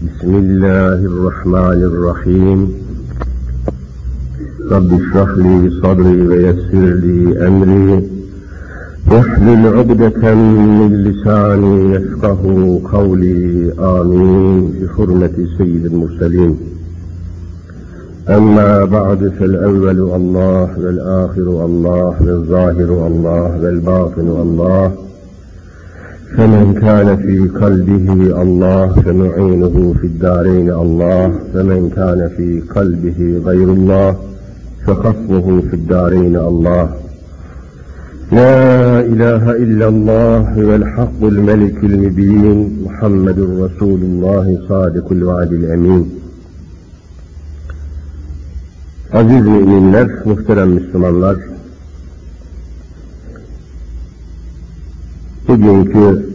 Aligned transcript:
بسم 0.00 0.34
الله 0.34 0.94
الرحمن 0.94 1.82
الرحيم. 1.82 2.72
رب 4.70 4.92
اشرح 4.92 5.28
لي 5.36 5.70
صدري 5.82 6.26
ويسر 6.26 6.94
لي 7.04 7.46
أمري. 7.46 8.08
واحلل 9.12 9.66
عقدة 9.66 10.34
من 10.34 11.04
لساني 11.04 11.94
يفقه 11.94 12.80
قولي. 12.92 13.72
آمين. 13.78 14.70
بحرمة 14.70 15.46
سيد 15.58 15.86
المرسلين. 15.86 16.56
أما 18.28 18.84
بعد 18.84 19.32
فالأول 19.38 20.00
الله 20.00 20.68
والآخر 20.78 21.64
الله 21.64 22.16
والظاهر 22.20 23.06
الله 23.06 23.60
والباطن 23.62 24.28
الله. 24.28 25.09
فمن 26.36 26.74
كان 26.80 27.16
في 27.16 27.38
قلبه 27.62 28.42
الله 28.42 28.86
فنعينه 29.04 29.94
في 30.00 30.06
الدارين 30.06 30.70
الله 30.70 31.32
فمن 31.54 31.90
كان 31.96 32.30
في 32.36 32.62
قلبه 32.76 33.42
غير 33.44 33.68
الله 33.72 34.16
فخصمه 34.86 35.60
في 35.60 35.74
الدارين 35.74 36.36
الله. 36.36 36.88
لا 38.32 39.00
إله 39.00 39.50
إلا 39.64 39.88
الله 39.88 40.38
هو 40.38 40.74
الحق 40.74 41.20
الملك 41.22 41.84
المبين 41.84 42.78
محمد 42.86 43.38
رسول 43.64 44.00
الله 44.00 44.46
صادق 44.68 45.12
الوعد 45.12 45.52
الأمين. 45.52 46.04
Aziz 49.12 49.46
müminler, 49.46 50.08
muhterem 50.24 50.68
Müslümanlar, 50.68 51.36
bugünkü 55.50 56.30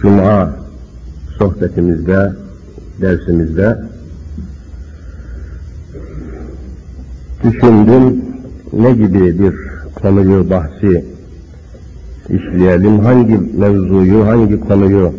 Cuma 0.00 0.52
sohbetimizde, 1.38 2.32
dersimizde 3.00 3.78
düşündüm 7.44 8.24
ne 8.72 8.92
gibi 8.92 9.38
bir 9.38 9.54
konuyu 9.94 10.50
bahsi 10.50 11.04
işleyelim, 12.28 12.98
hangi 13.00 13.38
mevzuyu, 13.58 14.26
hangi 14.26 14.60
konuyu 14.60 15.12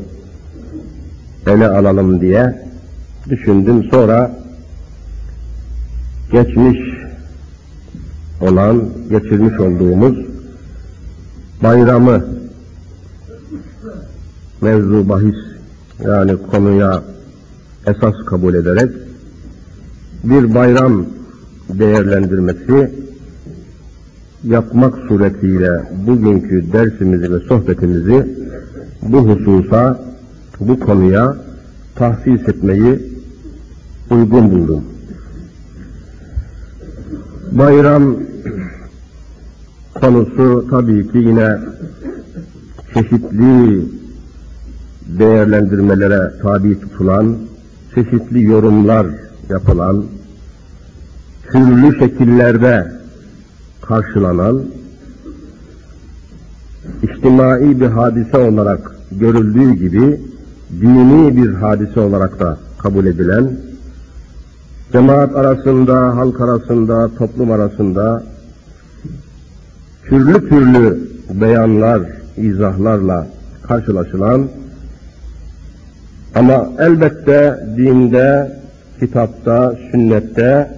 ele 1.48 1.68
alalım 1.68 2.22
diye 2.22 2.56
düşündüm. 3.30 3.84
Sonra 3.92 4.32
geçmiş 6.32 6.80
olan, 8.42 8.84
geçirmiş 9.10 9.60
olduğumuz 9.60 10.33
bayramı 11.64 12.26
mevzu 14.62 15.10
bahis 15.10 15.36
yani 16.06 16.38
konuya 16.52 17.04
esas 17.88 18.16
kabul 18.26 18.54
ederek 18.54 18.90
bir 20.24 20.56
bayram 20.56 21.06
değerlendirmesi 21.70 22.92
yapmak 24.44 24.96
suretiyle 25.08 25.84
bugünkü 26.08 26.74
dersimizi 26.74 27.34
ve 27.34 27.40
sohbetimizi 27.40 28.28
bu 29.02 29.18
hususa, 29.18 30.00
bu 30.60 30.80
konuya 30.80 31.38
tahsis 31.96 32.50
etmeyi 32.50 33.00
uygun 34.12 34.52
buldum. 34.52 34.84
Bayram 37.52 38.16
konusu 40.04 40.66
tabii 40.70 41.12
ki 41.12 41.18
yine 41.18 41.60
çeşitli 42.94 43.86
değerlendirmelere 45.20 46.32
tabi 46.42 46.80
tutulan, 46.80 47.36
çeşitli 47.96 48.44
yorumlar 48.44 49.08
yapılan, 49.50 50.06
türlü 51.52 52.00
şekillerde 52.00 52.92
karşılanan, 53.82 54.64
içtimai 57.04 57.82
bir 57.82 57.88
hadise 57.88 58.38
olarak 58.38 58.96
görüldüğü 59.12 59.74
gibi 59.74 60.22
dini 60.82 61.38
bir 61.38 61.54
hadise 61.54 62.00
olarak 62.00 62.40
da 62.40 62.58
kabul 62.78 63.06
edilen, 63.06 63.52
cemaat 64.92 65.36
arasında, 65.36 66.16
halk 66.16 66.42
arasında, 66.42 67.10
toplum 67.18 67.52
arasında 67.52 68.33
türlü 70.10 70.50
türlü 70.50 71.00
beyanlar, 71.42 72.02
izahlarla 72.38 73.28
karşılaşılan 73.68 74.48
ama 76.36 76.70
elbette 76.80 77.60
dinde, 77.78 78.52
kitapta, 79.00 79.76
sünnette 79.92 80.72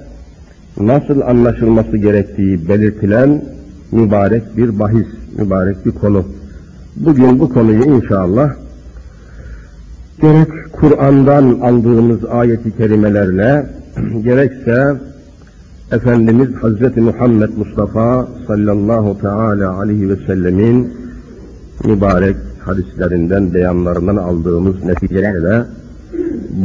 nasıl 0.79 1.21
anlaşılması 1.21 1.97
gerektiği 1.97 2.69
belirtilen 2.69 3.45
mübarek 3.91 4.57
bir 4.57 4.79
bahis, 4.79 5.07
mübarek 5.37 5.85
bir 5.85 5.91
konu. 5.91 6.25
Bugün 6.95 7.39
bu 7.39 7.49
konuyu 7.49 7.83
inşallah 7.83 8.53
gerek 10.21 10.47
Kur'an'dan 10.71 11.59
aldığımız 11.59 12.25
ayeti 12.25 12.77
kerimelerle 12.77 13.65
gerekse 14.23 14.93
Efendimiz 15.91 16.49
Hazreti 16.61 17.01
Muhammed 17.01 17.49
Mustafa 17.57 18.27
sallallahu 18.47 19.21
teala 19.21 19.79
aleyhi 19.79 20.09
ve 20.09 20.15
sellemin 20.15 20.93
mübarek 21.83 22.35
hadislerinden, 22.65 23.53
beyanlarından 23.53 24.15
aldığımız 24.15 24.83
neticelerle 24.83 25.63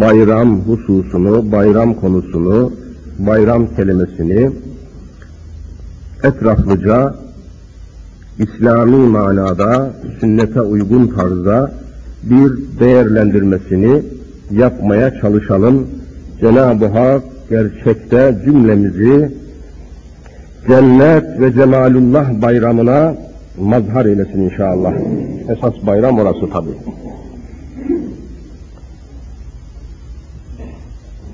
bayram 0.01 0.61
hususunu, 0.61 1.53
bayram 1.53 1.95
konusunu, 1.95 2.73
bayram 3.19 3.75
kelimesini 3.77 4.51
etraflıca 6.23 7.15
İslami 8.39 9.09
manada, 9.09 9.91
sünnete 10.21 10.61
uygun 10.61 11.07
tarzda 11.07 11.73
bir 12.23 12.53
değerlendirmesini 12.81 14.03
yapmaya 14.51 15.21
çalışalım. 15.21 15.87
Cenab-ı 16.41 16.87
Hak 16.87 17.23
gerçekte 17.51 18.39
cümlemizi 18.45 19.33
cennet 20.69 21.41
ve 21.41 21.53
cemalullah 21.53 22.43
bayramına 22.43 23.15
mazhar 23.61 24.07
eylesin 24.07 24.41
inşallah. 24.41 24.93
Esas 25.49 25.75
bayram 25.87 26.19
orası 26.19 26.51
tabi. 26.51 26.69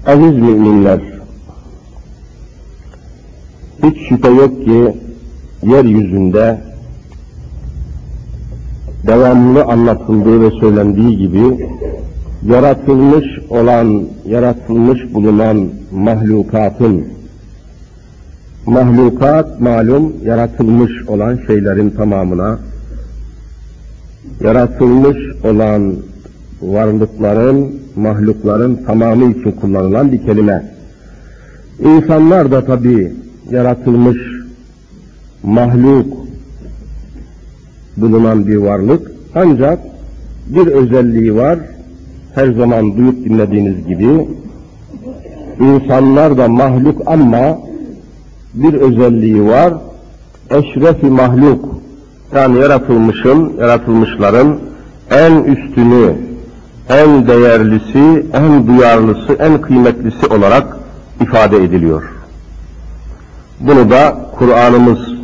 Aziz 0.06 0.34
müminler, 0.38 1.00
hiç 3.82 4.08
şüphe 4.08 4.28
yok 4.28 4.64
ki 4.64 4.94
yeryüzünde 5.62 6.60
devamlı 9.06 9.64
anlatıldığı 9.64 10.42
ve 10.42 10.50
söylendiği 10.50 11.18
gibi 11.18 11.68
yaratılmış 12.48 13.24
olan, 13.50 14.04
yaratılmış 14.26 15.14
bulunan 15.14 15.68
mahlukatın 15.92 17.04
mahlukat 18.66 19.60
malum 19.60 20.12
yaratılmış 20.24 21.08
olan 21.08 21.38
şeylerin 21.46 21.90
tamamına 21.90 22.58
yaratılmış 24.40 25.16
olan 25.44 25.96
varlıkların, 26.62 27.80
mahlukların 27.96 28.84
tamamı 28.86 29.32
için 29.32 29.52
kullanılan 29.52 30.12
bir 30.12 30.22
kelime. 30.22 30.72
İnsanlar 31.80 32.50
da 32.50 32.64
tabi 32.64 33.12
yaratılmış 33.50 34.18
mahluk 35.42 36.06
bulunan 37.96 38.46
bir 38.46 38.56
varlık 38.56 39.10
ancak 39.34 39.78
bir 40.46 40.66
özelliği 40.66 41.34
var 41.34 41.58
her 42.36 42.52
zaman 42.52 42.96
duyup 42.96 43.24
dinlediğiniz 43.24 43.86
gibi 43.86 44.28
insanlar 45.60 46.38
da 46.38 46.48
mahluk 46.48 47.02
ama 47.06 47.58
bir 48.54 48.74
özelliği 48.74 49.46
var. 49.46 49.74
Eşrefi 50.50 51.06
mahluk 51.06 51.64
yani 52.34 52.58
yaratılmışın, 52.58 53.52
yaratılmışların 53.58 54.58
en 55.10 55.42
üstünü, 55.44 56.14
en 56.88 57.28
değerlisi, 57.28 58.26
en 58.32 58.66
duyarlısı, 58.66 59.32
en 59.38 59.60
kıymetlisi 59.60 60.26
olarak 60.26 60.76
ifade 61.20 61.56
ediliyor. 61.56 62.02
Bunu 63.60 63.90
da 63.90 64.16
Kur'an'ımız 64.38 65.15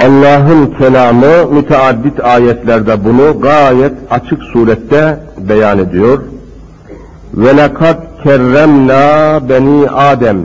Allah'ın 0.00 0.66
kelamı 0.66 1.46
müteaddit 1.52 2.24
ayetlerde 2.24 3.04
bunu 3.04 3.40
gayet 3.40 3.92
açık 4.10 4.42
surette 4.42 5.20
beyan 5.48 5.78
ediyor. 5.78 6.22
Ve 7.34 7.56
lekad 7.56 8.22
kerremna 8.22 9.40
beni 9.48 9.90
Adem. 9.90 10.38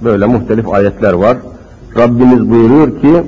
Böyle 0.00 0.26
muhtelif 0.26 0.68
ayetler 0.68 1.12
var. 1.12 1.36
Rabbimiz 1.96 2.50
buyuruyor 2.50 3.00
ki 3.00 3.22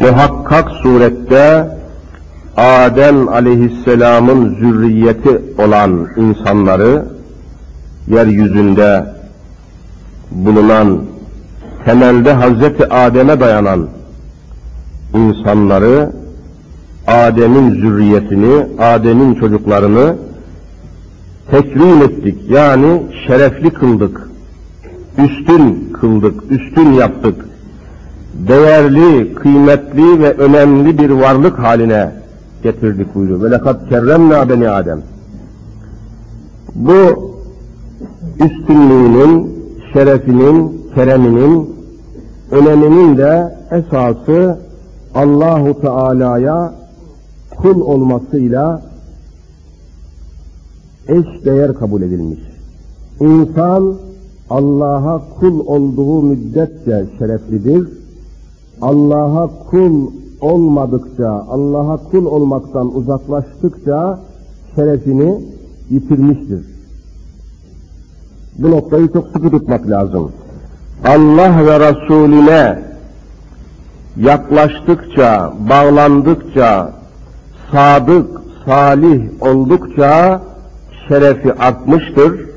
muhakkak 0.00 0.70
surette 0.82 1.68
Adem 2.56 3.28
aleyhisselamın 3.28 4.54
zürriyeti 4.54 5.42
olan 5.58 6.08
insanları 6.16 7.04
yeryüzünde 8.08 9.04
bulunan 10.30 11.09
temelde 11.84 12.32
Hazreti 12.32 12.88
Adem'e 12.94 13.40
dayanan 13.40 13.88
insanları 15.14 16.12
Adem'in 17.06 17.70
zürriyetini, 17.70 18.66
Adem'in 18.78 19.34
çocuklarını 19.34 20.16
tekrim 21.50 22.02
ettik. 22.02 22.38
Yani 22.48 23.02
şerefli 23.26 23.70
kıldık. 23.70 24.30
Üstün 25.18 25.92
kıldık, 26.00 26.42
üstün 26.50 26.92
yaptık. 26.92 27.44
Değerli, 28.48 29.34
kıymetli 29.34 30.20
ve 30.20 30.32
önemli 30.32 30.98
bir 30.98 31.10
varlık 31.10 31.58
haline 31.58 32.12
getirdik 32.62 33.14
buyuruyor. 33.14 33.50
Lekad 33.50 33.88
kerremna 33.88 34.48
beni 34.48 34.70
Adem. 34.70 35.02
Bu 36.74 37.30
üstünlüğünün, 38.44 39.50
şerefinin, 39.92 40.80
kereminin, 40.94 41.69
öneminin 42.50 43.16
de 43.16 43.54
esası 43.70 44.58
Allahu 45.14 45.80
Teala'ya 45.80 46.72
kul 47.56 47.80
olmasıyla 47.80 48.82
eş 51.08 51.44
değer 51.44 51.74
kabul 51.74 52.02
edilmiş. 52.02 52.40
İnsan 53.20 53.94
Allah'a 54.50 55.22
kul 55.40 55.66
olduğu 55.66 56.22
müddetçe 56.22 57.06
şereflidir. 57.18 57.88
Allah'a 58.82 59.50
kul 59.70 60.10
olmadıkça, 60.40 61.30
Allah'a 61.48 61.96
kul 61.96 62.26
olmaktan 62.26 62.94
uzaklaştıkça 62.94 64.20
şerefini 64.74 65.40
yitirmiştir. 65.90 66.66
Bu 68.58 68.70
noktayı 68.70 69.08
çok 69.12 69.26
sıkı 69.26 69.50
tutmak 69.50 69.90
lazım. 69.90 70.30
Allah 71.04 71.66
ve 71.66 71.80
Resulüne 71.80 72.78
yaklaştıkça, 74.16 75.52
bağlandıkça, 75.70 76.90
sadık, 77.72 78.26
salih 78.66 79.20
oldukça 79.40 80.40
şerefi 81.08 81.54
artmıştır. 81.54 82.50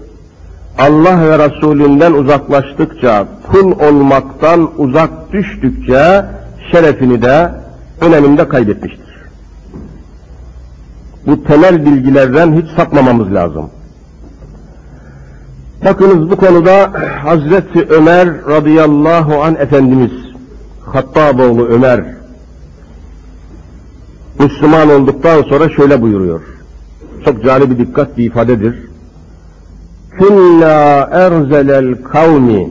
Allah 0.79 1.21
ve 1.21 1.49
Resulünden 1.49 2.13
uzaklaştıkça, 2.13 3.27
kul 3.51 3.71
olmaktan 3.71 4.69
uzak 4.77 5.31
düştükçe 5.33 6.25
şerefini 6.71 7.21
de 7.21 7.51
öneminde 8.01 8.47
kaybetmiştir. 8.47 9.03
Bu 11.27 11.43
temel 11.43 11.85
bilgilerden 11.85 12.61
hiç 12.61 12.75
sapmamamız 12.75 13.33
lazım. 13.33 13.69
Bakınız 15.85 16.31
bu 16.31 16.35
konuda 16.35 16.91
Hazreti 17.23 17.85
Ömer 17.89 18.29
radıyallahu 18.47 19.43
an 19.43 19.55
Efendimiz, 19.55 20.11
Hattaboğlu 20.85 21.65
Ömer, 21.67 22.03
Müslüman 24.39 24.89
olduktan 24.89 25.41
sonra 25.41 25.69
şöyle 25.69 26.01
buyuruyor. 26.01 26.41
Çok 27.25 27.43
cani 27.43 27.71
bir 27.71 27.77
dikkat 27.77 28.17
bir 28.17 28.25
ifadedir. 28.25 28.75
Kunna 30.19 31.09
erzelel 31.11 31.95
kavmi 32.03 32.69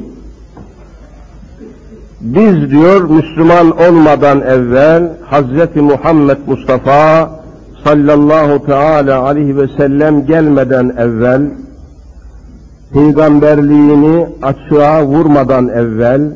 biz 2.21 2.71
diyor 2.71 3.11
Müslüman 3.11 3.81
olmadan 3.81 4.41
evvel 4.41 5.13
Hazreti 5.25 5.81
Muhammed 5.81 6.39
Mustafa 6.47 7.31
sallallahu 7.85 8.67
teala 8.67 9.23
aleyhi 9.23 9.57
ve 9.57 9.69
sellem 9.77 10.27
gelmeden 10.27 10.95
evvel 10.99 11.43
peygamberliğini 12.93 14.27
açığa 14.43 15.07
vurmadan 15.07 15.69
evvel 15.69 16.33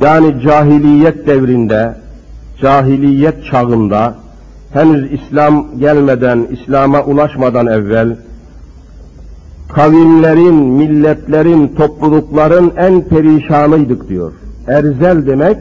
yani 0.00 0.42
cahiliyet 0.42 1.26
devrinde 1.26 1.94
cahiliyet 2.60 3.44
çağında 3.44 4.14
henüz 4.72 5.12
İslam 5.12 5.66
gelmeden, 5.78 6.46
İslam'a 6.50 7.02
ulaşmadan 7.04 7.66
evvel 7.66 8.16
kavimlerin, 9.68 10.54
milletlerin, 10.54 11.68
toplulukların 11.68 12.72
en 12.76 13.02
perişanıydık 13.02 14.08
diyor. 14.08 14.32
Erzel 14.66 15.26
demek 15.26 15.56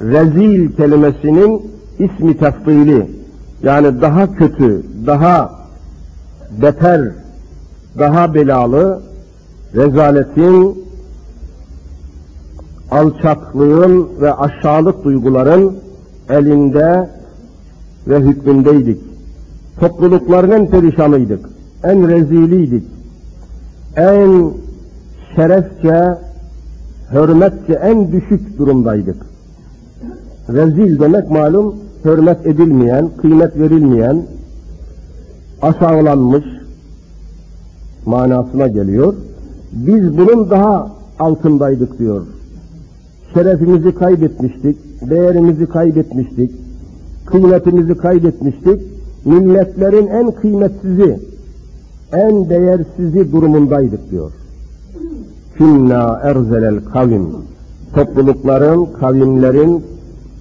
rezil 0.00 0.72
kelimesinin 0.72 1.62
ismi 1.98 2.36
tefdili. 2.36 3.06
Yani 3.62 4.00
daha 4.00 4.34
kötü, 4.34 4.82
daha 5.06 5.50
beter, 6.62 7.00
daha 7.98 8.34
belalı, 8.34 9.02
rezaletin, 9.74 10.84
alçaklığın 12.90 14.08
ve 14.20 14.34
aşağılık 14.34 15.04
duyguların 15.04 15.76
elinde 16.30 17.08
ve 18.08 18.20
hükmündeydik. 18.20 19.00
Toplulukların 19.80 20.50
en 20.50 20.70
perişanıydık, 20.70 21.48
en 21.84 22.08
reziliydik, 22.08 22.84
en 23.96 24.52
şerefçe, 25.36 26.18
hürmetçe 27.12 27.72
en 27.72 28.12
düşük 28.12 28.58
durumdaydık. 28.58 29.16
Rezil 30.48 31.00
demek 31.00 31.30
malum 31.30 31.74
hürmet 32.04 32.46
edilmeyen, 32.46 33.08
kıymet 33.20 33.58
verilmeyen, 33.58 34.22
aşağılanmış 35.62 36.44
manasına 38.06 38.66
geliyor. 38.66 39.14
Biz 39.72 40.18
bunun 40.18 40.50
daha 40.50 40.90
altındaydık 41.18 41.98
diyor. 41.98 42.22
Şerefimizi 43.34 43.94
kaybetmiştik, 43.94 44.76
değerimizi 45.10 45.66
kaybetmiştik, 45.66 46.50
kıymetimizi 47.26 47.94
kaybetmiştik. 47.94 48.82
Milletlerin 49.24 50.06
en 50.06 50.30
kıymetsizi, 50.30 51.18
en 52.12 52.48
değersizi 52.48 53.32
durumundaydık 53.32 54.10
diyor. 54.10 54.30
Künna 55.54 56.20
erzelel 56.22 56.84
kavim. 56.84 57.26
Toplulukların, 57.94 58.86
kavimlerin, 59.00 59.84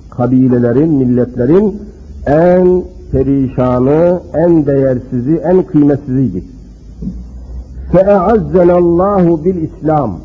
kabilelerin, 0.09 0.89
milletlerin 0.89 1.75
en 2.25 2.83
perişanı, 3.11 4.21
en 4.33 4.65
değersizi, 4.65 5.35
en 5.35 5.63
kıymetsiziydik. 5.63 6.56
Fe'azzelallahu 7.91 9.45
bil 9.45 9.55
İslam. 9.55 10.19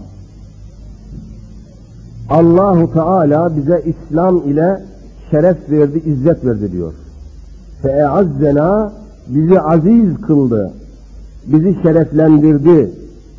Allahu 2.30 2.92
Teala 2.92 3.56
bize 3.56 3.82
İslam 3.86 4.36
ile 4.36 4.82
şeref 5.30 5.70
verdi, 5.70 6.02
izzet 6.06 6.44
verdi 6.44 6.72
diyor. 6.72 6.92
Fe'azzena 7.82 8.92
bizi 9.28 9.60
aziz 9.60 10.20
kıldı, 10.26 10.72
bizi 11.46 11.82
şereflendirdi, 11.82 12.90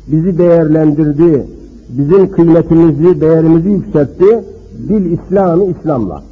bizi 0.06 0.38
değerlendirdi, 0.38 1.46
bizim 1.88 2.30
kıymetimizi, 2.30 3.20
değerimizi 3.20 3.68
yükseltti, 3.68 4.44
bil 4.78 5.18
İslam'ı 5.18 5.64
İslam'la. 5.64 6.22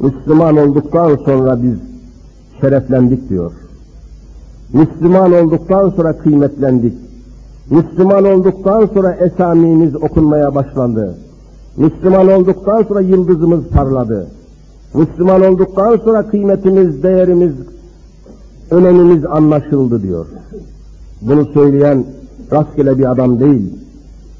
Müslüman 0.00 0.56
olduktan 0.56 1.16
sonra 1.16 1.62
biz 1.62 1.74
şereflendik 2.60 3.28
diyor. 3.28 3.52
Müslüman 4.72 5.32
olduktan 5.32 5.90
sonra 5.90 6.18
kıymetlendik. 6.18 6.94
Müslüman 7.70 8.24
olduktan 8.24 8.86
sonra 8.94 9.12
esamimiz 9.12 9.96
okunmaya 9.96 10.54
başlandı. 10.54 11.14
Müslüman 11.76 12.28
olduktan 12.28 12.82
sonra 12.82 13.00
yıldızımız 13.00 13.64
parladı. 13.64 14.26
Müslüman 14.94 15.42
olduktan 15.42 15.96
sonra 15.96 16.22
kıymetimiz, 16.22 17.02
değerimiz, 17.02 17.52
önemimiz 18.70 19.24
anlaşıldı 19.26 20.02
diyor. 20.02 20.26
Bunu 21.22 21.44
söyleyen 21.44 22.04
rastgele 22.52 22.98
bir 22.98 23.10
adam 23.10 23.40
değil. 23.40 23.74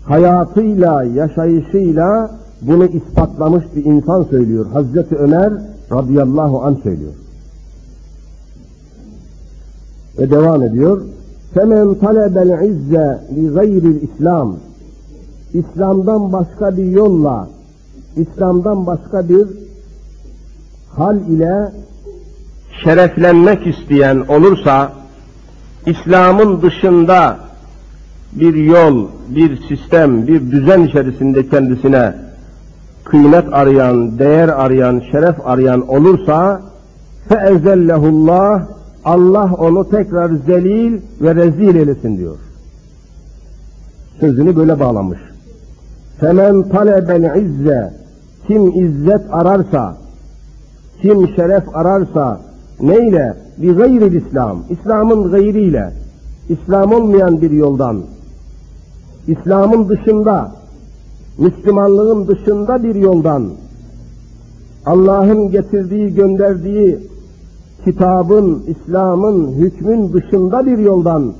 Hayatıyla, 0.04 1.04
yaşayışıyla 1.04 2.30
bunu 2.62 2.84
ispatlamış 2.84 3.64
bir 3.76 3.84
insan 3.84 4.22
söylüyor. 4.22 4.66
Hazreti 4.72 5.16
Ömer 5.16 5.52
radıyallahu 5.92 6.62
anh 6.62 6.82
söylüyor. 6.82 7.12
Ve 10.18 10.30
devam 10.30 10.62
ediyor. 10.62 11.02
Femen 11.54 11.94
talebel 11.94 12.68
izze 12.68 13.20
li 13.36 13.48
gayril 13.48 14.02
İslam. 14.02 14.56
İslam'dan 15.54 16.32
başka 16.32 16.76
bir 16.76 16.84
yolla, 16.84 17.48
İslam'dan 18.16 18.86
başka 18.86 19.28
bir 19.28 19.46
hal 20.96 21.16
ile 21.16 21.72
şereflenmek 22.84 23.66
isteyen 23.66 24.24
olursa, 24.28 24.92
İslam'ın 25.86 26.62
dışında 26.62 27.36
bir 28.32 28.54
yol, 28.54 29.08
bir 29.28 29.60
sistem, 29.68 30.26
bir 30.26 30.50
düzen 30.50 30.82
içerisinde 30.82 31.48
kendisine 31.48 32.14
kıymet 33.04 33.52
arayan, 33.52 34.18
değer 34.18 34.48
arayan, 34.48 35.02
şeref 35.12 35.46
arayan 35.46 35.88
olursa 35.88 36.62
feezellehullah 37.28 38.77
Allah 39.04 39.54
onu 39.58 39.90
tekrar 39.90 40.30
zelil 40.46 41.00
ve 41.20 41.34
rezil 41.34 41.76
eylesin 41.76 42.18
diyor. 42.18 42.36
Sözünü 44.20 44.56
böyle 44.56 44.80
bağlamış. 44.80 45.18
Femen 46.20 46.62
talebel 46.62 47.36
izze 47.36 47.94
kim 48.46 48.84
izzet 48.84 49.20
ararsa, 49.30 49.96
kim 51.02 51.28
şeref 51.28 51.76
ararsa 51.76 52.40
neyle? 52.80 53.36
Bir 53.58 53.76
gayril 53.76 54.14
İslam. 54.14 54.62
İslam'ın 54.70 55.30
gayriyle. 55.30 55.92
İslam 56.48 56.92
olmayan 56.92 57.40
bir 57.40 57.50
yoldan. 57.50 58.02
İslam'ın 59.26 59.88
dışında, 59.88 60.52
Müslümanlığın 61.38 62.28
dışında 62.28 62.82
bir 62.82 62.94
yoldan. 62.94 63.48
Allah'ın 64.86 65.50
getirdiği, 65.50 66.14
gönderdiği 66.14 66.98
kitabın, 67.84 68.62
İslam'ın, 68.66 69.52
hükmün 69.52 70.12
dışında 70.12 70.66
bir 70.66 70.78
yoldan 70.78 71.32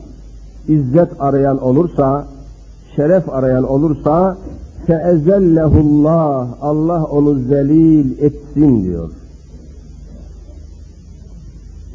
izzet 0.69 1.09
arayan 1.19 1.63
olursa, 1.63 2.27
şeref 2.97 3.29
arayan 3.29 3.65
olursa 3.65 4.37
feezellehullah 4.87 6.49
Allah 6.61 7.05
onu 7.05 7.35
zelil 7.35 8.19
etsin 8.19 8.85
diyor. 8.85 9.11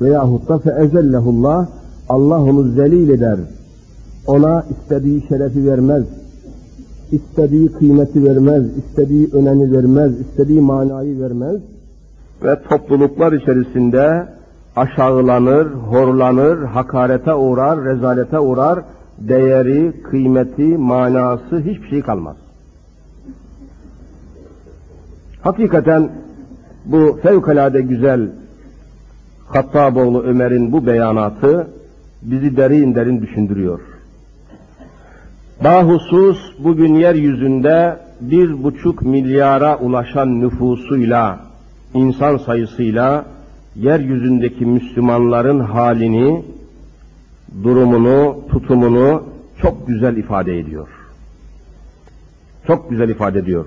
Veyahut 0.01 0.49
da 0.49 0.59
feezellehullah 0.59 1.67
Allah 2.09 2.43
onu 2.43 2.71
zelil 2.71 3.09
eder. 3.09 3.39
Ona 4.27 4.65
istediği 4.71 5.23
şerefi 5.27 5.65
vermez. 5.65 6.03
istediği 7.11 7.67
kıymeti 7.67 8.23
vermez, 8.23 8.65
istediği 8.77 9.29
önemi 9.33 9.71
vermez, 9.71 10.11
istediği 10.19 10.61
manayı 10.61 11.19
vermez. 11.19 11.61
Ve 12.43 12.63
topluluklar 12.69 13.33
içerisinde 13.33 14.27
aşağılanır, 14.75 15.65
horlanır, 15.65 16.63
hakarete 16.63 17.33
uğrar, 17.33 17.85
rezalete 17.85 18.39
uğrar, 18.39 18.79
değeri, 19.19 20.03
kıymeti, 20.03 20.77
manası 20.77 21.59
hiçbir 21.59 21.89
şey 21.89 22.01
kalmaz. 22.01 22.37
Hakikaten 25.41 26.09
bu 26.85 27.19
fevkalade 27.23 27.81
güzel 27.81 28.29
Hattaboğlu 29.47 30.23
Ömer'in 30.23 30.71
bu 30.71 30.85
beyanatı 30.85 31.67
bizi 32.21 32.57
derin 32.57 32.95
derin 32.95 33.21
düşündürüyor. 33.21 33.79
Bahusus 35.63 36.37
bugün 36.59 36.95
yeryüzünde 36.95 37.99
bir 38.21 38.63
buçuk 38.63 39.01
milyara 39.01 39.77
ulaşan 39.77 40.41
nüfusuyla, 40.41 41.39
insan 41.93 42.37
sayısıyla 42.37 43.25
yeryüzündeki 43.75 44.65
Müslümanların 44.65 45.59
halini, 45.59 46.43
durumunu, 47.63 48.39
tutumunu 48.51 49.23
çok 49.61 49.87
güzel 49.87 50.17
ifade 50.17 50.59
ediyor. 50.59 50.87
Çok 52.67 52.89
güzel 52.89 53.09
ifade 53.09 53.39
ediyor. 53.39 53.65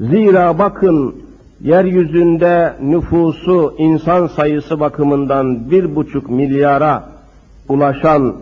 Zira 0.00 0.58
bakın 0.58 1.14
yeryüzünde 1.60 2.76
nüfusu 2.82 3.74
insan 3.78 4.26
sayısı 4.26 4.80
bakımından 4.80 5.70
bir 5.70 5.96
buçuk 5.96 6.30
milyara 6.30 7.08
ulaşan 7.68 8.36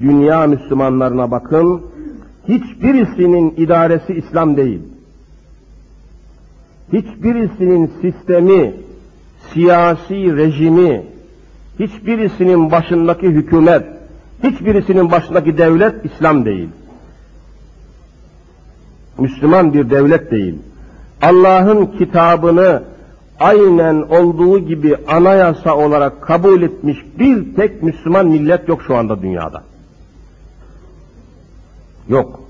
dünya 0.00 0.46
Müslümanlarına 0.46 1.30
bakın, 1.30 1.82
hiçbirisinin 2.48 3.54
idaresi 3.56 4.12
İslam 4.14 4.56
değil. 4.56 4.80
Hiçbirisinin 6.92 7.90
sistemi, 8.02 8.74
siyasi 9.52 10.36
rejimi, 10.36 11.02
hiçbirisinin 11.80 12.70
başındaki 12.70 13.26
hükümet, 13.26 13.84
hiçbirisinin 14.42 15.10
başındaki 15.10 15.58
devlet 15.58 16.04
İslam 16.04 16.44
değil. 16.44 16.68
Müslüman 19.18 19.74
bir 19.74 19.90
devlet 19.90 20.30
değil. 20.30 20.58
Allah'ın 21.22 21.86
kitabını 21.86 22.82
aynen 23.40 24.02
olduğu 24.02 24.58
gibi 24.58 24.96
anayasa 25.08 25.76
olarak 25.76 26.22
kabul 26.22 26.62
etmiş 26.62 26.98
bir 27.18 27.54
tek 27.54 27.82
Müslüman 27.82 28.26
millet 28.26 28.68
yok 28.68 28.82
şu 28.86 28.96
anda 28.96 29.22
dünyada. 29.22 29.62
Yok. 32.08 32.43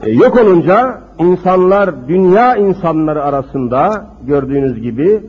E, 0.00 0.10
yok 0.10 0.40
olunca 0.40 1.00
insanlar, 1.18 2.08
dünya 2.08 2.56
insanları 2.56 3.22
arasında 3.22 4.06
gördüğünüz 4.26 4.82
gibi 4.82 5.20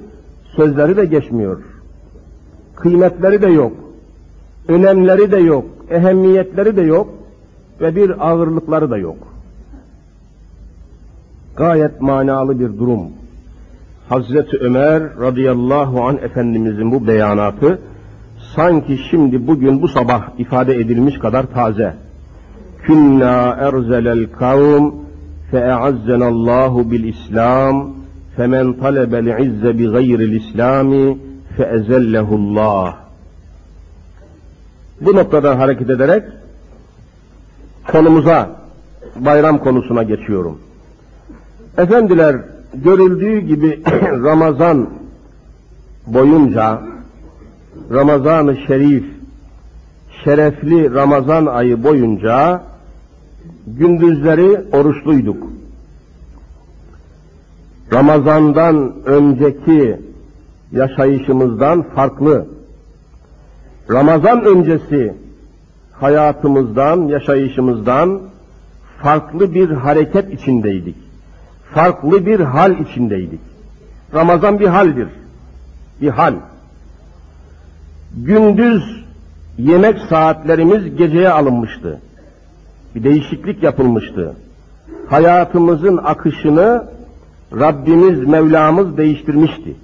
sözleri 0.55 0.98
de 0.98 1.05
geçmiyor. 1.05 1.62
Kıymetleri 2.75 3.41
de 3.41 3.48
yok. 3.48 3.74
Önemleri 4.67 5.32
de 5.32 5.38
yok. 5.38 5.65
Ehemmiyetleri 5.89 6.75
de 6.75 6.82
yok. 6.82 7.10
Ve 7.82 7.96
bir 7.96 8.27
ağırlıkları 8.29 8.89
da 8.89 8.98
yok. 8.98 9.17
Gayet 11.55 12.01
manalı 12.01 12.60
bir 12.60 12.79
durum. 12.79 13.01
Hazreti 14.10 14.58
Ömer 14.58 15.03
radıyallahu 15.20 16.03
an 16.03 16.17
Efendimizin 16.17 16.91
bu 16.91 17.08
beyanatı 17.08 17.79
sanki 18.55 18.98
şimdi 19.10 19.48
bugün 19.48 19.82
bu 19.82 19.88
sabah 19.88 20.39
ifade 20.39 20.75
edilmiş 20.75 21.20
kadar 21.20 21.43
taze. 21.43 21.93
Künna 22.83 23.55
erzelel 23.59 24.25
kavm 24.39 24.91
fe'eazzenallahu 25.51 26.91
bil 26.91 27.03
İslam 27.03 27.93
femen 28.35 28.73
talebel 28.73 29.39
izze 29.45 29.77
bi 29.79 29.85
gayril 29.87 30.41
İslami 30.41 31.17
feezellehullah. 31.57 32.95
Bu 35.01 35.15
noktadan 35.15 35.57
hareket 35.57 35.89
ederek 35.89 36.23
konumuza, 37.91 38.49
bayram 39.15 39.57
konusuna 39.57 40.03
geçiyorum. 40.03 40.59
Efendiler, 41.77 42.35
görüldüğü 42.73 43.39
gibi 43.39 43.81
Ramazan 44.01 44.89
boyunca 46.07 46.81
Ramazan-ı 47.91 48.57
Şerif 48.67 49.03
şerefli 50.23 50.93
Ramazan 50.93 51.45
ayı 51.45 51.83
boyunca 51.83 52.61
gündüzleri 53.67 54.62
oruçluyduk. 54.71 55.47
Ramazandan 57.93 58.93
önceki 59.05 60.00
yaşayışımızdan 60.71 61.81
farklı. 61.95 62.47
Ramazan 63.91 64.45
öncesi 64.45 65.13
hayatımızdan, 65.91 67.07
yaşayışımızdan 67.07 68.21
farklı 69.01 69.53
bir 69.53 69.69
hareket 69.69 70.33
içindeydik 70.33 70.95
farklı 71.73 72.25
bir 72.25 72.39
hal 72.39 72.79
içindeydik. 72.79 73.39
Ramazan 74.13 74.59
bir 74.59 74.67
haldir. 74.67 75.07
Bir 76.01 76.09
hal. 76.09 76.33
Gündüz 78.17 79.03
yemek 79.57 80.00
saatlerimiz 80.00 80.95
geceye 80.95 81.29
alınmıştı. 81.29 82.01
Bir 82.95 83.03
değişiklik 83.03 83.63
yapılmıştı. 83.63 84.35
Hayatımızın 85.07 85.97
akışını 85.97 86.83
Rabbimiz, 87.59 88.27
Mevlamız 88.27 88.97
değiştirmişti. 88.97 89.75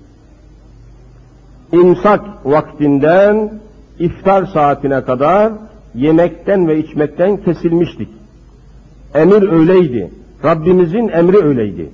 İmsak 1.72 2.22
vaktinden 2.46 3.54
iftar 4.00 4.46
saatine 4.46 5.04
kadar 5.04 5.54
yemekten 5.96 6.68
ve 6.68 6.80
içmekten 6.80 7.38
kesilmiştik. 7.38 8.10
Emir 9.14 9.52
öyleydi. 9.52 10.12
Rabbimizin 10.44 11.08
emri 11.08 11.38
öyleydi. 11.38 11.90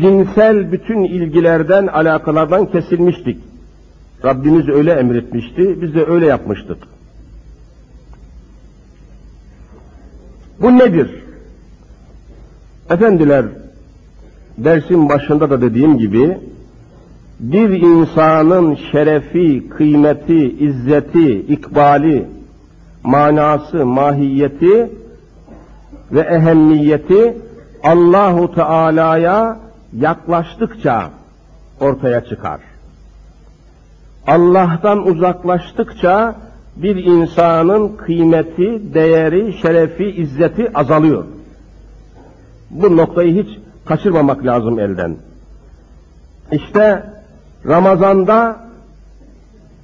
Cinsel 0.00 0.72
bütün 0.72 1.04
ilgilerden, 1.04 1.86
alakalardan 1.86 2.66
kesilmiştik. 2.66 3.38
Rabbimiz 4.24 4.68
öyle 4.68 4.92
emretmişti, 4.92 5.82
biz 5.82 5.94
de 5.94 6.04
öyle 6.06 6.26
yapmıştık. 6.26 6.78
Bu 10.60 10.78
nedir? 10.78 11.24
Efendiler, 12.90 13.44
dersin 14.58 15.08
başında 15.08 15.50
da 15.50 15.60
dediğim 15.60 15.98
gibi, 15.98 16.38
bir 17.40 17.70
insanın 17.70 18.78
şerefi, 18.92 19.68
kıymeti, 19.68 20.58
izzeti, 20.58 21.38
ikbali, 21.38 22.28
manası, 23.02 23.86
mahiyeti 23.86 24.90
ve 26.12 26.20
ehemmiyeti 26.20 27.36
Allahu 27.84 28.54
Teala'ya 28.54 29.58
yaklaştıkça 29.96 31.10
ortaya 31.80 32.24
çıkar. 32.24 32.60
Allah'tan 34.26 35.06
uzaklaştıkça 35.06 36.34
bir 36.82 36.96
insanın 36.96 37.96
kıymeti, 37.96 38.94
değeri, 38.94 39.52
şerefi, 39.52 40.04
izzeti 40.04 40.70
azalıyor. 40.78 41.24
Bu 42.70 42.96
noktayı 42.96 43.42
hiç 43.42 43.58
kaçırmamak 43.84 44.46
lazım 44.46 44.78
elden. 44.78 45.16
İşte 46.52 47.04
Ramazan'da 47.66 48.60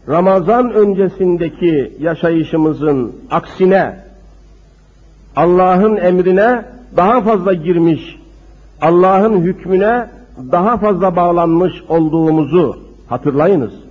Ramazan 0.09 0.73
öncesindeki 0.73 1.97
yaşayışımızın 2.01 3.17
aksine 3.31 3.97
Allah'ın 5.37 5.97
emrine 5.97 6.65
daha 6.97 7.21
fazla 7.21 7.53
girmiş, 7.53 8.19
Allah'ın 8.81 9.41
hükmüne 9.41 10.07
daha 10.53 10.77
fazla 10.77 11.17
bağlanmış 11.17 11.73
olduğumuzu 11.89 12.79
hatırlayınız. 13.09 13.86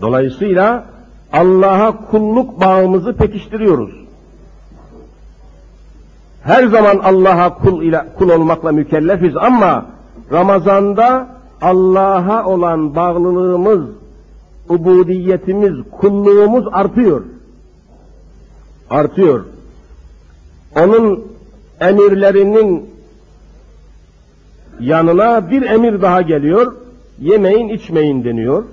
Dolayısıyla 0.00 0.84
Allah'a 1.32 2.10
kulluk 2.10 2.60
bağımızı 2.60 3.12
pekiştiriyoruz. 3.12 3.90
Her 6.42 6.66
zaman 6.66 6.98
Allah'a 6.98 7.54
kul 7.54 7.82
ile 7.82 8.04
kul 8.18 8.30
olmakla 8.30 8.72
mükellefiz 8.72 9.36
ama 9.36 9.86
Ramazan'da 10.32 11.28
Allah'a 11.62 12.44
olan 12.44 12.94
bağlılığımız, 12.94 13.80
ubudiyetimiz, 14.68 15.74
kulluğumuz 16.00 16.64
artıyor. 16.72 17.22
Artıyor. 18.90 19.44
Onun 20.76 21.24
emirlerinin 21.80 22.90
yanına 24.80 25.50
bir 25.50 25.62
emir 25.62 26.02
daha 26.02 26.22
geliyor. 26.22 26.74
Yemeyin, 27.20 27.68
içmeyin 27.68 28.24
deniyor. 28.24 28.64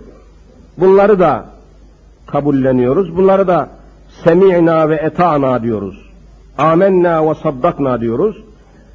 Bunları 0.78 1.20
da 1.20 1.46
kabulleniyoruz. 2.28 3.18
Bunları 3.18 3.48
da 3.48 3.70
semi'na 4.24 4.90
ve 4.90 4.96
eta'na 4.96 5.64
diyoruz. 5.64 6.10
Amenna 6.58 7.30
ve 7.30 7.36
saddakna 7.36 8.02
diyoruz. 8.02 8.38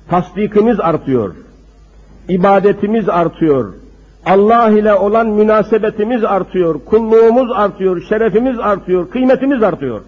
Tasdikimiz 0.09 0.81
artıyor. 0.81 1.35
İbadetimiz 2.29 3.09
artıyor. 3.09 3.75
Allah 4.27 4.71
ile 4.71 4.95
olan 4.95 5.27
münasebetimiz 5.27 6.25
artıyor. 6.25 6.81
Kulluğumuz 6.85 7.51
artıyor. 7.53 8.03
Şerefimiz 8.09 8.59
artıyor. 8.59 9.11
Kıymetimiz 9.11 9.63
artıyor. 9.63 10.01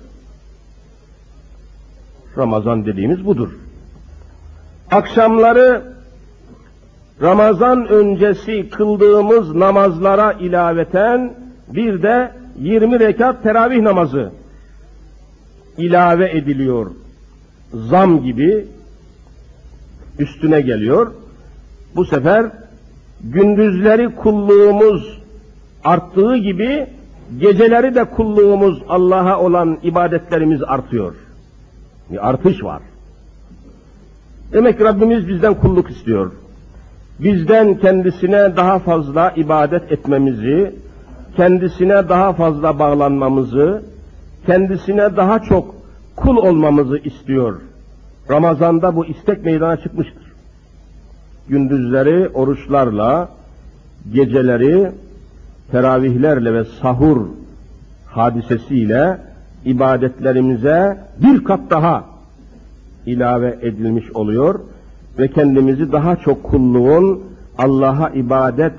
Ramazan 2.39 2.87
dediğimiz 2.87 3.27
budur. 3.27 3.49
Akşamları 4.91 5.83
Ramazan 7.23 7.89
öncesi 7.89 8.71
kıldığımız 8.71 9.55
namazlara 9.55 10.33
ilaveten 10.33 11.35
bir 11.75 12.03
de 12.03 12.33
20 12.59 13.01
rekat 13.01 13.43
teravih 13.43 13.83
namazı 13.83 14.33
ilave 15.79 16.31
ediliyor. 16.31 16.91
Zam 17.73 18.23
gibi 18.23 18.67
üstüne 20.19 20.61
geliyor. 20.61 21.13
Bu 21.97 22.05
sefer 22.05 22.47
gündüzleri 23.21 24.15
kulluğumuz 24.15 25.23
arttığı 25.85 26.37
gibi 26.37 26.87
geceleri 27.39 27.95
de 27.95 28.05
kulluğumuz 28.05 28.83
Allah'a 28.89 29.41
olan 29.41 29.79
ibadetlerimiz 29.83 30.63
artıyor. 30.63 31.15
Bir 32.11 32.29
artış 32.29 32.65
var. 32.65 32.83
Demek 34.53 34.79
ki 34.79 34.85
Rabbimiz 34.85 35.29
bizden 35.29 35.55
kulluk 35.55 35.91
istiyor. 35.91 36.33
Bizden 37.19 37.75
kendisine 37.75 38.57
daha 38.57 38.79
fazla 38.79 39.33
ibadet 39.37 39.93
etmemizi, 39.93 40.75
kendisine 41.37 42.09
daha 42.09 42.33
fazla 42.33 42.79
bağlanmamızı, 42.79 43.83
kendisine 44.47 45.17
daha 45.17 45.39
çok 45.39 45.75
kul 46.17 46.37
olmamızı 46.37 46.99
istiyor. 46.99 47.61
Ramazanda 48.31 48.97
bu 48.97 49.07
istek 49.07 49.45
meydana 49.45 49.77
çıkmıştır. 49.77 50.23
Gündüzleri 51.49 52.29
oruçlarla, 52.29 53.29
geceleri 54.13 54.93
teravihlerle 55.71 56.55
ve 56.55 56.65
sahur 56.65 57.27
hadisesiyle 58.07 59.19
ibadetlerimize 59.65 60.99
bir 61.23 61.45
kat 61.45 61.61
daha 61.71 62.05
ilave 63.07 63.59
edilmiş 63.63 64.11
oluyor 64.15 64.61
ve 65.19 65.29
kendimizi 65.29 65.93
daha 65.93 66.17
çok 66.17 66.45
kulluğun 66.45 67.23
Allah'a 67.59 68.11
ibadet 68.11 68.73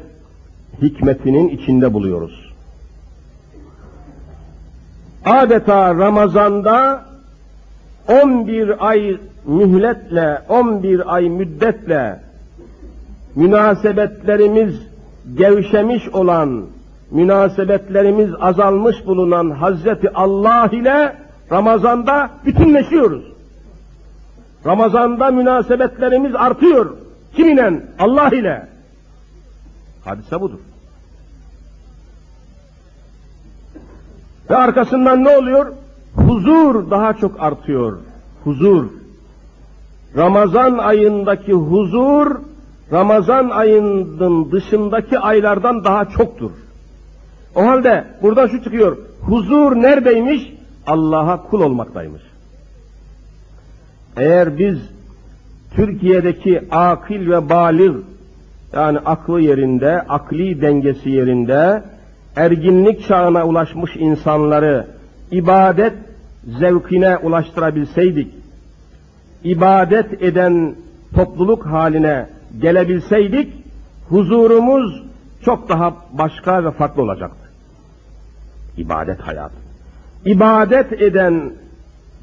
hikmetinin 0.82 1.50
içinde 1.50 1.94
buluyoruz. 1.94 2.43
Adeta 5.26 5.96
Ramazan'da 5.96 7.04
11 8.08 8.88
ay 8.88 9.18
mühletle, 9.46 10.42
11 10.50 11.16
ay 11.16 11.30
müddetle 11.30 12.20
münasebetlerimiz 13.36 14.82
gevşemiş 15.36 16.10
olan, 16.10 16.66
münasebetlerimiz 17.12 18.32
azalmış 18.40 19.06
bulunan 19.06 19.50
Hazreti 19.50 20.14
Allah 20.14 20.70
ile 20.72 21.16
Ramazan'da 21.52 22.30
bütünleşiyoruz. 22.46 23.24
Ramazan'da 24.66 25.32
münasebetlerimiz 25.32 26.36
artıyor. 26.36 26.98
Kiminle? 27.36 27.82
Allah 28.00 28.30
ile. 28.30 28.68
Hadise 30.06 30.42
budur. 30.42 30.60
Ve 34.54 34.58
arkasından 34.58 35.24
ne 35.24 35.38
oluyor? 35.38 35.74
Huzur 36.16 36.92
daha 36.92 37.14
çok 37.14 37.44
artıyor. 37.44 37.98
Huzur. 38.44 38.86
Ramazan 40.18 40.78
ayındaki 40.78 41.54
huzur, 41.54 42.36
Ramazan 42.92 43.50
ayının 43.50 44.52
dışındaki 44.52 45.20
aylardan 45.20 45.84
daha 45.84 46.10
çoktur. 46.10 46.52
O 47.56 47.66
halde 47.66 48.06
burada 48.22 48.48
şu 48.48 48.64
çıkıyor. 48.64 48.98
Huzur 49.22 49.76
neredeymiş? 49.76 50.54
Allah'a 50.88 51.42
kul 51.44 51.62
olmaktaymış. 51.62 52.22
Eğer 54.18 54.58
biz 54.58 54.78
Türkiye'deki 55.76 56.64
akil 56.72 57.30
ve 57.30 57.50
balir 57.50 57.96
yani 58.74 59.00
aklı 59.00 59.42
yerinde, 59.42 60.02
akli 60.02 60.62
dengesi 60.62 61.10
yerinde, 61.10 61.84
erginlik 62.36 63.08
çağına 63.08 63.46
ulaşmış 63.46 63.96
insanları 63.96 64.88
ibadet 65.32 65.94
zevkine 66.60 67.18
ulaştırabilseydik, 67.18 68.34
ibadet 69.44 70.24
eden 70.24 70.76
topluluk 71.16 71.66
haline 71.66 72.30
gelebilseydik, 72.62 73.54
huzurumuz 74.10 75.04
çok 75.46 75.70
daha 75.70 75.96
başka 76.12 76.64
ve 76.64 76.72
farklı 76.72 77.02
olacaktı. 77.02 77.50
İbadet 78.78 79.20
hayatı. 79.20 79.56
İbadet 80.26 81.02
eden 81.02 81.52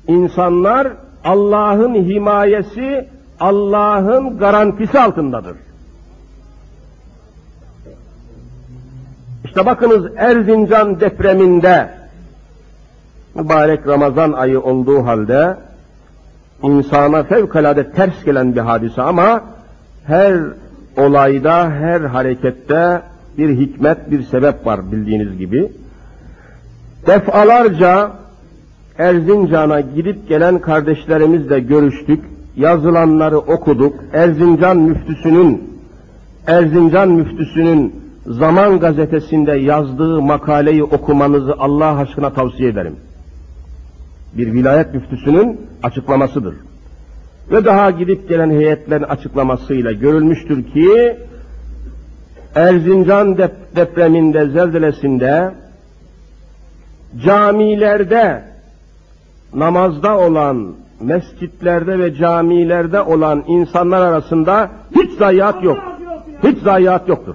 insanlar 0.08 0.88
Allah'ın 1.24 1.94
himayesi, 1.94 3.08
Allah'ın 3.40 4.38
garantisi 4.38 5.00
altındadır. 5.00 5.56
İşte 9.50 9.66
bakınız 9.66 10.06
Erzincan 10.16 11.00
depreminde 11.00 11.90
mübarek 13.34 13.86
Ramazan 13.86 14.32
ayı 14.32 14.60
olduğu 14.60 15.06
halde 15.06 15.56
insana 16.62 17.22
fevkalade 17.22 17.90
ters 17.90 18.24
gelen 18.24 18.54
bir 18.56 18.60
hadise 18.60 19.02
ama 19.02 19.42
her 20.06 20.34
olayda, 20.96 21.70
her 21.70 22.00
harekette 22.00 23.02
bir 23.38 23.58
hikmet, 23.58 24.10
bir 24.10 24.22
sebep 24.22 24.66
var 24.66 24.92
bildiğiniz 24.92 25.38
gibi. 25.38 25.72
Defalarca 27.06 28.10
Erzincan'a 28.98 29.80
gidip 29.80 30.28
gelen 30.28 30.58
kardeşlerimizle 30.58 31.60
görüştük. 31.60 32.24
Yazılanları 32.56 33.38
okuduk. 33.38 33.94
Erzincan 34.12 34.76
müftüsünün 34.76 35.80
Erzincan 36.46 37.08
müftüsünün 37.08 37.99
Zaman 38.26 38.80
gazetesinde 38.80 39.52
yazdığı 39.52 40.22
makaleyi 40.22 40.84
okumanızı 40.84 41.54
Allah 41.58 41.98
aşkına 41.98 42.32
tavsiye 42.32 42.68
ederim. 42.68 42.96
Bir 44.32 44.52
vilayet 44.52 44.94
müftüsünün 44.94 45.60
açıklamasıdır. 45.82 46.54
Ve 47.50 47.64
daha 47.64 47.90
gidip 47.90 48.28
gelen 48.28 48.50
heyetlerin 48.50 49.02
açıklamasıyla 49.02 49.92
görülmüştür 49.92 50.64
ki 50.64 51.16
Erzincan 52.54 53.38
dep 53.38 53.76
depreminde, 53.76 54.48
zelzelesinde 54.48 55.54
camilerde 57.24 58.42
namazda 59.54 60.18
olan, 60.18 60.74
mescitlerde 61.00 61.98
ve 61.98 62.14
camilerde 62.14 63.00
olan 63.00 63.44
insanlar 63.48 64.00
arasında 64.00 64.70
hiç 64.96 65.18
zayiat 65.18 65.64
yok. 65.64 65.78
Hiç 66.42 66.58
zayiat 66.58 67.08
yoktur. 67.08 67.34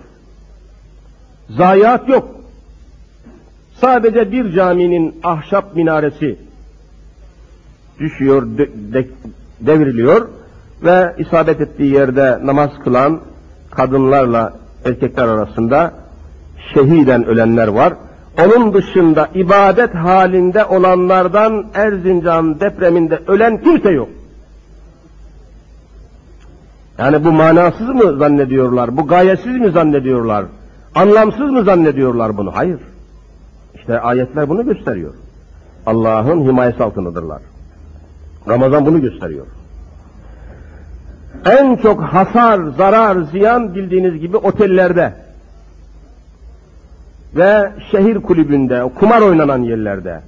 Zayiat 1.49 2.09
yok. 2.09 2.35
Sadece 3.81 4.31
bir 4.31 4.51
caminin 4.51 5.19
ahşap 5.23 5.75
minaresi 5.75 6.39
düşüyor, 7.99 8.57
de, 8.57 8.69
de, 8.93 9.07
devriliyor 9.61 10.27
ve 10.83 11.15
isabet 11.17 11.61
ettiği 11.61 11.93
yerde 11.93 12.39
namaz 12.43 12.69
kılan 12.83 13.19
kadınlarla 13.71 14.53
erkekler 14.85 15.27
arasında 15.27 15.93
şehiden 16.73 17.25
ölenler 17.25 17.67
var. 17.67 17.93
Onun 18.45 18.73
dışında 18.73 19.29
ibadet 19.33 19.95
halinde 19.95 20.65
olanlardan 20.65 21.65
Erzincan 21.73 22.59
depreminde 22.59 23.19
ölen 23.27 23.63
kimse 23.63 23.89
yok. 23.89 24.09
Yani 26.97 27.25
bu 27.25 27.31
manasız 27.31 27.87
mı 27.87 28.17
zannediyorlar? 28.17 28.97
Bu 28.97 29.07
gayesiz 29.07 29.57
mi 29.57 29.71
zannediyorlar? 29.71 30.45
Anlamsız 30.95 31.51
mı 31.51 31.63
zannediyorlar 31.63 32.37
bunu? 32.37 32.55
Hayır. 32.55 32.79
İşte 33.75 33.99
ayetler 33.99 34.49
bunu 34.49 34.65
gösteriyor. 34.65 35.13
Allah'ın 35.85 36.41
himayesi 36.41 36.83
altındadırlar. 36.83 37.41
Ramazan 38.47 38.85
bunu 38.85 39.01
gösteriyor. 39.01 39.45
En 41.45 41.75
çok 41.75 42.01
hasar, 42.01 42.59
zarar, 42.77 43.21
ziyan 43.21 43.75
bildiğiniz 43.75 44.19
gibi 44.19 44.37
otellerde 44.37 45.13
ve 47.35 47.71
şehir 47.91 48.21
kulübünde, 48.21 48.83
kumar 48.99 49.21
oynanan 49.21 49.57
yerlerde, 49.57 50.21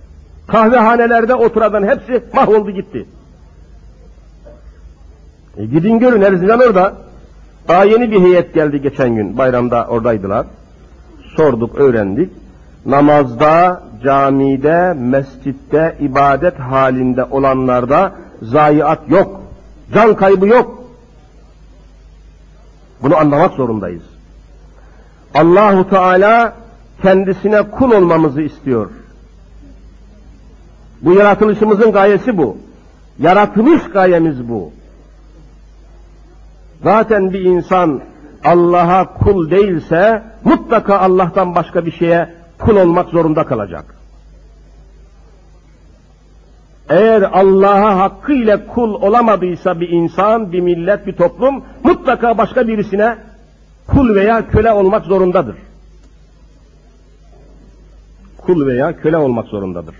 kahvehanelerde 0.48 1.36
oturadan 1.36 1.88
hepsi 1.88 2.24
mahvoldu 2.34 2.72
gitti. 2.72 3.06
E 5.58 5.66
gidin 5.66 6.00
görün 6.00 6.22
Erzincan 6.22 6.60
orada. 6.60 6.94
Daha 7.68 7.84
yeni 7.84 8.12
bir 8.12 8.22
heyet 8.22 8.54
geldi 8.54 8.82
geçen 8.82 9.16
gün. 9.16 9.38
Bayramda 9.38 9.88
oradaydılar. 9.88 10.46
Sorduk, 11.38 11.76
öğrendik. 11.76 12.30
Namazda, 12.86 13.84
camide, 14.04 14.94
mescitte, 14.94 15.96
ibadet 16.00 16.60
halinde 16.60 17.24
olanlarda 17.24 18.12
zayiat 18.42 19.10
yok. 19.10 19.42
Can 19.94 20.16
kaybı 20.16 20.48
yok. 20.48 20.84
Bunu 23.04 23.18
anlamak 23.18 23.54
zorundayız. 23.54 24.04
Allahu 25.34 25.90
Teala 25.90 26.54
kendisine 27.02 27.62
kul 27.62 27.92
olmamızı 27.92 28.42
istiyor. 28.42 28.90
Bu 31.02 31.14
yaratılışımızın 31.14 31.92
gayesi 31.92 32.38
bu. 32.38 32.58
Yaratılış 33.20 33.84
gayemiz 33.94 34.50
bu. 34.50 34.72
Zaten 36.84 37.34
bir 37.34 37.42
insan 37.42 38.02
Allah'a 38.48 39.14
kul 39.14 39.50
değilse 39.52 40.24
mutlaka 40.44 41.00
Allah'tan 41.00 41.56
başka 41.56 41.86
bir 41.86 41.92
şeye 41.92 42.34
kul 42.60 42.76
olmak 42.76 43.10
zorunda 43.10 43.44
kalacak. 43.44 43.86
Eğer 46.90 47.22
Allah'a 47.22 48.00
hakkıyla 48.00 48.68
kul 48.68 48.94
olamadıysa 48.94 49.80
bir 49.80 49.90
insan, 49.90 50.52
bir 50.52 50.60
millet, 50.60 51.08
bir 51.08 51.14
toplum 51.14 51.64
mutlaka 51.84 52.38
başka 52.38 52.68
birisine 52.68 53.18
kul 53.88 54.16
veya 54.16 54.48
köle 54.48 54.72
olmak 54.72 55.06
zorundadır. 55.06 55.56
Kul 58.38 58.66
veya 58.66 58.98
köle 58.98 59.18
olmak 59.18 59.48
zorundadır. 59.48 59.96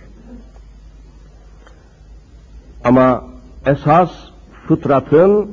Ama 2.84 3.24
esas 3.66 4.12
fıtratın 4.68 5.52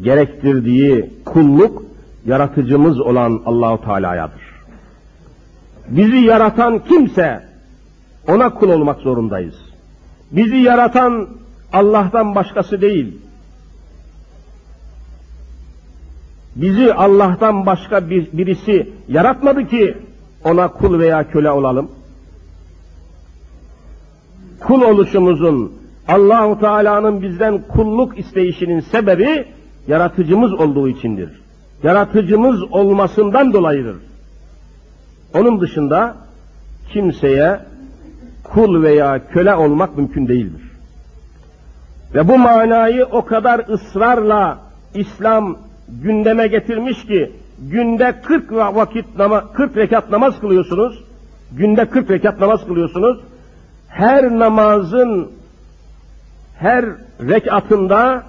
gerektirdiği 0.00 1.10
kulluk 1.24 1.82
yaratıcımız 2.26 3.00
olan 3.00 3.42
Allahu 3.46 3.84
Teala'yadır. 3.84 4.42
Bizi 5.88 6.16
yaratan 6.16 6.84
kimse 6.84 7.44
ona 8.28 8.54
kul 8.54 8.68
olmak 8.68 9.00
zorundayız. 9.00 9.54
Bizi 10.32 10.56
yaratan 10.56 11.28
Allah'tan 11.72 12.34
başkası 12.34 12.80
değil. 12.80 13.18
Bizi 16.56 16.94
Allah'tan 16.94 17.66
başka 17.66 18.10
bir, 18.10 18.28
birisi 18.32 18.90
yaratmadı 19.08 19.68
ki 19.68 19.96
ona 20.44 20.68
kul 20.68 20.98
veya 20.98 21.30
köle 21.30 21.50
olalım. 21.50 21.90
Kul 24.60 24.82
oluşumuzun 24.82 25.72
Allahu 26.08 26.60
Teala'nın 26.60 27.22
bizden 27.22 27.62
kulluk 27.68 28.18
isteyişinin 28.18 28.80
sebebi 28.80 29.46
yaratıcımız 29.86 30.52
olduğu 30.52 30.88
içindir. 30.88 31.30
Yaratıcımız 31.82 32.62
olmasından 32.62 33.52
dolayıdır. 33.52 33.96
Onun 35.34 35.60
dışında 35.60 36.16
kimseye 36.92 37.60
kul 38.44 38.82
veya 38.82 39.28
köle 39.28 39.54
olmak 39.54 39.96
mümkün 39.96 40.28
değildir. 40.28 40.62
Ve 42.14 42.28
bu 42.28 42.38
manayı 42.38 43.04
o 43.04 43.24
kadar 43.24 43.58
ısrarla 43.68 44.58
İslam 44.94 45.56
gündeme 45.88 46.46
getirmiş 46.46 47.06
ki 47.06 47.32
günde 47.58 48.20
40 48.24 48.52
vakit 48.52 49.18
nama, 49.18 49.52
40 49.52 49.76
rekat 49.76 50.10
namaz 50.10 50.40
kılıyorsunuz. 50.40 51.04
Günde 51.52 51.84
40 51.84 52.10
rekat 52.10 52.40
namaz 52.40 52.66
kılıyorsunuz. 52.66 53.20
Her 53.88 54.38
namazın 54.38 55.30
her 56.58 56.84
rekatında 57.20 58.22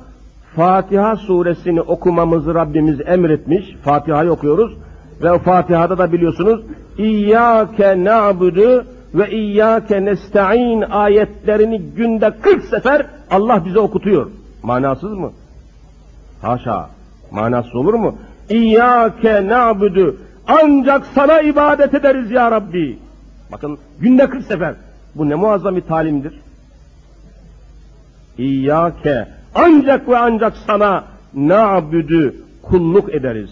Fatiha 0.55 1.15
suresini 1.15 1.81
okumamızı 1.81 2.55
Rabbimiz 2.55 3.01
emretmiş. 3.05 3.75
Fatiha'yı 3.83 4.31
okuyoruz 4.31 4.77
ve 5.21 5.39
Fatiha'da 5.39 5.97
da 5.97 6.11
biliyorsunuz 6.11 6.61
İyyâke 6.97 8.03
na'budu 8.03 8.85
ve 9.13 9.31
İyyâke 9.31 10.05
nesta'in 10.05 10.81
ayetlerini 10.81 11.81
günde 11.81 12.31
40 12.41 12.63
sefer 12.63 13.05
Allah 13.31 13.65
bize 13.65 13.79
okutuyor. 13.79 14.31
Manasız 14.63 15.11
mı? 15.11 15.31
Haşa. 16.41 16.89
Manasız 17.31 17.75
olur 17.75 17.93
mu? 17.93 18.15
İyyâke 18.49 19.47
na'budu 19.47 20.17
ancak 20.47 21.05
sana 21.05 21.41
ibadet 21.41 21.93
ederiz 21.93 22.31
ya 22.31 22.51
Rabbi. 22.51 22.99
Bakın 23.51 23.77
günde 23.99 24.29
40 24.29 24.45
sefer. 24.45 24.75
Bu 25.15 25.29
ne 25.29 25.35
muazzam 25.35 25.75
bir 25.75 25.81
talimdir. 25.81 26.33
İyyâke 28.37 29.27
ancak 29.55 30.09
ve 30.09 30.17
ancak 30.17 30.57
sana 30.57 31.03
na'budu 31.33 32.33
kulluk 32.61 33.13
ederiz. 33.13 33.49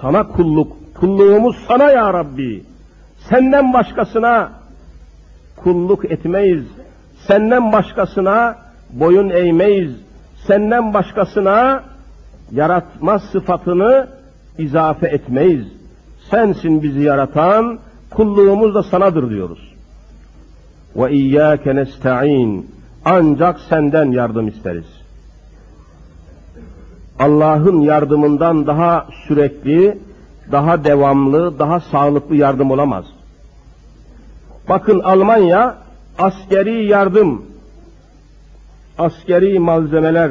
Sana 0.00 0.28
kulluk, 0.28 0.94
kulluğumuz 0.94 1.56
sana 1.68 1.90
ya 1.90 2.14
Rabbi. 2.14 2.64
Senden 3.28 3.72
başkasına 3.72 4.52
kulluk 5.56 6.04
etmeyiz. 6.04 6.64
Senden 7.26 7.72
başkasına 7.72 8.56
boyun 8.90 9.30
eğmeyiz. 9.30 9.96
Senden 10.46 10.94
başkasına 10.94 11.84
yaratma 12.52 13.18
sıfatını 13.18 14.08
izafe 14.58 15.06
etmeyiz. 15.06 15.66
Sensin 16.30 16.82
bizi 16.82 17.00
yaratan, 17.00 17.78
kulluğumuz 18.10 18.74
da 18.74 18.82
sanadır 18.82 19.30
diyoruz. 19.30 19.74
Ve 20.96 21.12
iyyâke 21.12 21.76
nesta'in. 21.76 22.77
Ancak 23.04 23.60
senden 23.60 24.12
yardım 24.12 24.48
isteriz. 24.48 24.86
Allah'ın 27.18 27.80
yardımından 27.80 28.66
daha 28.66 29.06
sürekli, 29.26 29.98
daha 30.52 30.84
devamlı, 30.84 31.58
daha 31.58 31.80
sağlıklı 31.80 32.36
yardım 32.36 32.70
olamaz. 32.70 33.04
Bakın 34.68 35.00
Almanya 35.00 35.76
askeri 36.18 36.86
yardım, 36.86 37.42
askeri 38.98 39.58
malzemeler, 39.58 40.30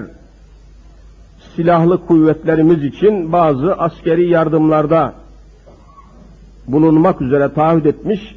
silahlı 1.56 2.06
kuvvetlerimiz 2.06 2.84
için 2.84 3.32
bazı 3.32 3.76
askeri 3.76 4.30
yardımlarda 4.30 5.14
bulunmak 6.68 7.22
üzere 7.22 7.54
taahhüt 7.54 7.86
etmiş 7.86 8.36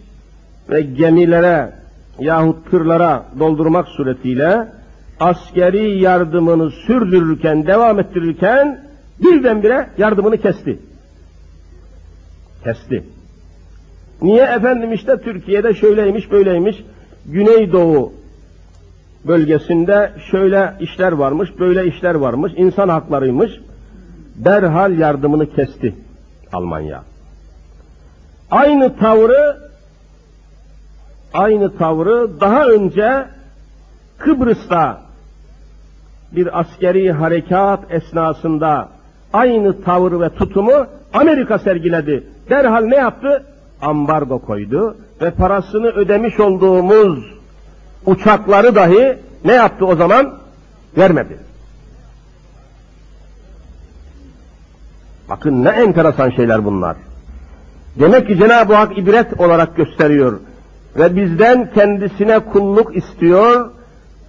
ve 0.71 0.81
gemilere 0.81 1.80
yahut 2.21 2.71
tırlara 2.71 3.25
doldurmak 3.39 3.89
suretiyle 3.89 4.69
askeri 5.21 6.01
yardımını 6.01 6.71
sürdürürken, 6.71 7.67
devam 7.67 7.99
ettirirken 7.99 8.81
birdenbire 9.23 9.89
yardımını 9.99 10.39
kesti. 10.39 10.79
Kesti. 12.65 13.05
Niye 14.23 14.43
efendim 14.43 14.93
işte 14.93 15.17
Türkiye'de 15.17 15.75
şöyleymiş 15.75 16.31
böyleymiş, 16.31 16.85
Güneydoğu 17.27 18.13
bölgesinde 19.25 20.13
şöyle 20.31 20.75
işler 20.81 21.13
varmış, 21.13 21.51
böyle 21.59 21.87
işler 21.87 22.15
varmış, 22.15 22.53
insan 22.57 22.89
haklarıymış. 22.89 23.51
derhal 24.37 24.99
yardımını 24.99 25.55
kesti 25.55 25.95
Almanya. 26.53 27.03
Aynı 28.51 28.97
tavrı 28.97 29.70
aynı 31.35 31.77
tavrı 31.79 32.41
daha 32.41 32.67
önce 32.67 33.27
Kıbrıs'ta 34.19 35.01
bir 36.33 36.61
askeri 36.61 37.13
harekat 37.13 37.81
esnasında 37.93 38.89
aynı 39.33 39.83
tavır 39.83 40.21
ve 40.21 40.29
tutumu 40.29 40.87
Amerika 41.13 41.59
sergiledi. 41.59 42.25
Derhal 42.51 42.85
ne 42.85 42.97
yaptı? 42.97 43.47
Ambargo 43.83 44.39
koydu 44.39 44.97
ve 45.21 45.31
parasını 45.31 45.87
ödemiş 45.87 46.41
olduğumuz 46.41 47.35
uçakları 48.07 48.75
dahi 48.75 49.19
ne 49.45 49.53
yaptı 49.53 49.87
o 49.87 49.97
zaman? 49.97 50.35
Vermedi. 50.97 51.39
Bakın 55.29 55.65
ne 55.65 55.69
enteresan 55.69 56.31
şeyler 56.31 56.65
bunlar. 56.65 56.97
Demek 57.97 58.27
ki 58.27 58.37
Cenab-ı 58.37 58.75
Hak 58.75 58.99
ibret 58.99 59.41
olarak 59.41 59.77
gösteriyor 59.77 60.41
ve 60.97 61.17
bizden 61.17 61.71
kendisine 61.75 62.39
kulluk 62.39 62.97
istiyor 62.97 63.71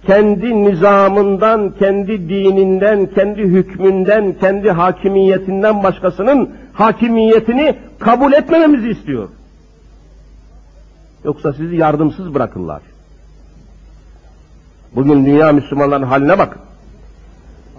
kendi 0.06 0.64
nizamından, 0.64 1.70
kendi 1.78 2.28
dininden, 2.28 3.06
kendi 3.06 3.42
hükmünden, 3.42 4.32
kendi 4.40 4.70
hakimiyetinden 4.70 5.82
başkasının 5.82 6.50
hakimiyetini 6.72 7.78
kabul 7.98 8.32
etmememizi 8.32 8.88
istiyor. 8.88 9.28
Yoksa 11.24 11.52
sizi 11.52 11.76
yardımsız 11.76 12.34
bırakırlar. 12.34 12.82
Bugün 14.94 15.26
dünya 15.26 15.52
Müslümanların 15.52 16.02
haline 16.02 16.38
bakın. 16.38 16.60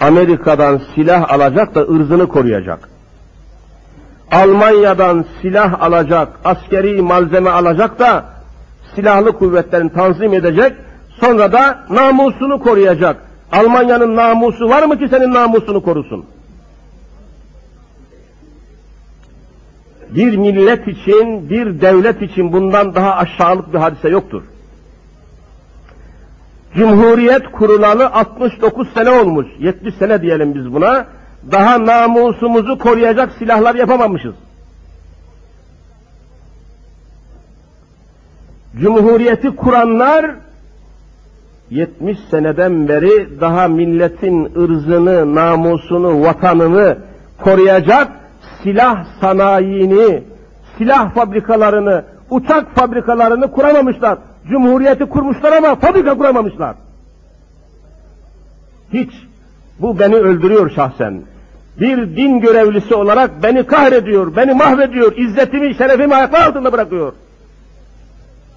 Amerika'dan 0.02 0.82
silah 0.96 1.32
alacak 1.34 1.76
da 1.76 1.82
ırzını 1.82 2.28
koruyacak. 2.28 2.90
Almanya'dan 4.32 5.26
silah 5.42 5.82
alacak, 5.82 6.40
askeri 6.46 7.02
malzeme 7.02 7.50
alacak 7.50 8.00
da 8.00 8.33
silahlı 8.96 9.32
kuvvetlerini 9.32 9.94
tanzim 9.94 10.34
edecek, 10.34 10.74
Sonra 11.20 11.52
da 11.52 11.80
namusunu 11.90 12.60
koruyacak. 12.60 13.24
Almanya'nın 13.52 14.16
namusu 14.16 14.70
var 14.70 14.84
mı 14.84 15.00
ki 15.00 15.08
senin 15.10 15.34
namusunu 15.34 15.84
korusun? 15.84 16.26
Bir 20.10 20.38
millet 20.38 20.88
için, 20.88 21.50
bir 21.50 21.82
devlet 21.82 22.22
için 22.22 22.54
bundan 22.54 22.96
daha 22.96 23.16
aşağılık 23.16 23.74
bir 23.74 23.78
hadise 23.78 24.10
yoktur. 24.10 24.44
Cumhuriyet 26.76 27.52
kurulalı 27.52 28.10
69 28.10 28.94
sene 28.94 29.10
olmuş, 29.10 29.48
70 29.60 29.96
sene 29.96 30.22
diyelim 30.22 30.56
biz 30.56 30.74
buna. 30.74 31.06
Daha 31.52 31.86
namusumuzu 31.86 32.78
koruyacak 32.78 33.32
silahlar 33.40 33.76
yapamamışız. 33.76 34.36
Cumhuriyeti 38.82 39.56
kuranlar 39.56 40.36
70 41.70 42.18
seneden 42.32 42.88
beri 42.88 43.42
daha 43.42 43.68
milletin 43.68 44.52
ırzını, 44.56 45.36
namusunu, 45.36 46.22
vatanını 46.22 46.98
koruyacak 47.44 48.12
silah 48.64 49.06
sanayini, 49.22 50.24
silah 50.78 51.14
fabrikalarını, 51.16 52.04
uçak 52.30 52.76
fabrikalarını 52.76 53.52
kuramamışlar. 53.52 54.18
Cumhuriyeti 54.50 55.06
kurmuşlar 55.06 55.52
ama 55.52 55.76
fabrika 55.76 56.18
kuramamışlar. 56.18 56.76
Hiç. 58.94 59.10
Bu 59.80 60.00
beni 60.00 60.16
öldürüyor 60.16 60.72
şahsen. 60.76 61.22
Bir 61.80 62.16
din 62.18 62.40
görevlisi 62.40 62.96
olarak 62.96 63.44
beni 63.44 63.66
kahrediyor, 63.68 64.36
beni 64.36 64.54
mahvediyor, 64.54 65.18
izzetimi, 65.18 65.76
şerefimi 65.76 66.16
ayaklar 66.16 66.48
altında 66.48 66.72
bırakıyor. 66.72 67.14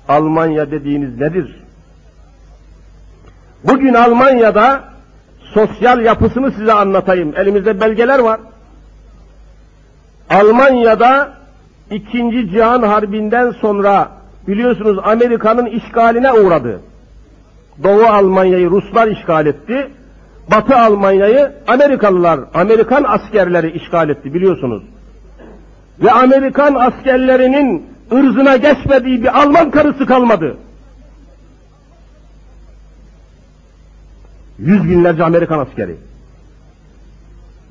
Almanya 0.09 0.71
dediğiniz 0.71 1.21
nedir? 1.21 1.57
Bugün 3.65 3.95
Almanya'da 3.95 4.85
sosyal 5.55 6.01
yapısını 6.01 6.53
size 6.53 6.73
anlatayım. 6.73 7.35
Elimizde 7.37 7.81
belgeler 7.81 8.19
var. 8.19 8.41
Almanya'da 10.31 11.33
İkinci 11.91 12.51
Cihan 12.51 12.83
Harbi'nden 12.83 13.51
sonra 13.51 14.09
biliyorsunuz 14.49 14.99
Amerika'nın 15.05 15.67
işgaline 15.67 16.33
uğradı. 16.33 16.81
Doğu 17.85 18.05
Almanya'yı 18.07 18.71
Ruslar 18.71 19.09
işgal 19.09 19.47
etti. 19.47 19.91
Batı 20.51 20.77
Almanya'yı 20.77 21.53
Amerikalılar, 21.67 22.41
Amerikan 22.55 23.05
askerleri 23.05 23.71
işgal 23.71 24.09
etti 24.09 24.35
biliyorsunuz. 24.35 24.83
Ve 26.01 26.11
Amerikan 26.11 26.75
askerlerinin 26.75 27.87
ırzına 28.13 28.57
geçmediği 28.57 29.23
bir 29.23 29.41
Alman 29.41 29.71
karısı 29.71 30.07
kalmadı. 30.07 30.57
Yüz 34.59 34.85
binlerce 34.85 35.25
Amerikan 35.25 35.59
askeri. 35.59 35.97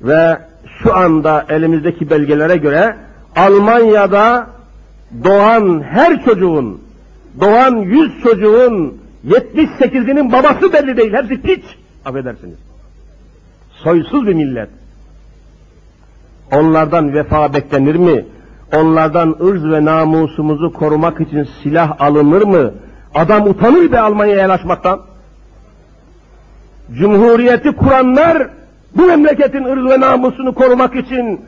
Ve 0.00 0.38
şu 0.82 0.96
anda 0.96 1.46
elimizdeki 1.48 2.10
belgelere 2.10 2.56
göre 2.56 2.96
Almanya'da 3.36 4.46
doğan 5.24 5.82
her 5.82 6.24
çocuğun, 6.24 6.80
doğan 7.40 7.76
yüz 7.76 8.22
çocuğun 8.22 8.98
78'inin 9.28 10.32
babası 10.32 10.72
belli 10.72 10.96
değil. 10.96 11.12
Hepsi 11.12 11.42
piç. 11.42 11.64
Affedersiniz. 12.04 12.58
Soysuz 13.70 14.26
bir 14.26 14.34
millet. 14.34 14.68
Onlardan 16.52 17.14
vefa 17.14 17.54
beklenir 17.54 17.94
mi? 17.94 18.24
Onlardan 18.74 19.36
ırz 19.46 19.64
ve 19.64 19.84
namusumuzu 19.84 20.72
korumak 20.72 21.20
için 21.20 21.48
silah 21.62 22.00
alınır 22.00 22.42
mı? 22.42 22.72
Adam 23.14 23.48
utanır 23.48 23.92
be 23.92 24.00
Almanya'ya 24.00 24.40
yanaşmaktan. 24.40 25.00
Cumhuriyeti 26.92 27.72
kuranlar 27.72 28.48
bu 28.96 29.06
memleketin 29.06 29.64
ırz 29.64 29.90
ve 29.90 30.00
namusunu 30.00 30.54
korumak 30.54 30.96
için 30.96 31.40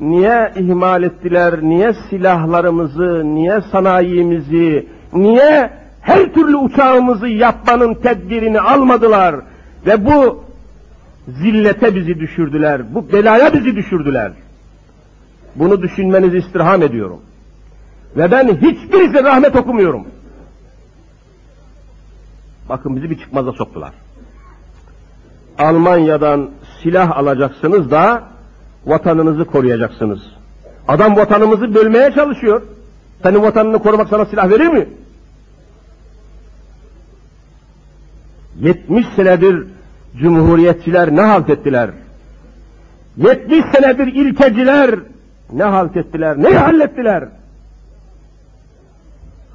niye 0.00 0.52
ihmal 0.56 1.02
ettiler, 1.02 1.62
niye 1.62 1.92
silahlarımızı, 2.10 3.22
niye 3.24 3.60
sanayimizi, 3.72 4.86
niye 5.12 5.70
her 6.00 6.32
türlü 6.34 6.56
uçağımızı 6.56 7.28
yapmanın 7.28 7.94
tedbirini 7.94 8.60
almadılar 8.60 9.34
ve 9.86 10.06
bu 10.06 10.44
zillete 11.28 11.94
bizi 11.94 12.20
düşürdüler, 12.20 12.94
bu 12.94 13.12
belaya 13.12 13.52
bizi 13.52 13.76
düşürdüler. 13.76 14.32
Bunu 15.54 15.82
düşünmenizi 15.82 16.38
istirham 16.38 16.82
ediyorum. 16.82 17.20
Ve 18.16 18.30
ben 18.30 18.48
hiçbirisi 18.48 19.24
rahmet 19.24 19.56
okumuyorum. 19.56 20.06
Bakın 22.68 22.96
bizi 22.96 23.10
bir 23.10 23.18
çıkmaza 23.18 23.52
soktular. 23.52 23.92
Almanya'dan 25.58 26.50
silah 26.82 27.16
alacaksınız 27.16 27.90
da 27.90 28.22
vatanınızı 28.86 29.44
koruyacaksınız. 29.44 30.20
Adam 30.88 31.16
vatanımızı 31.16 31.74
bölmeye 31.74 32.12
çalışıyor. 32.12 32.62
Senin 33.22 33.42
vatanını 33.42 33.78
korumak 33.78 34.08
sana 34.08 34.26
silah 34.26 34.50
verir 34.50 34.66
mi? 34.66 34.88
70 38.60 39.06
senedir 39.16 39.66
cumhuriyetçiler 40.16 41.16
ne 41.16 41.20
halt 41.20 41.50
ettiler? 41.50 41.90
70 43.16 43.64
senedir 43.74 44.06
ilkeciler 44.06 44.94
ne 45.52 45.64
halt 45.64 45.96
ettiler, 45.96 46.36
ne 46.38 46.58
hallettiler? 46.58 47.28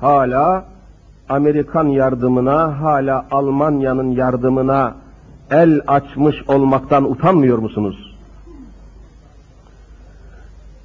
Hala 0.02 0.66
Amerikan 1.30 1.88
yardımına, 1.88 2.82
hala 2.82 3.26
Almanya'nın 3.32 4.12
yardımına 4.12 4.96
el 5.52 5.82
açmış 5.88 6.36
olmaktan 6.48 7.12
utanmıyor 7.12 7.58
musunuz? 7.58 8.16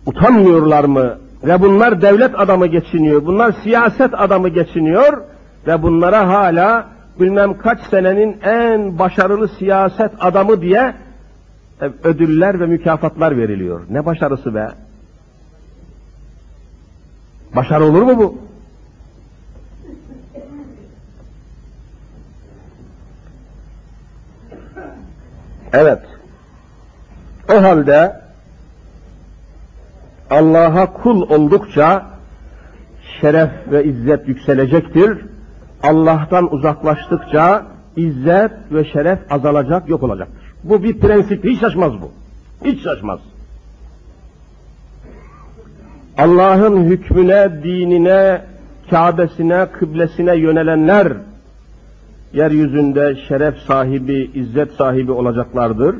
Utanmıyorlar 0.06 0.84
mı? 0.84 1.18
Ve 1.44 1.60
bunlar 1.60 2.02
devlet 2.02 2.40
adamı 2.40 2.66
geçiniyor, 2.66 3.26
bunlar 3.26 3.54
siyaset 3.62 4.20
adamı 4.20 4.48
geçiniyor 4.48 5.22
ve 5.66 5.82
bunlara 5.82 6.28
hala 6.28 6.86
bilmem 7.20 7.58
kaç 7.58 7.80
senenin 7.90 8.36
en 8.42 8.98
başarılı 8.98 9.48
siyaset 9.48 10.10
adamı 10.20 10.60
diye 10.60 10.94
ödüller 12.04 12.60
ve 12.60 12.66
mükafatlar 12.66 13.36
veriliyor. 13.36 13.80
Ne 13.90 14.06
başarısı 14.06 14.54
be? 14.54 14.68
Başarı 17.56 17.84
olur 17.84 18.02
mu 18.02 18.18
bu? 18.18 18.38
Evet. 25.72 26.02
O 27.52 27.62
halde 27.62 28.20
Allah'a 30.30 30.92
kul 30.92 31.30
oldukça 31.30 32.06
şeref 33.20 33.50
ve 33.70 33.84
izzet 33.84 34.28
yükselecektir. 34.28 35.18
Allah'tan 35.82 36.54
uzaklaştıkça 36.54 37.66
izzet 37.96 38.52
ve 38.72 38.84
şeref 38.84 39.32
azalacak, 39.32 39.88
yok 39.88 40.02
olacaktır. 40.02 40.54
Bu 40.64 40.82
bir 40.82 41.00
prensip, 41.00 41.44
hiç 41.44 41.60
şaşmaz 41.60 41.92
bu. 42.02 42.10
Hiç 42.64 42.82
şaşmaz. 42.84 43.20
Allah'ın 46.18 46.84
hükmüne, 46.84 47.62
dinine, 47.62 48.42
Kabe'sine, 48.90 49.66
kıblesine 49.66 50.36
yönelenler 50.36 51.12
yeryüzünde 52.32 53.16
şeref 53.28 53.56
sahibi, 53.56 54.30
izzet 54.34 54.72
sahibi 54.72 55.12
olacaklardır. 55.12 55.96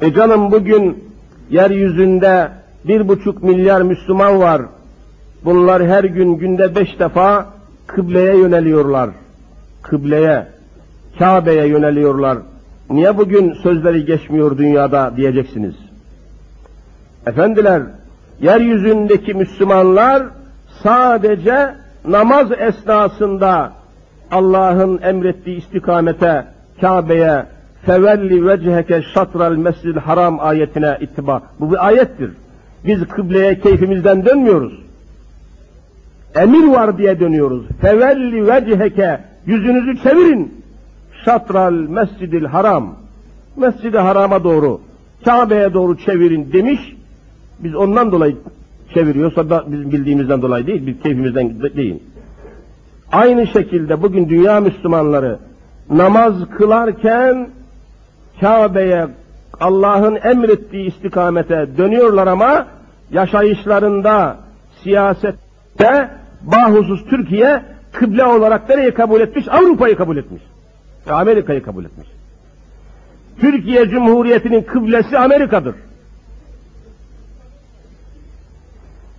E 0.00 0.12
canım 0.14 0.52
bugün 0.52 1.04
yeryüzünde 1.50 2.48
bir 2.84 3.08
buçuk 3.08 3.42
milyar 3.42 3.82
Müslüman 3.82 4.40
var. 4.40 4.62
Bunlar 5.44 5.86
her 5.86 6.04
gün 6.04 6.34
günde 6.34 6.74
beş 6.74 6.98
defa 6.98 7.46
kıbleye 7.86 8.36
yöneliyorlar. 8.36 9.10
Kıbleye, 9.82 10.46
Kabe'ye 11.18 11.66
yöneliyorlar. 11.66 12.38
Niye 12.90 13.18
bugün 13.18 13.52
sözleri 13.62 14.04
geçmiyor 14.04 14.58
dünyada 14.58 15.16
diyeceksiniz. 15.16 15.74
Efendiler, 17.26 17.82
yeryüzündeki 18.40 19.34
Müslümanlar 19.34 20.22
sadece 20.82 21.74
namaz 22.04 22.48
esnasında 22.58 23.72
Allah'ın 24.30 25.02
emrettiği 25.02 25.56
istikamete, 25.56 26.44
Kabe'ye, 26.80 27.44
fevelli 27.86 28.46
vecheke 28.46 29.02
şatral 29.14 29.56
mescid 29.56 29.96
haram 29.96 30.40
ayetine 30.40 30.98
ittiba. 31.00 31.42
Bu 31.60 31.70
bir 31.70 31.86
ayettir. 31.86 32.30
Biz 32.86 33.08
kıbleye 33.08 33.60
keyfimizden 33.60 34.24
dönmüyoruz. 34.24 34.72
Emir 36.34 36.68
var 36.68 36.98
diye 36.98 37.20
dönüyoruz. 37.20 37.66
Fevelli 37.80 38.46
vecheke 38.46 39.20
yüzünüzü 39.46 40.02
çevirin. 40.02 40.64
Şatral 41.24 41.72
mescidil 41.72 42.44
haram. 42.44 42.94
Mescid-i 43.56 43.98
harama 43.98 44.44
doğru, 44.44 44.80
Kabe'ye 45.24 45.74
doğru 45.74 45.98
çevirin 45.98 46.52
demiş. 46.52 46.80
Biz 47.58 47.74
ondan 47.74 48.12
dolayı 48.12 48.36
çeviriyorsa 48.94 49.50
da 49.50 49.64
bizim 49.66 49.92
bildiğimizden 49.92 50.42
dolayı 50.42 50.66
değil, 50.66 50.86
biz 50.86 51.02
keyfimizden 51.02 51.60
değil. 51.76 51.98
Aynı 53.12 53.46
şekilde 53.46 54.02
bugün 54.02 54.28
dünya 54.28 54.60
Müslümanları 54.60 55.38
namaz 55.90 56.34
kılarken 56.58 57.48
Kabe'ye 58.40 59.06
Allah'ın 59.60 60.18
emrettiği 60.24 60.86
istikamete 60.86 61.68
dönüyorlar 61.78 62.26
ama 62.26 62.66
yaşayışlarında, 63.10 64.36
siyasette 64.82 66.10
bahusus 66.42 67.04
Türkiye 67.04 67.62
kıble 67.92 68.24
olarak 68.24 68.68
nereye 68.68 68.94
kabul 68.94 69.20
etmiş? 69.20 69.48
Avrupa'yı 69.48 69.96
kabul 69.96 70.16
etmiş. 70.16 70.42
Amerika'yı 71.10 71.62
kabul 71.62 71.84
etmiş. 71.84 72.08
Türkiye 73.40 73.88
Cumhuriyeti'nin 73.88 74.62
kıblesi 74.62 75.18
Amerika'dır. 75.18 75.74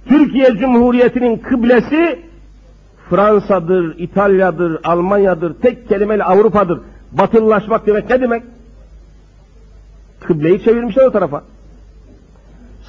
Türkiye 0.10 0.56
Cumhuriyeti'nin 0.56 1.38
kıblesi 1.38 2.19
Fransa'dır, 3.10 3.95
İtalya'dır, 3.98 4.80
Almanya'dır, 4.84 5.54
tek 5.54 5.89
kelimeyle 5.89 6.24
Avrupa'dır. 6.24 6.80
Batılılaşmak 7.12 7.88
demek 7.88 8.10
ne 8.10 8.22
demek? 8.22 8.43
Kıbleyi 10.19 10.63
çevirmişler 10.63 11.06
o 11.06 11.12
tarafa. 11.12 11.43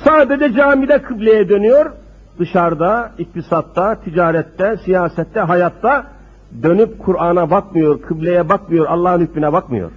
Sadece 0.05 0.53
camide 0.53 1.03
kıbleye 1.03 1.49
dönüyor, 1.49 1.91
dışarıda, 2.39 3.13
iktisatta, 3.19 3.95
ticarette, 3.95 4.77
siyasette, 4.85 5.41
hayatta 5.41 6.07
dönüp 6.63 6.99
Kur'an'a 6.99 7.51
bakmıyor, 7.51 8.03
kıbleye 8.03 8.49
bakmıyor, 8.49 8.87
Allah'ın 8.87 9.21
hükmüne 9.21 9.53
bakmıyor. 9.53 9.91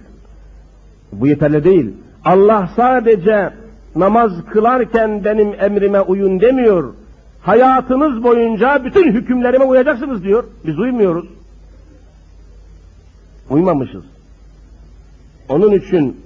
Bu 1.12 1.26
yeterli 1.26 1.64
değil. 1.64 1.94
Allah 2.24 2.68
sadece 2.76 3.50
namaz 3.96 4.32
kılarken 4.52 5.24
benim 5.24 5.54
emrime 5.60 6.00
uyun 6.00 6.40
demiyor. 6.40 6.94
Hayatınız 7.44 8.22
boyunca 8.22 8.84
bütün 8.84 9.12
hükümlerime 9.12 9.64
uyacaksınız 9.64 10.24
diyor. 10.24 10.44
Biz 10.66 10.78
uymuyoruz. 10.78 11.26
Uymamışız. 13.50 14.04
Onun 15.48 15.72
için 15.72 16.16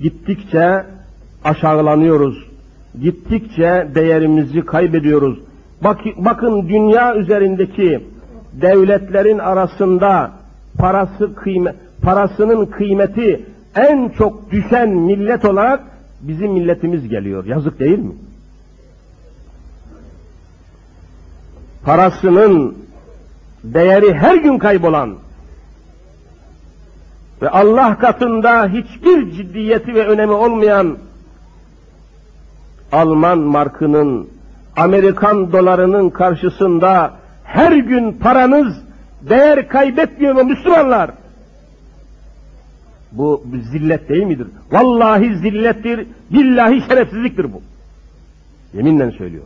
gittikçe 0.00 0.84
aşağılanıyoruz. 1.44 2.46
Gittikçe 3.02 3.88
değerimizi 3.94 4.60
kaybediyoruz. 4.60 5.38
Bak, 5.84 5.98
bakın 6.16 6.68
dünya 6.68 7.16
üzerindeki 7.16 8.00
devletlerin 8.52 9.38
arasında 9.38 10.32
parası 10.78 11.34
kıyme, 11.34 11.74
parasının 12.02 12.66
kıymeti 12.66 13.44
en 13.74 14.08
çok 14.08 14.50
düşen 14.50 14.88
millet 14.88 15.44
olarak 15.44 15.80
bizim 16.20 16.52
milletimiz 16.52 17.08
geliyor. 17.08 17.44
Yazık 17.44 17.80
değil 17.80 17.98
mi? 17.98 18.12
Parasının 21.86 22.76
değeri 23.64 24.14
her 24.14 24.36
gün 24.36 24.58
kaybolan 24.58 25.14
ve 27.42 27.48
Allah 27.48 27.98
katında 27.98 28.68
hiçbir 28.68 29.30
ciddiyeti 29.30 29.94
ve 29.94 30.06
önemi 30.06 30.32
olmayan 30.32 30.98
Alman 32.92 33.38
markının, 33.38 34.28
Amerikan 34.76 35.52
dolarının 35.52 36.10
karşısında 36.10 37.12
her 37.44 37.72
gün 37.72 38.12
paranız 38.12 38.76
değer 39.28 39.68
kaybetmiyor 39.68 40.34
mu 40.34 40.44
Müslümanlar? 40.44 41.10
Bu 43.12 43.44
zillet 43.72 44.08
değil 44.08 44.24
midir? 44.24 44.46
Vallahi 44.72 45.38
zillettir, 45.38 46.06
billahi 46.30 46.80
şerefsizliktir 46.88 47.52
bu. 47.52 47.62
Yeminle 48.74 49.10
söylüyor. 49.10 49.44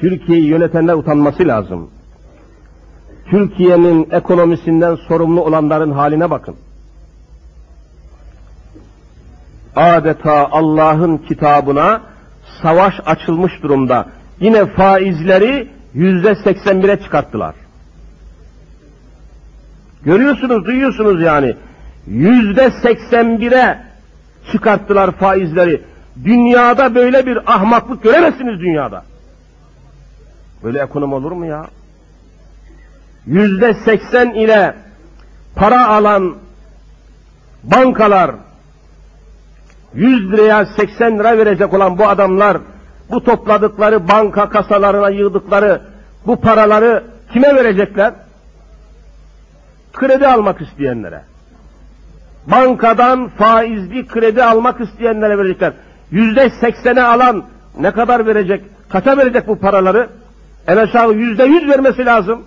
Türkiye'yi 0.00 0.46
yönetenler 0.46 0.94
utanması 0.94 1.48
lazım. 1.48 1.90
Türkiye'nin 3.30 4.08
ekonomisinden 4.10 4.94
sorumlu 4.94 5.40
olanların 5.44 5.90
haline 5.90 6.30
bakın. 6.30 6.56
Adeta 9.76 10.48
Allah'ın 10.50 11.16
kitabına 11.18 12.00
savaş 12.62 12.94
açılmış 13.06 13.52
durumda. 13.62 14.06
Yine 14.40 14.66
faizleri 14.66 15.68
yüzde 15.94 16.34
seksen 16.34 16.82
bire 16.82 17.00
çıkarttılar. 17.00 17.54
Görüyorsunuz, 20.04 20.64
duyuyorsunuz 20.64 21.22
yani. 21.22 21.56
Yüzde 22.06 22.70
seksen 22.82 23.40
bire 23.40 23.78
çıkarttılar 24.52 25.10
faizleri. 25.10 25.82
Dünyada 26.24 26.94
böyle 26.94 27.26
bir 27.26 27.54
ahmaklık 27.54 28.02
göremezsiniz 28.02 28.60
dünyada. 28.60 29.04
Böyle 30.64 30.82
ekonomi 30.82 31.14
olur 31.14 31.32
mu 31.32 31.46
ya? 31.46 31.66
Yüzde 33.26 33.74
seksen 33.74 34.30
ile 34.30 34.74
para 35.56 35.88
alan 35.88 36.36
bankalar, 37.62 38.30
yüz 39.94 40.32
liraya 40.32 40.66
seksen 40.66 41.18
lira 41.18 41.38
verecek 41.38 41.74
olan 41.74 41.98
bu 41.98 42.08
adamlar, 42.08 42.58
bu 43.10 43.24
topladıkları 43.24 44.08
banka 44.08 44.48
kasalarına 44.48 45.10
yığdıkları 45.10 45.80
bu 46.26 46.36
paraları 46.36 47.04
kime 47.32 47.54
verecekler? 47.54 48.14
kredi 49.92 50.26
almak 50.26 50.60
isteyenlere. 50.60 51.22
Bankadan 52.46 53.28
faizli 53.28 54.06
kredi 54.06 54.44
almak 54.44 54.80
isteyenlere 54.80 55.38
verecekler. 55.38 55.72
Yüzde 56.10 56.50
seksene 56.50 57.02
alan 57.02 57.44
ne 57.80 57.90
kadar 57.90 58.26
verecek? 58.26 58.64
Kaça 58.88 59.16
verecek 59.16 59.48
bu 59.48 59.58
paraları? 59.58 60.08
En 60.68 60.76
aşağı 60.76 61.12
yüzde 61.12 61.44
yüz 61.44 61.68
vermesi 61.68 62.06
lazım. 62.06 62.42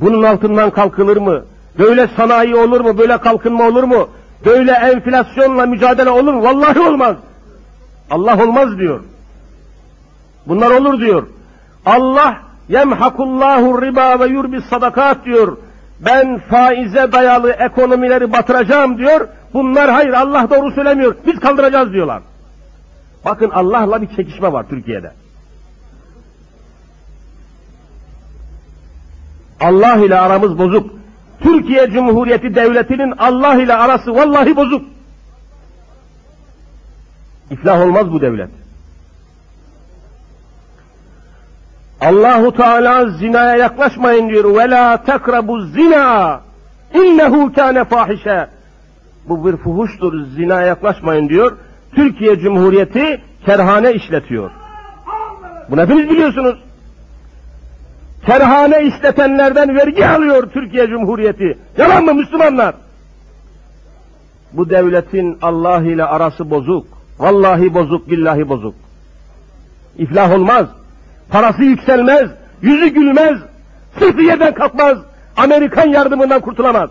Bunun 0.00 0.22
altından 0.22 0.70
kalkılır 0.70 1.16
mı? 1.16 1.44
Böyle 1.78 2.08
sanayi 2.16 2.56
olur 2.56 2.80
mu? 2.80 2.98
Böyle 2.98 3.18
kalkınma 3.18 3.68
olur 3.68 3.82
mu? 3.82 4.08
Böyle 4.44 4.72
enflasyonla 4.72 5.66
mücadele 5.66 6.10
olur 6.10 6.32
mu? 6.32 6.42
Vallahi 6.42 6.80
olmaz. 6.80 7.16
Allah 8.10 8.42
olmaz 8.42 8.78
diyor. 8.78 9.00
Bunlar 10.46 10.70
olur 10.70 11.00
diyor. 11.00 11.26
Allah 11.86 12.36
Yemhakullahu 12.68 13.82
riba 13.82 14.20
ve 14.20 14.26
yurbi 14.26 14.62
sadakat 14.62 15.24
diyor. 15.24 15.56
Ben 16.00 16.38
faize 16.38 17.12
dayalı 17.12 17.50
ekonomileri 17.50 18.32
batıracağım 18.32 18.98
diyor. 18.98 19.28
Bunlar 19.54 19.90
hayır 19.90 20.12
Allah 20.12 20.46
doğru 20.50 20.70
söylemiyor. 20.72 21.14
Biz 21.26 21.40
kaldıracağız 21.40 21.92
diyorlar. 21.92 22.22
Bakın 23.24 23.50
Allah'la 23.50 24.02
bir 24.02 24.16
çekişme 24.16 24.52
var 24.52 24.66
Türkiye'de. 24.68 25.12
Allah 29.60 29.96
ile 29.96 30.18
aramız 30.18 30.58
bozuk. 30.58 30.90
Türkiye 31.40 31.90
Cumhuriyeti 31.90 32.54
Devleti'nin 32.54 33.14
Allah 33.18 33.54
ile 33.54 33.74
arası 33.74 34.14
vallahi 34.14 34.56
bozuk. 34.56 34.82
İflah 37.50 37.80
olmaz 37.80 38.12
bu 38.12 38.20
devlet. 38.20 38.50
Allahu 42.00 42.56
Teala 42.56 43.10
zinaya 43.10 43.56
yaklaşmayın 43.56 44.28
diyor. 44.28 44.56
Ve 44.56 44.70
la 44.70 45.04
tekrabu 45.04 45.60
zina. 45.60 46.40
İnnehu 46.94 47.52
kâne 47.52 47.84
fahişe. 47.84 48.46
Bu 49.28 49.46
bir 49.46 49.56
fuhuştur. 49.56 50.24
Zinaya 50.26 50.66
yaklaşmayın 50.66 51.28
diyor. 51.28 51.56
Türkiye 51.94 52.38
Cumhuriyeti 52.38 53.20
kerhane 53.46 53.92
işletiyor. 53.92 54.50
Bunu 55.70 55.80
hepiniz 55.80 56.10
biliyorsunuz. 56.10 56.58
Kerhane 58.28 58.82
işletenlerden 58.82 59.76
vergi 59.76 60.06
alıyor 60.06 60.50
Türkiye 60.50 60.86
Cumhuriyeti. 60.88 61.58
Yalan 61.78 62.04
mı 62.04 62.14
Müslümanlar? 62.14 62.74
Bu 64.52 64.70
devletin 64.70 65.38
Allah 65.42 65.82
ile 65.82 66.04
arası 66.04 66.50
bozuk. 66.50 66.86
Vallahi 67.18 67.74
bozuk, 67.74 68.10
billahi 68.10 68.48
bozuk. 68.48 68.74
İflah 69.98 70.32
olmaz. 70.32 70.66
Parası 71.30 71.62
yükselmez, 71.62 72.30
yüzü 72.62 72.88
gülmez, 72.88 73.38
sırtı 73.98 74.22
yerden 74.22 74.54
kalkmaz, 74.54 74.98
Amerikan 75.36 75.86
yardımından 75.86 76.40
kurtulamaz. 76.40 76.90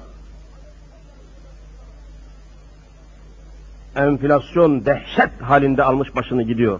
Enflasyon 3.95 4.85
dehşet 4.85 5.41
halinde 5.41 5.83
almış 5.83 6.15
başını 6.15 6.43
gidiyor. 6.43 6.79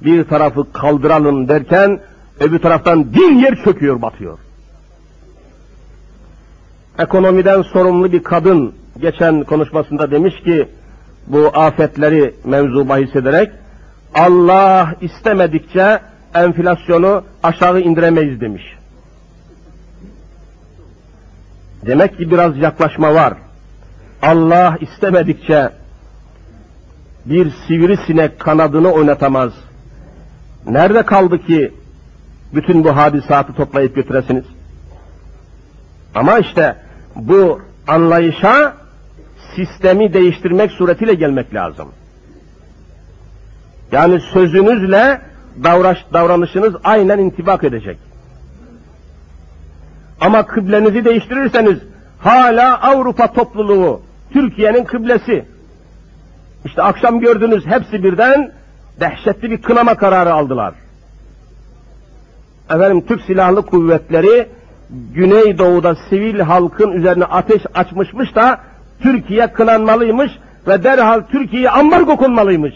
Bir 0.00 0.24
tarafı 0.24 0.72
kaldıralım 0.72 1.48
derken 1.48 2.00
öbür 2.40 2.58
taraftan 2.58 3.14
bir 3.14 3.30
yer 3.30 3.64
çöküyor, 3.64 4.02
batıyor. 4.02 4.38
Ekonomiden 6.98 7.62
sorumlu 7.62 8.12
bir 8.12 8.22
kadın 8.22 8.74
geçen 9.00 9.44
konuşmasında 9.44 10.10
demiş 10.10 10.34
ki 10.44 10.68
bu 11.26 11.50
afetleri 11.54 12.34
mevzu 12.44 12.88
bahis 12.88 13.16
ederek 13.16 13.50
Allah 14.14 14.94
istemedikçe 15.00 16.00
enflasyonu 16.34 17.24
aşağı 17.42 17.80
indiremeyiz 17.80 18.40
demiş. 18.40 18.62
Demek 21.86 22.18
ki 22.18 22.30
biraz 22.30 22.58
yaklaşma 22.58 23.14
var. 23.14 23.34
Allah 24.22 24.78
istemedikçe 24.80 25.70
bir 27.24 27.50
sivrisinek 27.66 28.40
kanadını 28.40 28.92
oynatamaz. 28.92 29.52
Nerede 30.66 31.02
kaldı 31.02 31.38
ki 31.46 31.72
bütün 32.54 32.84
bu 32.84 32.96
hadisatı 32.96 33.52
toplayıp 33.52 33.94
götüresiniz? 33.94 34.44
Ama 36.14 36.38
işte 36.38 36.76
bu 37.16 37.60
anlayışa 37.88 38.74
sistemi 39.56 40.12
değiştirmek 40.12 40.70
suretiyle 40.70 41.14
gelmek 41.14 41.54
lazım. 41.54 41.88
Yani 43.92 44.20
sözünüzle 44.20 45.20
davraş, 45.64 45.98
davranışınız 46.12 46.74
aynen 46.84 47.18
intibak 47.18 47.64
edecek. 47.64 47.98
Ama 50.20 50.46
kıblenizi 50.46 51.04
değiştirirseniz 51.04 51.78
hala 52.18 52.80
Avrupa 52.82 53.32
topluluğu 53.32 54.02
Türkiye'nin 54.32 54.84
kıblesi. 54.84 55.44
İşte 56.64 56.82
akşam 56.82 57.20
gördünüz 57.20 57.66
hepsi 57.66 58.04
birden 58.04 58.52
dehşetli 59.00 59.50
bir 59.50 59.62
kınama 59.62 59.94
kararı 59.94 60.32
aldılar. 60.32 60.74
Efendim 62.70 63.04
Türk 63.08 63.22
Silahlı 63.22 63.62
Kuvvetleri 63.66 64.48
Güneydoğu'da 65.14 65.96
sivil 66.10 66.40
halkın 66.40 66.92
üzerine 66.92 67.24
ateş 67.24 67.62
açmışmış 67.74 68.34
da 68.34 68.60
Türkiye 69.00 69.46
kınanmalıymış 69.46 70.32
ve 70.68 70.84
derhal 70.84 71.20
Türkiye'ye 71.20 71.70
ambargo 71.70 72.16
konmalıymış. 72.16 72.74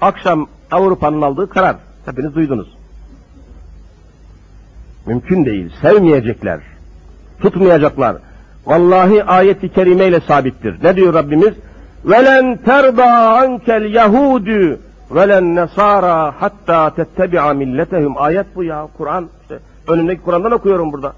Akşam 0.00 0.46
Avrupa'nın 0.70 1.22
aldığı 1.22 1.48
karar. 1.48 1.76
Hepiniz 2.06 2.34
duydunuz. 2.34 2.68
Mümkün 5.06 5.44
değil. 5.44 5.72
Sevmeyecekler. 5.82 6.60
Tutmayacaklar. 7.40 8.16
Vallahi 8.66 9.24
ayeti 9.24 9.68
kerimeyle 9.68 10.20
sabittir. 10.20 10.84
Ne 10.84 10.96
diyor 10.96 11.14
Rabbimiz? 11.14 11.54
Velen 12.04 12.56
terda 12.56 13.06
ankel 13.28 13.94
yahudu 13.94 14.78
velen 15.10 15.54
nesara 15.54 16.34
hatta 16.38 16.94
tettebi'a 16.94 17.54
milletehum. 17.54 18.14
Ayet 18.18 18.46
bu 18.56 18.64
ya 18.64 18.88
Kur'an. 18.98 19.28
İşte 19.42 19.58
önündeki 19.88 20.22
Kur'an'dan 20.22 20.52
okuyorum 20.52 20.92
burada. 20.92 21.12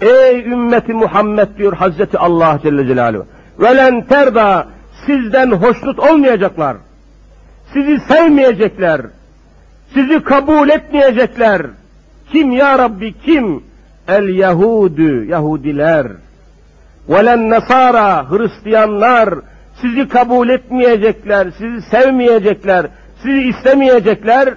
Ey 0.00 0.40
ümmeti 0.40 0.92
Muhammed 0.92 1.48
diyor 1.58 1.72
Hazreti 1.72 2.18
Allah 2.18 2.58
Celle 2.62 2.86
Celaluhu. 2.86 3.26
Velen 3.58 4.04
terda 4.04 4.66
sizden 5.06 5.50
hoşnut 5.50 5.98
olmayacaklar. 5.98 6.76
Sizi 7.72 8.00
sevmeyecekler. 8.00 9.00
Sizi 9.94 10.22
kabul 10.22 10.68
etmeyecekler. 10.68 11.66
Kim 12.32 12.52
ya 12.52 12.78
Rabbi 12.78 13.12
kim? 13.12 13.62
El 14.08 14.28
Yahudu, 14.28 15.24
Yahudiler. 15.24 16.06
Velen 17.08 17.50
Nasara, 17.50 18.30
Hristiyanlar. 18.30 19.34
Sizi 19.80 20.08
kabul 20.08 20.48
etmeyecekler, 20.48 21.48
sizi 21.58 21.82
sevmeyecekler, 21.82 22.86
sizi 23.22 23.42
istemeyecekler. 23.42 24.54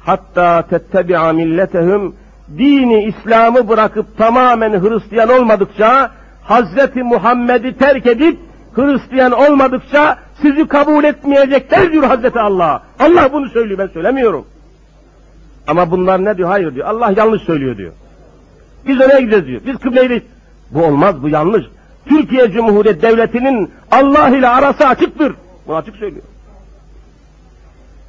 Hatta 0.00 0.62
tettebi'a 0.62 1.32
milletehum 1.32 2.14
dini 2.58 3.04
İslam'ı 3.04 3.68
bırakıp 3.68 4.18
tamamen 4.18 4.82
Hristiyan 4.82 5.28
olmadıkça, 5.28 6.10
Hazreti 6.42 7.02
Muhammed'i 7.02 7.78
terk 7.78 8.06
edip 8.06 8.38
Hristiyan 8.74 9.32
olmadıkça 9.32 10.18
sizi 10.42 10.68
kabul 10.68 11.04
etmeyecekler 11.04 11.92
diyor 11.92 12.04
Hazreti 12.04 12.40
Allah. 12.40 12.82
Allah 12.98 13.32
bunu 13.32 13.48
söylüyor 13.48 13.78
ben 13.78 13.86
söylemiyorum. 13.86 14.44
Ama 15.66 15.90
bunlar 15.90 16.24
ne 16.24 16.36
diyor? 16.36 16.48
Hayır 16.48 16.74
diyor. 16.74 16.86
Allah 16.86 17.12
yanlış 17.16 17.42
söylüyor 17.42 17.76
diyor. 17.76 17.92
Biz 18.86 19.00
oraya 19.00 19.20
gideceğiz 19.20 19.46
diyor. 19.46 19.60
Biz 19.66 19.78
kıbleyi 19.78 20.22
Bu 20.70 20.84
olmaz, 20.84 21.22
bu 21.22 21.28
yanlış. 21.28 21.64
Türkiye 22.06 22.50
Cumhuriyet 22.50 23.02
Devleti'nin 23.02 23.70
Allah 23.90 24.28
ile 24.28 24.48
arası 24.48 24.86
açıktır. 24.86 25.34
Bu 25.66 25.76
açık 25.76 25.96
söylüyor. 25.96 26.24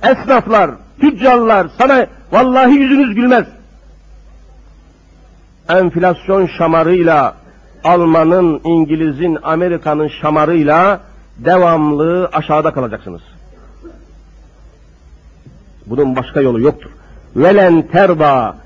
Esnaflar, 0.04 0.72
tüccarlar 1.00 1.68
sana 1.78 2.08
vallahi 2.32 2.74
yüzünüz 2.74 3.16
gülmez. 3.16 3.46
Enflasyon 5.70 6.48
şamarıyla 6.58 7.36
Alman'ın, 7.84 8.62
İngiliz'in, 8.64 9.38
Amerika'nın 9.44 10.08
şamarıyla 10.08 11.00
devamlı 11.38 12.30
aşağıda 12.34 12.74
kalacaksınız. 12.74 13.22
Bunun 15.86 16.16
başka 16.16 16.42
yolu 16.42 16.62
yoktur. 16.62 16.90
Velen 17.36 17.82
terba 17.82 18.58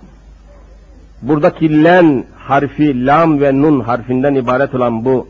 buradaki 1.22 1.84
len 1.84 2.26
harfi 2.38 3.06
lam 3.06 3.42
ve 3.42 3.62
nun 3.62 3.80
harfinden 3.80 4.36
ibaret 4.36 4.76
olan 4.76 5.06
bu 5.06 5.28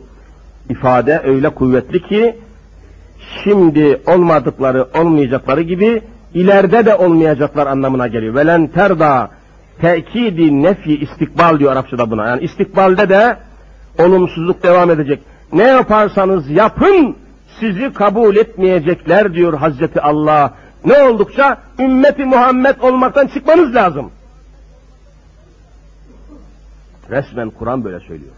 ifade 0.68 1.20
öyle 1.24 1.48
kuvvetli 1.48 2.02
ki 2.02 2.36
şimdi 3.44 4.00
olmadıkları 4.06 4.88
olmayacakları 4.94 5.62
gibi 5.62 6.02
ileride 6.34 6.86
de 6.86 6.94
olmayacaklar 6.94 7.66
anlamına 7.66 8.06
geliyor. 8.06 8.34
Velen 8.34 8.66
terda 8.66 9.30
tekidi 9.80 10.62
nefi 10.62 10.98
istikbal 11.00 11.58
diyor 11.58 11.72
Arapçada 11.72 12.10
buna. 12.10 12.26
Yani 12.26 12.42
istikbalde 12.42 13.08
de 13.08 13.36
olumsuzluk 13.98 14.62
devam 14.62 14.90
edecek. 14.90 15.20
Ne 15.52 15.62
yaparsanız 15.62 16.50
yapın 16.50 17.16
sizi 17.60 17.92
kabul 17.92 18.36
etmeyecekler 18.36 19.34
diyor 19.34 19.54
Hazreti 19.58 20.00
Allah. 20.00 20.54
Ne 20.84 21.02
oldukça 21.02 21.58
ümmeti 21.78 22.24
Muhammed 22.24 22.80
olmaktan 22.80 23.26
çıkmanız 23.26 23.74
lazım. 23.74 24.10
Resmen 27.10 27.50
Kur'an 27.50 27.84
böyle 27.84 28.00
söylüyor. 28.00 28.32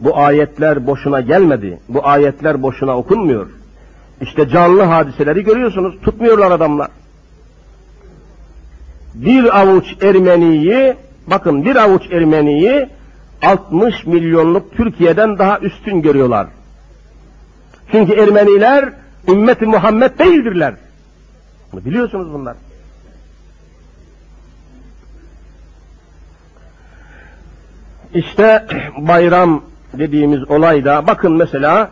Bu 0.00 0.18
ayetler 0.18 0.86
boşuna 0.86 1.20
gelmedi. 1.20 1.80
Bu 1.88 2.06
ayetler 2.06 2.62
boşuna 2.62 2.96
okunmuyor. 2.96 3.46
İşte 4.20 4.48
canlı 4.48 4.82
hadiseleri 4.82 5.44
görüyorsunuz. 5.44 6.00
Tutmuyorlar 6.02 6.50
adamlar. 6.50 6.88
Bir 9.14 9.60
avuç 9.60 9.84
Ermeniyi, 10.02 10.94
bakın 11.26 11.64
bir 11.64 11.76
avuç 11.76 12.02
Ermeniyi 12.10 12.88
60 13.42 14.06
milyonluk 14.06 14.76
Türkiye'den 14.76 15.38
daha 15.38 15.58
üstün 15.58 16.02
görüyorlar. 16.02 16.46
Çünkü 17.92 18.12
Ermeniler 18.12 18.92
ümmeti 19.28 19.66
Muhammed 19.66 20.18
değildirler. 20.18 20.74
Biliyorsunuz 21.72 22.32
bunlar. 22.32 22.56
İşte 28.14 28.66
bayram 28.98 29.62
dediğimiz 29.98 30.50
olayda 30.50 31.06
bakın 31.06 31.32
mesela 31.32 31.90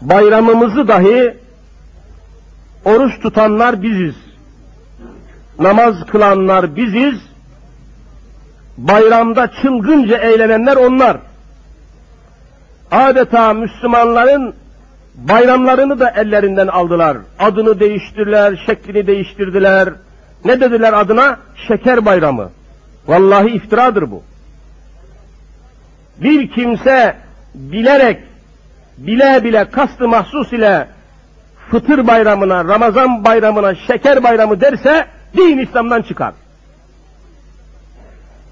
bayramımızı 0.00 0.88
dahi 0.88 1.36
oruç 2.84 3.20
tutanlar 3.22 3.82
biziz. 3.82 4.14
Namaz 5.58 5.94
kılanlar 6.06 6.76
biziz. 6.76 7.20
Bayramda 8.78 9.50
çılgınca 9.62 10.18
eğlenenler 10.18 10.76
onlar. 10.76 11.16
Adeta 12.90 13.54
Müslümanların 13.54 14.54
bayramlarını 15.14 16.00
da 16.00 16.10
ellerinden 16.10 16.66
aldılar. 16.66 17.16
Adını 17.38 17.80
değiştirdiler, 17.80 18.62
şeklini 18.66 19.06
değiştirdiler. 19.06 19.88
Ne 20.44 20.60
dediler 20.60 20.92
adına? 20.92 21.36
Şeker 21.68 22.04
bayramı. 22.04 22.50
Vallahi 23.06 23.48
iftiradır 23.48 24.10
bu 24.10 24.22
bir 26.22 26.50
kimse 26.50 27.16
bilerek, 27.54 28.20
bile 28.98 29.44
bile 29.44 29.70
kastı 29.70 30.08
mahsus 30.08 30.52
ile 30.52 30.88
fıtır 31.70 32.06
bayramına, 32.06 32.64
Ramazan 32.64 33.24
bayramına 33.24 33.74
şeker 33.74 34.22
bayramı 34.22 34.60
derse 34.60 35.06
din 35.36 35.58
İslam'dan 35.58 36.02
çıkar. 36.02 36.34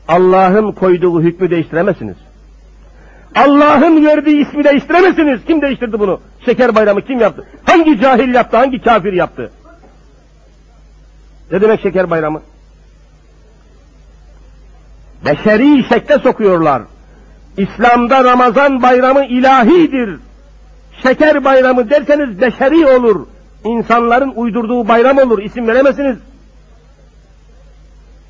Allah'ın 0.08 0.72
koyduğu 0.72 1.22
hükmü 1.22 1.50
değiştiremezsiniz. 1.50 2.16
Allah'ın 3.34 4.06
verdiği 4.06 4.46
ismi 4.46 4.64
değiştiremezsiniz. 4.64 5.40
Kim 5.46 5.62
değiştirdi 5.62 5.98
bunu? 5.98 6.20
Şeker 6.44 6.74
bayramı 6.74 7.02
kim 7.02 7.20
yaptı? 7.20 7.46
Hangi 7.64 8.00
cahil 8.00 8.34
yaptı? 8.34 8.56
Hangi 8.56 8.82
kafir 8.82 9.12
yaptı? 9.12 9.50
Ne 11.52 11.60
demek 11.60 11.80
şeker 11.80 12.10
bayramı? 12.10 12.42
Beşeri 15.24 15.84
şekle 15.88 16.18
sokuyorlar. 16.18 16.82
İslam'da 17.56 18.24
Ramazan 18.24 18.82
bayramı 18.82 19.24
ilahidir. 19.24 20.18
Şeker 21.02 21.44
bayramı 21.44 21.90
derseniz 21.90 22.40
beşeri 22.40 22.86
olur. 22.86 23.26
İnsanların 23.64 24.32
uydurduğu 24.36 24.88
bayram 24.88 25.18
olur. 25.18 25.42
İsim 25.42 25.66
veremezsiniz. 25.66 26.16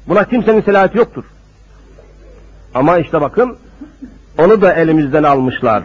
Buna 0.08 0.24
kimsenin 0.24 0.60
selahati 0.60 0.98
yoktur. 0.98 1.24
Ama 2.74 2.98
işte 2.98 3.20
bakın 3.20 3.56
onu 4.38 4.62
da 4.62 4.72
elimizden 4.72 5.22
almışlar. 5.22 5.82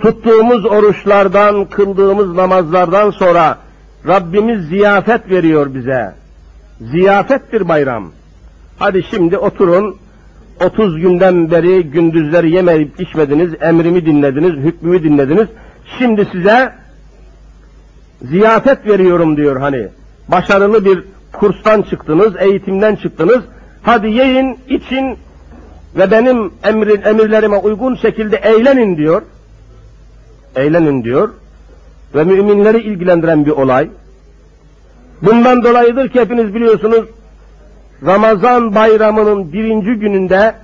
Tuttuğumuz 0.00 0.66
oruçlardan, 0.66 1.64
kıldığımız 1.64 2.34
namazlardan 2.34 3.10
sonra 3.10 3.58
Rabbimiz 4.06 4.68
ziyafet 4.68 5.30
veriyor 5.30 5.74
bize. 5.74 6.14
Ziyafettir 6.80 7.68
bayram. 7.68 8.12
Hadi 8.78 9.02
şimdi 9.10 9.38
oturun. 9.38 9.96
30 10.60 11.00
günden 11.00 11.50
beri 11.50 11.82
gündüzleri 11.82 12.50
yemeyip 12.50 13.00
içmediniz, 13.00 13.50
emrimi 13.60 14.06
dinlediniz, 14.06 14.52
hükmümü 14.52 15.02
dinlediniz. 15.02 15.46
Şimdi 15.98 16.28
size 16.32 16.72
ziyafet 18.22 18.86
veriyorum 18.86 19.36
diyor 19.36 19.60
hani. 19.60 19.88
Başarılı 20.28 20.84
bir 20.84 21.04
kurstan 21.32 21.82
çıktınız, 21.82 22.32
eğitimden 22.38 22.96
çıktınız. 22.96 23.40
Hadi 23.82 24.06
yiyin, 24.06 24.58
için 24.68 25.16
ve 25.96 26.10
benim 26.10 26.52
emrin, 26.64 27.02
emirlerime 27.02 27.56
uygun 27.56 27.94
şekilde 27.94 28.36
eğlenin 28.36 28.96
diyor. 28.96 29.22
Eğlenin 30.56 31.04
diyor. 31.04 31.28
Ve 32.14 32.24
müminleri 32.24 32.78
ilgilendiren 32.78 33.46
bir 33.46 33.50
olay. 33.50 33.88
Bundan 35.22 35.64
dolayıdır 35.64 36.08
ki 36.08 36.20
hepiniz 36.20 36.54
biliyorsunuz 36.54 37.04
Ramazan 38.06 38.74
bayramının 38.74 39.52
birinci 39.52 39.90
gününde 39.90 40.54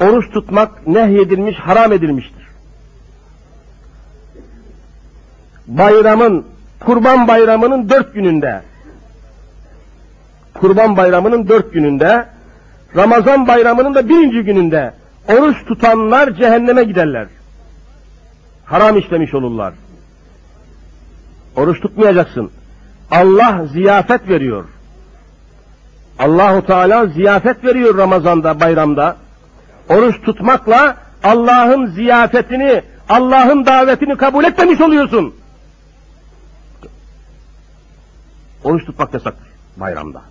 oruç 0.00 0.30
tutmak 0.30 0.86
nehyedilmiş, 0.86 1.56
haram 1.56 1.92
edilmiştir. 1.92 2.42
Bayramın, 5.66 6.46
kurban 6.80 7.28
bayramının 7.28 7.88
dört 7.88 8.14
gününde, 8.14 8.62
kurban 10.54 10.96
bayramının 10.96 11.48
dört 11.48 11.72
gününde, 11.72 12.26
Ramazan 12.96 13.48
bayramının 13.48 13.94
da 13.94 14.08
birinci 14.08 14.42
gününde 14.42 14.94
oruç 15.28 15.56
tutanlar 15.66 16.30
cehenneme 16.30 16.84
giderler. 16.84 17.26
Haram 18.64 18.98
işlemiş 18.98 19.34
olurlar. 19.34 19.74
Oruç 21.56 21.80
tutmayacaksın. 21.80 22.50
Allah 23.10 23.66
ziyafet 23.72 24.28
veriyor. 24.28 24.64
Allahu 26.18 26.66
Teala 26.66 27.06
ziyafet 27.06 27.64
veriyor 27.64 27.98
Ramazan'da, 27.98 28.60
bayramda. 28.60 29.16
Oruç 29.88 30.22
tutmakla 30.22 30.96
Allah'ın 31.24 31.86
ziyafetini, 31.86 32.82
Allah'ın 33.08 33.66
davetini 33.66 34.16
kabul 34.16 34.44
etmemiş 34.44 34.80
oluyorsun. 34.80 35.34
Oruç 38.64 38.86
tutmak 38.86 39.14
yasaktır 39.14 39.52
bayramda. 39.76 40.22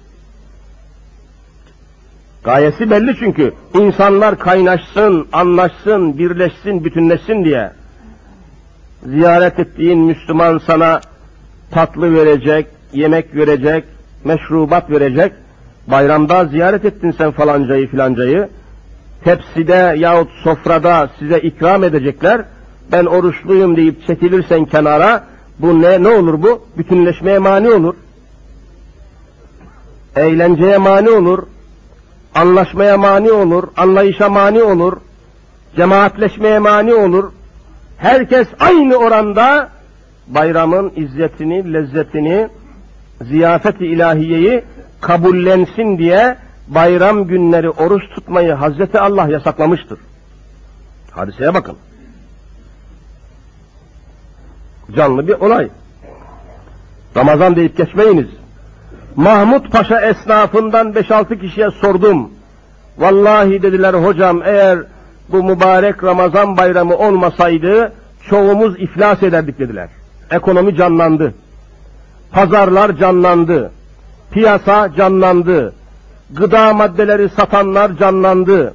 Gayesi 2.44 2.90
belli 2.92 3.16
çünkü. 3.20 3.54
insanlar 3.74 4.40
kaynaşsın, 4.40 5.28
anlaşsın, 5.34 6.18
birleşsin, 6.18 6.84
bütünleşsin 6.84 7.46
diye. 7.46 7.72
Ziyaret 9.06 9.60
ettiğin 9.60 10.00
Müslüman 10.00 10.62
sana 10.68 11.02
tatlı 11.72 12.14
verecek, 12.14 12.68
yemek 12.94 13.36
verecek, 13.36 13.84
meşrubat 14.24 14.90
verecek. 14.90 15.34
Bayramda 15.92 16.46
ziyaret 16.46 16.86
ettin 16.86 17.12
sen 17.12 17.32
falancayı 17.32 17.88
filancayı. 17.88 18.50
Tepside 19.24 19.96
yahut 19.98 20.30
sofrada 20.44 21.10
size 21.20 21.40
ikram 21.40 21.84
edecekler. 21.84 22.42
Ben 22.92 23.06
oruçluyum 23.06 23.78
deyip 23.78 24.08
çekilirsen 24.08 24.66
kenara 24.66 25.24
bu 25.60 25.82
ne 25.82 26.04
ne 26.04 26.08
olur 26.08 26.44
bu? 26.44 26.62
Bütünleşmeye 26.78 27.40
mani 27.40 27.70
olur. 27.70 27.96
Eğlenceye 30.16 30.78
mani 30.78 31.10
olur. 31.10 31.44
Anlaşmaya 32.36 32.98
mani 32.98 33.32
olur. 33.32 33.64
Anlayışa 33.78 34.30
mani 34.30 34.64
olur. 34.64 34.98
Cemaatleşmeye 35.76 36.60
mani 36.60 36.94
olur. 36.94 37.32
Herkes 37.98 38.48
aynı 38.60 38.96
oranda 38.96 39.70
bayramın 40.28 40.92
izzetini, 40.96 41.74
lezzetini, 41.74 42.50
ziyafeti 43.22 43.86
ilahiyeyi 43.86 44.64
kabullensin 45.02 45.98
diye 45.98 46.38
bayram 46.68 47.28
günleri 47.28 47.70
oruç 47.70 48.04
tutmayı 48.16 48.54
Hazreti 48.54 49.00
Allah 49.00 49.28
yasaklamıştır. 49.30 50.00
Hadiseye 51.12 51.54
bakın. 51.54 51.78
Canlı 54.96 55.28
bir 55.28 55.34
olay. 55.34 55.70
Ramazan 57.18 57.56
deyip 57.56 57.78
geçmeyiniz. 57.78 58.28
Mahmut 59.16 59.72
Paşa 59.72 60.02
esnafından 60.02 60.92
5-6 60.92 61.40
kişiye 61.40 61.72
sordum. 61.72 62.32
Vallahi 62.98 63.62
dediler 63.62 63.94
hocam 63.94 64.42
eğer 64.46 64.80
bu 65.30 65.44
mübarek 65.44 66.04
Ramazan 66.04 66.58
bayramı 66.58 66.98
olmasaydı 66.98 67.94
çoğumuz 68.30 68.80
iflas 68.80 69.24
ederdik 69.24 69.60
dediler. 69.60 69.90
Ekonomi 70.32 70.76
canlandı. 70.76 71.34
Pazarlar 72.32 72.98
canlandı. 72.98 73.72
Piyasa 74.32 74.94
canlandı. 74.98 75.74
Gıda 76.32 76.74
maddeleri 76.74 77.30
satanlar 77.30 77.98
canlandı. 77.98 78.74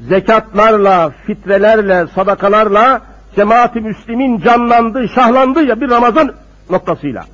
Zekatlarla, 0.00 1.10
fitrelerle, 1.26 2.06
sadakalarla 2.14 3.00
cemaat-i 3.36 3.80
müslimin 3.80 4.40
canlandı, 4.40 5.08
şahlandı 5.08 5.64
ya 5.64 5.80
bir 5.80 5.90
Ramazan 5.90 6.32
noktasıyla. 6.70 7.24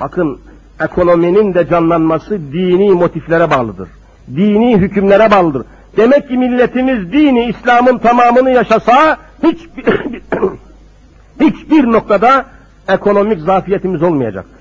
Bakın 0.00 0.40
ekonominin 0.80 1.54
de 1.54 1.68
canlanması 1.68 2.38
dini 2.52 2.90
motiflere 2.90 3.50
bağlıdır. 3.50 3.88
Dini 4.36 4.76
hükümlere 4.76 5.30
bağlıdır. 5.30 5.66
Demek 5.96 6.28
ki 6.28 6.36
milletimiz 6.36 7.12
dini 7.12 7.44
İslam'ın 7.44 7.98
tamamını 7.98 8.50
yaşasa 8.50 9.16
hiçbir, 9.42 9.84
hiçbir 11.40 11.84
noktada 11.84 12.44
ekonomik 12.88 13.40
zafiyetimiz 13.40 14.02
olmayacaktır. 14.02 14.53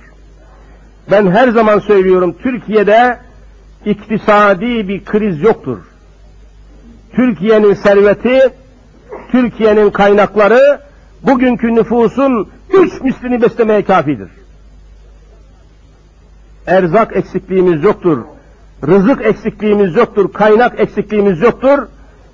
Ben 1.11 1.31
her 1.31 1.47
zaman 1.47 1.79
söylüyorum 1.79 2.35
Türkiye'de 2.43 3.17
iktisadi 3.85 4.87
bir 4.87 5.05
kriz 5.05 5.41
yoktur. 5.41 5.77
Türkiye'nin 7.15 7.73
serveti, 7.73 8.39
Türkiye'nin 9.31 9.89
kaynakları 9.89 10.79
bugünkü 11.23 11.75
nüfusun 11.75 12.49
üç 12.73 13.01
mislini 13.01 13.41
beslemeye 13.41 13.83
kafidir. 13.83 14.29
Erzak 16.67 17.15
eksikliğimiz 17.15 17.83
yoktur. 17.83 18.19
Rızık 18.87 19.25
eksikliğimiz 19.25 19.95
yoktur. 19.95 20.33
Kaynak 20.33 20.79
eksikliğimiz 20.79 21.41
yoktur. 21.41 21.87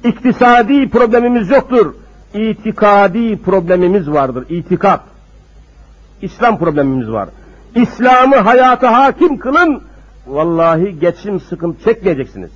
İktisadi 0.04 0.90
problemimiz 0.90 1.50
yoktur. 1.50 1.96
İtikadi 2.34 3.42
problemimiz 3.42 4.12
vardır. 4.12 4.46
İtikat. 4.50 5.02
İslam 6.22 6.60
problemimiz 6.60 7.12
var. 7.12 7.30
İslam'ı 7.76 8.36
hayata 8.36 8.94
hakim 8.94 9.38
kılın. 9.38 9.84
Vallahi 10.28 11.00
geçim 11.00 11.40
sıkıntı 11.40 11.84
çekmeyeceksiniz. 11.84 12.52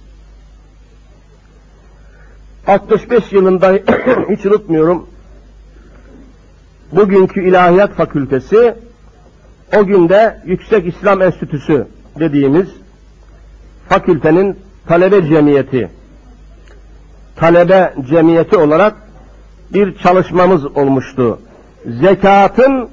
65 2.68 3.32
yılında 3.32 3.74
hiç 4.30 4.46
unutmuyorum. 4.46 5.08
Bugünkü 6.92 7.44
İlahiyat 7.44 7.94
Fakültesi 7.94 8.76
o 9.78 9.86
günde 9.86 10.42
Yüksek 10.46 10.88
İslam 10.96 11.22
Enstitüsü 11.22 11.88
dediğimiz 12.20 12.68
fakültenin 13.90 14.60
talebe 14.88 15.28
cemiyeti 15.28 15.90
talebe 17.36 17.94
cemiyeti 18.10 18.58
olarak 18.58 18.96
bir 19.74 19.98
çalışmamız 19.98 20.66
olmuştu. 20.66 21.40
Zekatın 21.86 22.90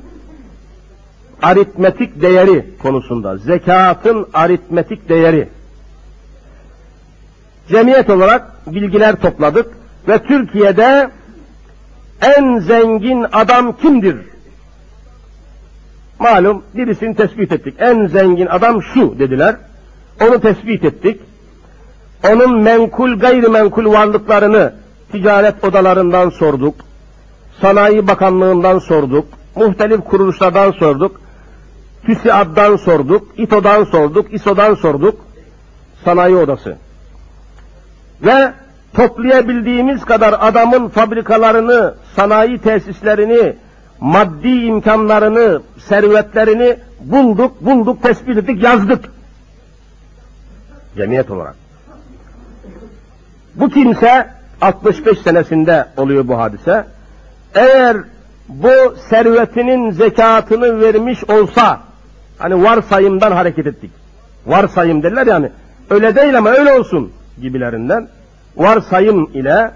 aritmetik 1.42 2.22
değeri 2.22 2.64
konusunda. 2.82 3.36
Zekatın 3.36 4.26
aritmetik 4.34 5.08
değeri. 5.08 5.48
Cemiyet 7.68 8.10
olarak 8.10 8.66
bilgiler 8.66 9.16
topladık 9.16 9.66
ve 10.08 10.18
Türkiye'de 10.18 11.10
en 12.22 12.58
zengin 12.58 13.26
adam 13.32 13.76
kimdir? 13.76 14.16
Malum 16.18 16.62
birisini 16.74 17.16
tespit 17.16 17.52
ettik. 17.52 17.74
En 17.78 18.06
zengin 18.06 18.46
adam 18.46 18.82
şu 18.82 19.18
dediler. 19.18 19.56
Onu 20.20 20.40
tespit 20.40 20.84
ettik. 20.84 21.20
Onun 22.28 22.60
menkul 22.60 23.18
gayrimenkul 23.18 23.92
varlıklarını 23.92 24.72
ticaret 25.12 25.64
odalarından 25.64 26.30
sorduk. 26.30 26.74
Sanayi 27.60 28.06
Bakanlığından 28.06 28.78
sorduk. 28.78 29.26
Muhtelif 29.56 30.00
kuruluşlardan 30.00 30.70
sorduk. 30.70 31.20
TÜSİAD'dan 32.06 32.76
sorduk. 32.76 33.28
İTO'dan 33.36 33.84
sorduk. 33.84 34.34
İSO'dan 34.34 34.74
sorduk. 34.74 35.20
Sanayi 36.04 36.36
Odası. 36.36 36.76
Ve 38.22 38.52
toplayabildiğimiz 38.94 40.04
kadar 40.04 40.36
adamın 40.40 40.88
fabrikalarını, 40.88 41.94
sanayi 42.16 42.58
tesislerini, 42.58 43.56
maddi 44.00 44.48
imkanlarını, 44.48 45.62
servetlerini 45.78 46.76
bulduk, 47.00 47.60
bulduk, 47.60 48.02
tespit 48.02 48.36
ettik, 48.38 48.62
yazdık. 48.62 49.04
Cemiyet 50.96 51.30
olarak. 51.30 51.54
Bu 53.54 53.68
kimse 53.68 54.30
65 54.60 55.18
senesinde 55.18 55.86
oluyor 55.96 56.28
bu 56.28 56.38
hadise. 56.38 56.86
Eğer 57.54 57.96
bu 58.48 58.94
servetinin 59.08 59.90
zekatını 59.90 60.80
vermiş 60.80 61.24
olsa, 61.24 61.80
hani 62.40 62.62
varsayımdan 62.62 63.32
hareket 63.32 63.66
ettik. 63.66 63.90
Varsayım 64.46 65.02
derler 65.02 65.26
yani. 65.26 65.50
Öyle 65.90 66.16
değil 66.16 66.38
ama 66.38 66.50
öyle 66.50 66.72
olsun 66.72 67.12
gibilerinden. 67.40 68.08
Varsayım 68.56 69.30
ile 69.34 69.70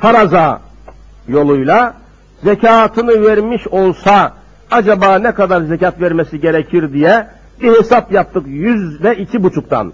faraza 0.00 0.60
yoluyla 1.28 1.94
zekatını 2.44 3.22
vermiş 3.26 3.66
olsa 3.66 4.32
acaba 4.70 5.18
ne 5.18 5.32
kadar 5.32 5.62
zekat 5.62 6.00
vermesi 6.00 6.40
gerekir 6.40 6.92
diye 6.92 7.26
bir 7.60 7.78
hesap 7.78 8.12
yaptık 8.12 8.42
yüzde 8.46 9.16
iki 9.16 9.42
buçuktan. 9.42 9.92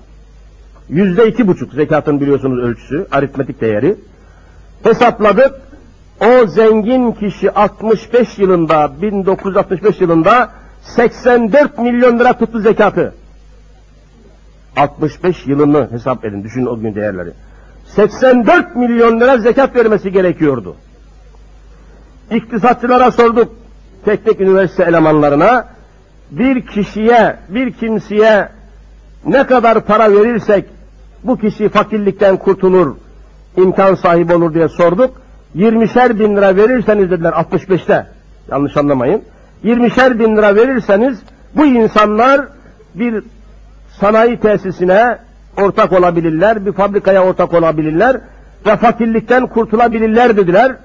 Yüzde 0.88 1.28
iki 1.28 1.46
buçuk 1.46 1.72
zekatın 1.72 2.20
biliyorsunuz 2.20 2.58
ölçüsü, 2.58 3.06
aritmetik 3.12 3.60
değeri. 3.60 3.96
Hesapladık, 4.82 5.54
o 6.20 6.46
zengin 6.46 7.12
kişi 7.12 7.50
65 7.50 8.38
yılında, 8.38 8.90
1965 9.02 10.00
yılında 10.00 10.50
84 10.82 11.78
milyon 11.78 12.18
lira 12.18 12.32
tuttu 12.32 12.60
zekatı. 12.60 13.14
65 14.76 15.46
yılını 15.46 15.88
hesap 15.90 16.24
edin, 16.24 16.44
düşünün 16.44 16.66
o 16.66 16.80
gün 16.80 16.94
değerleri. 16.94 17.30
84 17.86 18.76
milyon 18.76 19.20
lira 19.20 19.38
zekat 19.38 19.76
vermesi 19.76 20.12
gerekiyordu. 20.12 20.76
İktisatçılara 22.30 23.10
sorduk, 23.10 23.52
teknik 24.04 24.40
üniversite 24.40 24.82
elemanlarına, 24.82 25.66
bir 26.30 26.66
kişiye, 26.66 27.36
bir 27.48 27.72
kimseye 27.72 28.48
ne 29.26 29.46
kadar 29.46 29.80
para 29.84 30.12
verirsek 30.12 30.64
bu 31.24 31.38
kişi 31.38 31.68
fakirlikten 31.68 32.36
kurtulur, 32.36 32.96
imkan 33.56 33.94
sahibi 33.94 34.34
olur 34.34 34.54
diye 34.54 34.68
sorduk. 34.68 35.22
20'şer 35.56 36.18
bin 36.18 36.36
lira 36.36 36.56
verirseniz 36.56 37.10
dediler 37.10 37.32
65'te, 37.32 38.06
yanlış 38.50 38.76
anlamayın. 38.76 39.22
20'şer 39.64 40.18
bin 40.18 40.36
lira 40.36 40.56
verirseniz 40.56 41.18
bu 41.56 41.66
insanlar 41.66 42.40
bir 42.94 43.24
sanayi 44.00 44.40
tesisine 44.40 45.18
ortak 45.56 45.92
olabilirler, 45.92 46.66
bir 46.66 46.72
fabrikaya 46.72 47.24
ortak 47.24 47.54
olabilirler 47.54 48.20
ve 48.66 48.76
fakirlikten 48.76 49.46
kurtulabilirler 49.46 50.36
dediler. 50.36 50.76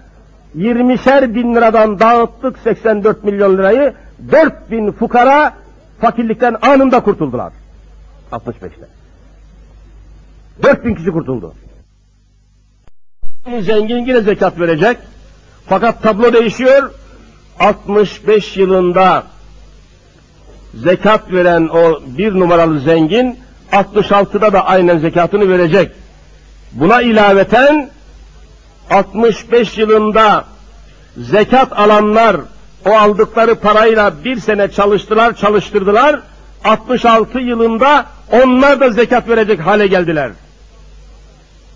20'şer 0.58 1.36
bin 1.36 1.56
liradan 1.56 2.00
dağıttık 2.00 2.60
84 2.60 3.24
milyon 3.24 3.58
lirayı, 3.58 3.94
4 4.32 4.72
bin 4.72 4.92
fukara 4.92 5.54
fakirlikten 6.02 6.56
anında 6.62 7.00
kurtuldular. 7.00 7.54
65'te. 8.32 8.88
4 10.64 10.86
bin 10.86 10.96
kişi 10.96 11.12
kurtuldu. 11.12 11.54
Zengin 13.62 14.06
yine 14.06 14.22
zekat 14.22 14.60
verecek. 14.60 14.98
Fakat 15.66 16.04
tablo 16.04 16.34
değişiyor. 16.34 16.92
65 17.60 18.58
yılında 18.58 19.24
zekat 20.74 21.32
veren 21.32 21.68
o 21.68 22.02
bir 22.06 22.34
numaralı 22.34 22.80
zengin 22.80 23.40
66'da 23.72 24.54
da 24.54 24.66
aynen 24.66 24.98
zekatını 24.98 25.50
verecek. 25.50 25.92
Buna 26.72 27.02
ilaveten 27.02 27.90
65 28.90 29.78
yılında 29.78 30.46
zekat 31.18 31.80
alanlar 31.80 32.38
o 32.86 32.90
aldıkları 32.90 33.56
parayla 33.56 34.14
bir 34.24 34.40
sene 34.40 34.72
çalıştılar, 34.72 35.36
çalıştırdılar. 35.36 36.20
66 36.64 37.40
yılında 37.40 38.06
onlar 38.32 38.80
da 38.80 38.90
zekat 38.90 39.30
verecek 39.30 39.60
hale 39.60 39.88
geldiler. 39.88 40.32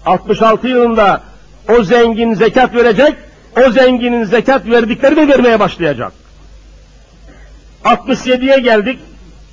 66 0.05 0.67
yılında 0.67 1.21
o 1.69 1.84
zengin 1.84 2.34
zekat 2.34 2.75
verecek, 2.75 3.15
o 3.58 3.72
zenginin 3.72 4.24
zekat 4.24 4.66
verdikleri 4.66 5.16
de 5.16 5.28
vermeye 5.28 5.60
başlayacak. 5.60 6.12
67'ye 7.84 8.60
geldik, 8.60 9.00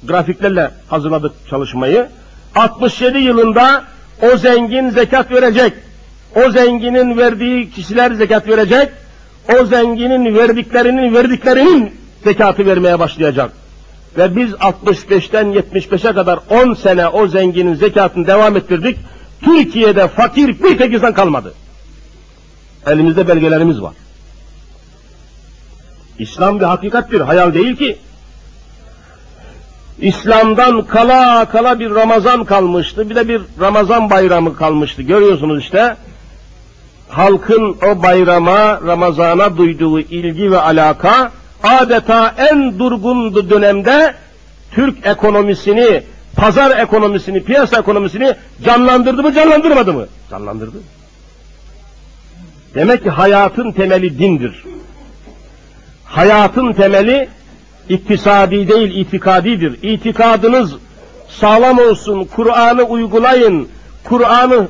grafiklerle 0.05 0.71
hazırladık 0.89 1.33
çalışmayı. 1.51 2.09
67 2.55 3.19
yılında 3.19 3.85
o 4.23 4.37
zengin 4.37 4.91
zekat 4.91 5.31
verecek. 5.31 5.73
O 6.35 6.51
zenginin 6.51 7.17
verdiği 7.17 7.71
kişiler 7.71 8.13
zekat 8.13 8.49
verecek. 8.49 8.89
O 9.61 9.65
zenginin 9.65 10.35
verdiklerinin 10.35 11.15
verdiklerinin 11.15 11.95
zekatı 12.25 12.67
vermeye 12.67 12.99
başlayacak. 12.99 13.53
Ve 14.19 14.37
biz 14.37 14.51
65'ten 14.51 15.47
75'e 15.47 16.13
kadar 16.13 16.39
10 16.51 16.75
sene 16.75 17.09
o 17.09 17.29
zenginin 17.29 17.75
zekatını 17.75 18.27
devam 18.27 18.57
ettirdik. 18.57 18.99
Türkiye'de 19.45 20.09
fakir 20.09 20.63
bir 20.63 20.79
tek 20.79 20.93
insan 20.93 21.15
kalmadı. 21.15 21.55
Elimizde 22.87 23.28
belgelerimiz 23.28 23.82
var. 23.82 23.93
İslam 26.18 26.61
bir 26.61 26.64
hakikattir, 26.64 27.20
hayal 27.20 27.55
değil 27.55 27.76
ki. 27.76 27.99
İslam'dan 29.99 30.82
kala 30.82 31.45
kala 31.45 31.80
bir 31.80 31.91
Ramazan 31.91 32.45
kalmıştı, 32.45 33.11
bir 33.11 33.14
de 33.14 33.28
bir 33.28 33.43
Ramazan 33.61 34.11
bayramı 34.11 34.57
kalmıştı. 34.57 35.03
Görüyorsunuz 35.03 35.62
işte, 35.62 35.97
halkın 37.09 37.76
o 37.82 38.03
bayrama, 38.03 38.80
Ramazan'a 38.87 39.57
duyduğu 39.57 40.01
ilgi 40.01 40.51
ve 40.51 40.61
alaka, 40.61 41.32
adeta 41.62 42.34
en 42.39 42.78
durgun 42.78 43.51
dönemde 43.51 44.14
Türk 44.70 45.07
ekonomisini, 45.07 46.03
pazar 46.37 46.78
ekonomisini, 46.78 47.45
piyasa 47.45 47.78
ekonomisini 47.78 48.34
canlandırdı 48.64 49.22
mı, 49.22 49.34
canlandırmadı 49.34 49.93
mı? 49.93 50.07
Canlandırdı. 50.30 50.76
Demek 52.77 53.03
ki 53.03 53.11
hayatın 53.11 53.72
temeli 53.72 54.18
dindir. 54.18 54.64
Hayatın 56.05 56.72
temeli 56.72 57.29
iktisadi 57.89 58.68
değil, 58.68 59.07
itikadidir. 59.07 59.83
İtikadınız 59.83 60.74
sağlam 61.29 61.79
olsun, 61.79 62.24
Kur'an'ı 62.24 62.83
uygulayın, 62.83 63.68
Kur'an'ı 64.05 64.68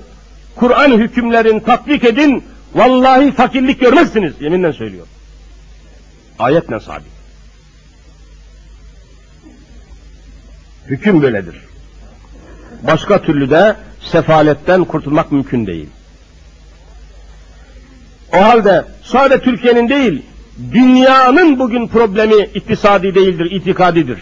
Kur'an 0.57 0.91
hükümlerini 0.91 1.63
tatbik 1.65 2.05
edin, 2.05 2.45
vallahi 2.75 3.33
fakirlik 3.33 3.81
görmezsiniz. 3.81 4.35
Yeminle 4.41 4.73
söylüyor. 4.73 5.07
Ayetle 6.39 6.81
sabit. 6.81 7.17
Hüküm 10.87 11.23
böyledir. 11.23 11.57
Başka 12.83 13.23
türlü 13.23 13.51
de 13.51 13.77
sefaletten 14.01 14.85
kurtulmak 14.85 15.33
mümkün 15.33 15.67
değil. 15.67 15.89
O 18.37 18.43
halde 18.45 18.85
sadece 19.05 19.41
Türkiye'nin 19.43 19.89
değil, 19.89 20.23
dünyanın 20.73 21.59
bugün 21.59 21.89
problemi 21.89 22.43
iktisadi 22.55 23.15
değildir, 23.15 23.51
itikadidir. 23.51 24.19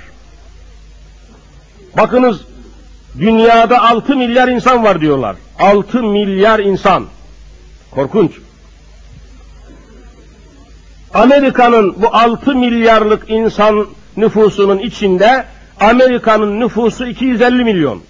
Bakınız, 1.97 2.41
dünyada 3.19 3.83
6 3.83 4.17
milyar 4.17 4.49
insan 4.49 4.85
var 4.85 5.01
diyorlar. 5.01 5.37
6 5.59 6.03
milyar 6.03 6.59
insan. 6.59 7.07
Korkunç. 7.91 8.33
Amerika'nın 11.15 12.03
bu 12.03 12.09
6 12.12 12.55
milyarlık 12.55 13.31
insan 13.31 13.87
nüfusunun 14.17 14.79
içinde 14.79 15.45
Amerika'nın 15.81 16.61
nüfusu 16.61 17.07
250 17.07 17.65
milyon. 17.65 18.03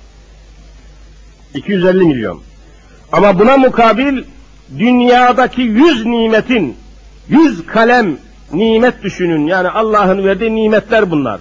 250 1.54 2.04
milyon. 2.04 2.42
Ama 3.12 3.38
buna 3.38 3.56
mukabil 3.56 4.22
dünyadaki 4.78 5.62
yüz 5.62 6.06
nimetin, 6.06 6.76
yüz 7.28 7.66
kalem 7.66 8.16
nimet 8.52 9.02
düşünün. 9.02 9.46
Yani 9.46 9.68
Allah'ın 9.68 10.24
verdiği 10.24 10.54
nimetler 10.54 11.10
bunlar. 11.10 11.40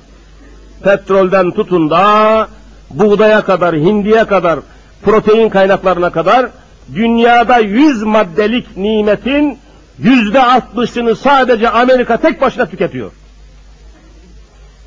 Petrolden 0.83 1.51
tutun 1.51 1.89
da 1.89 2.47
buğdaya 2.89 3.41
kadar, 3.41 3.75
hindiye 3.75 4.25
kadar, 4.25 4.59
protein 5.01 5.49
kaynaklarına 5.49 6.09
kadar 6.09 6.49
dünyada 6.95 7.57
yüz 7.57 8.03
maddelik 8.03 8.77
nimetin 8.77 9.57
yüzde 9.99 10.41
altmışını 10.41 11.15
sadece 11.15 11.69
Amerika 11.69 12.17
tek 12.17 12.41
başına 12.41 12.65
tüketiyor. 12.65 13.11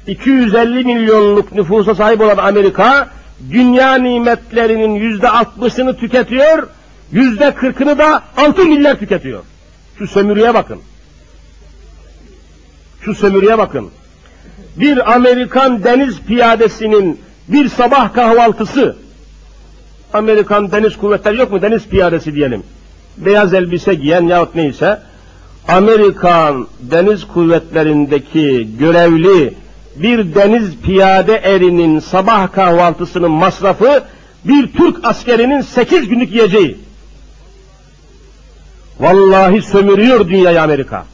250 0.07 0.85
milyonluk 0.85 1.53
nüfusa 1.53 1.95
sahip 1.95 2.21
olan 2.21 2.37
Amerika, 2.37 3.09
dünya 3.51 3.95
nimetlerinin 3.95 4.95
yüzde 4.95 5.29
altmışını 5.29 5.97
tüketiyor, 5.97 6.69
yüzde 7.13 7.55
kırkını 7.55 7.99
da 7.99 8.23
altı 8.37 8.65
milyar 8.65 8.99
tüketiyor. 8.99 9.43
Şu 9.99 10.07
sömürüye 10.07 10.55
bakın. 10.55 10.79
Şu 13.01 13.15
sömürüye 13.15 13.59
bakın. 13.59 13.91
Bir 14.77 15.15
Amerikan 15.15 15.85
deniz 15.85 16.21
piyadesinin 16.21 17.21
bir 17.49 17.69
sabah 17.69 18.15
kahvaltısı, 18.15 18.97
Amerikan 20.13 20.73
deniz 20.73 20.97
kuvvetleri 20.97 21.39
yok 21.39 21.53
mu? 21.53 21.63
Deniz 21.63 21.87
piyadesi 21.87 22.35
diyelim. 22.35 22.63
Beyaz 23.17 23.55
elbise 23.55 23.95
giyen 23.95 24.23
yahut 24.23 24.55
neyse, 24.55 25.01
Amerikan 25.69 26.67
deniz 26.81 27.25
kuvvetlerindeki 27.25 28.69
görevli 28.79 29.55
bir 29.97 30.35
deniz 30.35 30.77
piyade 30.77 31.35
erinin 31.35 31.99
sabah 32.01 32.53
kahvaltısının 32.53 33.31
masrafı 33.31 34.03
bir 34.45 34.73
Türk 34.73 35.05
askerinin 35.05 35.61
sekiz 35.61 36.09
günlük 36.09 36.33
yiyeceği. 36.33 36.86
Vallahi 39.01 39.63
sömürüyor 39.63 40.29
dünyayı 40.29 40.63
Amerika. 40.63 41.07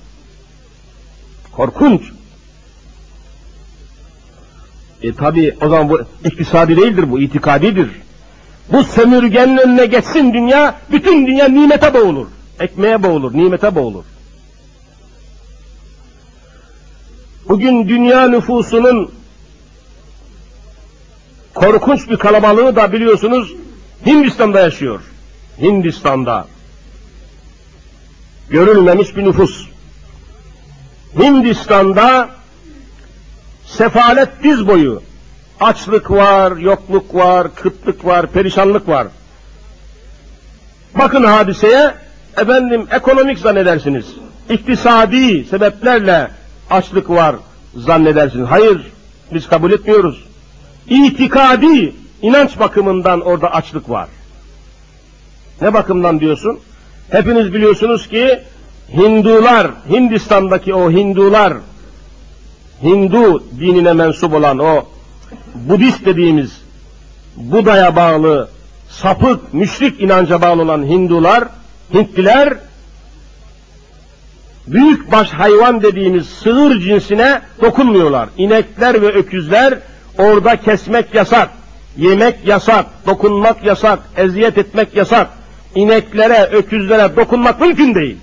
Korkunç. 1.52 2.02
E 5.02 5.12
tabi 5.14 5.56
o 5.60 5.68
zaman 5.68 5.88
bu 5.88 6.00
iktisadi 6.24 6.76
değildir 6.76 7.10
bu, 7.10 7.20
itikadidir. 7.20 7.90
Bu 8.72 8.84
sömürgenin 8.84 9.56
önüne 9.56 9.86
geçsin 9.86 10.34
dünya, 10.34 10.74
bütün 10.92 11.26
dünya 11.26 11.48
nimete 11.48 11.94
boğulur. 11.94 12.26
Ekmeğe 12.60 13.02
boğulur, 13.02 13.34
nimete 13.34 13.74
boğulur. 13.74 14.04
Bugün 17.48 17.88
dünya 17.88 18.28
nüfusunun 18.28 19.12
korkunç 21.54 22.10
bir 22.10 22.16
kalabalığı 22.16 22.76
da 22.76 22.92
biliyorsunuz 22.92 23.54
Hindistan'da 24.06 24.60
yaşıyor. 24.60 25.00
Hindistan'da. 25.60 26.46
Görülmemiş 28.52 29.16
bir 29.16 29.24
nüfus. 29.24 29.66
Hindistan'da 31.18 32.28
sefalet 33.66 34.28
diz 34.42 34.66
boyu. 34.66 35.02
Açlık 35.60 36.10
var, 36.10 36.56
yokluk 36.56 37.14
var, 37.14 37.54
kıtlık 37.54 38.04
var, 38.04 38.26
perişanlık 38.26 38.88
var. 38.88 39.06
Bakın 40.98 41.24
hadiseye, 41.24 41.94
efendim 42.36 42.86
ekonomik 42.90 43.38
zannedersiniz. 43.38 44.06
İktisadi 44.50 45.44
sebeplerle 45.44 46.30
açlık 46.70 47.10
var 47.10 47.36
zannedersiniz. 47.76 48.46
Hayır, 48.50 48.92
biz 49.34 49.48
kabul 49.48 49.72
etmiyoruz. 49.72 50.24
İtikadi, 50.88 51.94
inanç 52.22 52.58
bakımından 52.58 53.20
orada 53.20 53.52
açlık 53.52 53.90
var. 53.90 54.08
Ne 55.60 55.74
bakımdan 55.74 56.20
diyorsun? 56.20 56.60
Hepiniz 57.10 57.54
biliyorsunuz 57.54 58.08
ki 58.08 58.40
Hindular, 58.96 59.70
Hindistan'daki 59.90 60.74
o 60.74 60.90
Hindular, 60.90 61.54
Hindu 62.82 63.44
dinine 63.60 63.92
mensup 63.92 64.34
olan 64.34 64.58
o 64.58 64.84
Budist 65.54 66.04
dediğimiz 66.06 66.62
Buda'ya 67.36 67.96
bağlı 67.96 68.48
sapık, 68.88 69.54
müşrik 69.54 70.00
inanca 70.00 70.42
bağlı 70.42 70.62
olan 70.62 70.82
Hindular, 70.82 71.44
Hintliler 71.94 72.54
büyük 74.66 75.12
baş 75.12 75.30
hayvan 75.30 75.82
dediğimiz 75.82 76.26
sığır 76.26 76.80
cinsine 76.80 77.40
dokunmuyorlar. 77.62 78.28
İnekler 78.36 79.02
ve 79.02 79.06
öküzler 79.06 79.78
orada 80.18 80.56
kesmek 80.56 81.14
yasak, 81.14 81.50
yemek 81.96 82.46
yasak, 82.46 82.86
dokunmak 83.06 83.64
yasak, 83.64 83.98
eziyet 84.16 84.58
etmek 84.58 84.96
yasak. 84.96 85.28
İneklere, 85.74 86.42
öküzlere 86.52 87.16
dokunmak 87.16 87.60
mümkün 87.60 87.94
değil. 87.94 88.16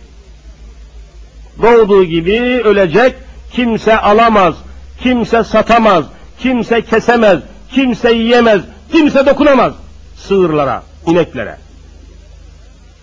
Doğduğu 1.62 2.04
gibi 2.04 2.62
ölecek, 2.64 3.16
kimse 3.52 3.97
alamaz, 3.97 4.56
kimse 5.02 5.43
satamaz, 5.43 6.06
kimse 6.39 6.82
kesemez, 6.82 7.39
kimse 7.72 8.12
yiyemez, 8.12 8.62
kimse 8.91 9.26
dokunamaz 9.26 9.74
sığırlara, 10.18 10.84
ineklere. 11.06 11.58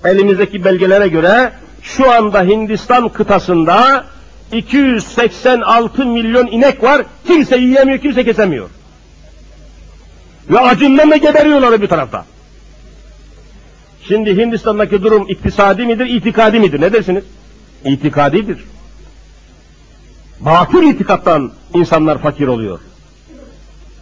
Elimizdeki 0.05 0.65
belgelere 0.65 1.09
göre 1.09 1.53
şu 1.83 2.13
anda 2.13 2.43
Hindistan 2.43 3.09
kıtasında 3.09 4.05
286 4.53 6.07
milyon 6.07 6.47
inek 6.47 6.83
var, 6.83 7.03
kimse 7.27 7.57
yiyemiyor, 7.57 7.99
kimse 7.99 8.25
kesemiyor. 8.25 8.71
Ve 10.51 10.61
acından 10.61 11.11
da 11.11 11.17
geberiyorlar 11.17 11.83
bir 11.83 11.89
tarafta. 11.89 12.25
Şimdi 14.09 14.37
Hindistan'daki 14.37 15.03
durum 15.03 15.27
iktisadi 15.29 15.87
midir, 15.87 16.07
itikadi 16.07 16.61
midir? 16.61 16.81
Ne 16.81 16.93
dersiniz? 16.93 17.25
İtikadidir. 17.85 18.65
Batıl 20.41 20.83
itikattan 20.83 21.53
insanlar 21.75 22.19
fakir 22.19 22.47
oluyor. 22.47 22.81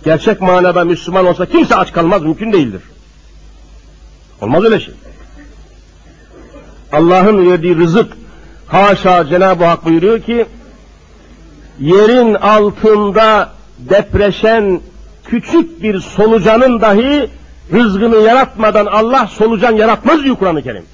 Gerçek 0.04 0.40
manada 0.40 0.84
Müslüman 0.84 1.26
olsa 1.26 1.46
kimse 1.46 1.76
aç 1.76 1.92
kalmaz, 1.92 2.22
mümkün 2.22 2.52
değildir. 2.52 2.82
Olmaz 4.40 4.64
öyle 4.64 4.80
şey. 4.80 4.94
Allah'ın 6.92 7.50
verdiği 7.50 7.76
rızık, 7.76 8.12
haşa 8.66 9.28
Cenab-ı 9.28 9.64
Hak 9.64 9.84
buyuruyor 9.84 10.20
ki, 10.20 10.46
yerin 11.80 12.34
altında 12.34 13.50
depreşen 13.78 14.80
küçük 15.24 15.82
bir 15.82 16.00
solucanın 16.00 16.80
dahi 16.80 17.30
rızgını 17.72 18.16
yaratmadan 18.16 18.86
Allah 18.86 19.26
solucan 19.26 19.72
yaratmaz 19.72 20.24
diyor 20.24 20.36
Kur'an-ı 20.36 20.62
Kerim. 20.62 20.84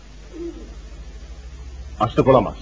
Açlık 2.01 2.29
olamaz. 2.29 2.55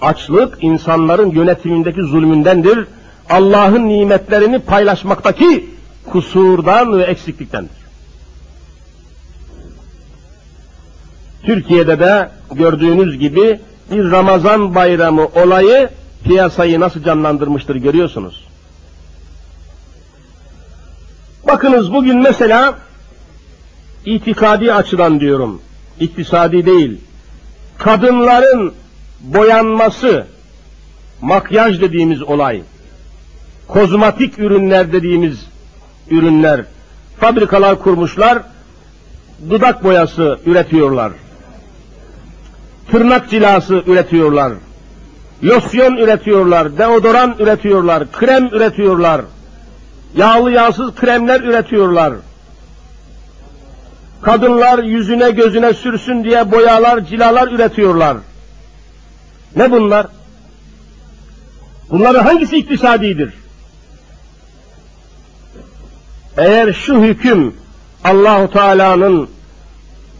Açlık 0.00 0.64
insanların 0.64 1.30
yönetimindeki 1.30 2.02
zulmündendir. 2.02 2.86
Allah'ın 3.30 3.88
nimetlerini 3.88 4.58
paylaşmaktaki 4.58 5.66
kusurdan 6.10 6.98
ve 6.98 7.02
eksikliktendir. 7.02 7.82
Türkiye'de 11.42 12.00
de 12.00 12.30
gördüğünüz 12.52 13.18
gibi 13.18 13.60
bir 13.90 14.10
Ramazan 14.10 14.74
bayramı 14.74 15.26
olayı 15.26 15.88
piyasayı 16.24 16.80
nasıl 16.80 17.02
canlandırmıştır 17.02 17.76
görüyorsunuz. 17.76 18.51
Bakınız 21.46 21.92
bugün 21.92 22.22
mesela 22.22 22.78
itikadi 24.04 24.72
açıdan 24.72 25.20
diyorum, 25.20 25.62
iktisadi 26.00 26.66
değil, 26.66 27.00
kadınların 27.78 28.72
boyanması, 29.20 30.26
makyaj 31.20 31.80
dediğimiz 31.80 32.22
olay, 32.22 32.62
kozmatik 33.68 34.38
ürünler 34.38 34.92
dediğimiz 34.92 35.46
ürünler, 36.10 36.64
fabrikalar 37.20 37.78
kurmuşlar, 37.78 38.38
dudak 39.50 39.84
boyası 39.84 40.38
üretiyorlar, 40.46 41.12
tırnak 42.90 43.30
cilası 43.30 43.82
üretiyorlar, 43.86 44.52
losyon 45.44 45.96
üretiyorlar, 45.96 46.78
deodoran 46.78 47.34
üretiyorlar, 47.38 48.12
krem 48.12 48.46
üretiyorlar, 48.46 49.20
yağlı 50.16 50.50
yağsız 50.50 50.94
kremler 50.94 51.40
üretiyorlar. 51.40 52.14
Kadınlar 54.22 54.78
yüzüne 54.78 55.30
gözüne 55.30 55.74
sürsün 55.74 56.24
diye 56.24 56.50
boyalar, 56.50 57.00
cilalar 57.00 57.48
üretiyorlar. 57.48 58.16
Ne 59.56 59.70
bunlar? 59.70 60.06
Bunların 61.90 62.24
hangisi 62.24 62.56
iktisadidir? 62.56 63.34
Eğer 66.36 66.72
şu 66.72 67.02
hüküm 67.02 67.54
Allahu 68.04 68.50
Teala'nın 68.50 69.28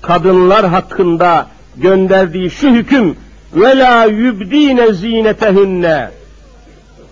kadınlar 0.03 0.67
hakkında 0.67 1.47
gönderdiği 1.77 2.51
şu 2.51 2.69
hüküm 2.69 3.17
ve 3.55 3.79
la 3.79 4.05
yubdine 4.05 4.93
zinetehunne 4.93 6.11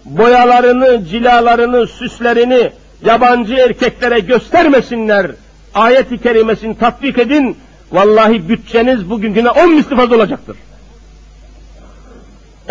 boyalarını, 0.04 1.04
cilalarını, 1.04 1.86
süslerini 1.86 2.72
yabancı 3.04 3.54
erkeklere 3.54 4.18
göstermesinler. 4.18 5.30
Ayet-i 5.74 6.18
kerimesini 6.18 6.78
tatbik 6.78 7.18
edin. 7.18 7.56
Vallahi 7.92 8.48
bütçeniz 8.48 9.10
bugünküne 9.10 9.50
on 9.50 9.74
misli 9.74 9.96
fazla 9.96 10.16
olacaktır. 10.16 10.56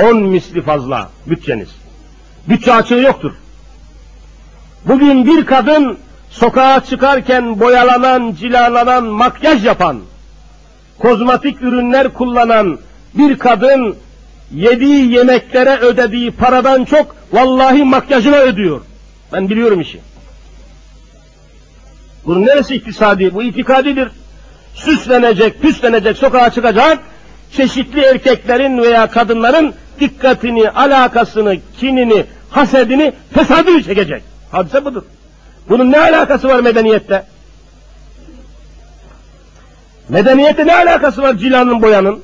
On 0.04 0.18
misli 0.18 0.62
fazla 0.62 1.10
bütçeniz. 1.26 1.70
Bütçe 2.50 2.74
açığı 2.74 2.96
yoktur. 2.96 3.32
Bugün 4.86 5.26
bir 5.26 5.46
kadın 5.46 5.98
sokağa 6.30 6.84
çıkarken 6.84 7.60
boyalanan, 7.60 8.36
cilalanan, 8.40 9.06
makyaj 9.06 9.66
yapan, 9.66 10.00
kozmetik 11.00 11.62
ürünler 11.62 12.14
kullanan, 12.14 12.80
Bir 13.14 13.40
kadın 13.40 13.96
yediği 14.56 15.12
yemeklere 15.12 15.78
ödediği 15.78 16.32
paradan 16.32 16.86
çok 16.86 17.16
vallahi 17.34 17.84
makyajına 17.84 18.38
ödüyor. 18.38 18.82
Ben 19.34 19.50
biliyorum 19.50 19.82
işi. 19.82 20.00
Bunun 22.26 22.46
neresi 22.46 22.76
iktisadi? 22.76 23.34
Bu 23.34 23.44
itikadidir. 23.44 24.12
Süslenecek, 24.76 25.62
püslenecek, 25.62 26.18
sokağa 26.18 26.50
çıkacak, 26.50 27.00
çeşitli 27.52 28.02
erkeklerin 28.02 28.78
veya 28.78 29.08
kadınların 29.08 29.74
dikkatini, 30.00 30.70
alakasını, 30.70 31.58
kinini, 31.80 32.26
hasedini, 32.50 33.14
fesadını 33.34 33.84
çekecek. 33.84 34.24
Hadise 34.52 34.86
budur. 34.86 35.04
Bunun 35.70 35.92
ne 35.92 36.00
alakası 36.00 36.48
var 36.48 36.60
medeniyette? 36.60 37.26
Medeniyette 40.10 40.68
ne 40.68 40.76
alakası 40.76 41.22
var 41.22 41.34
cilanın 41.34 41.82
boyanın? 41.82 42.24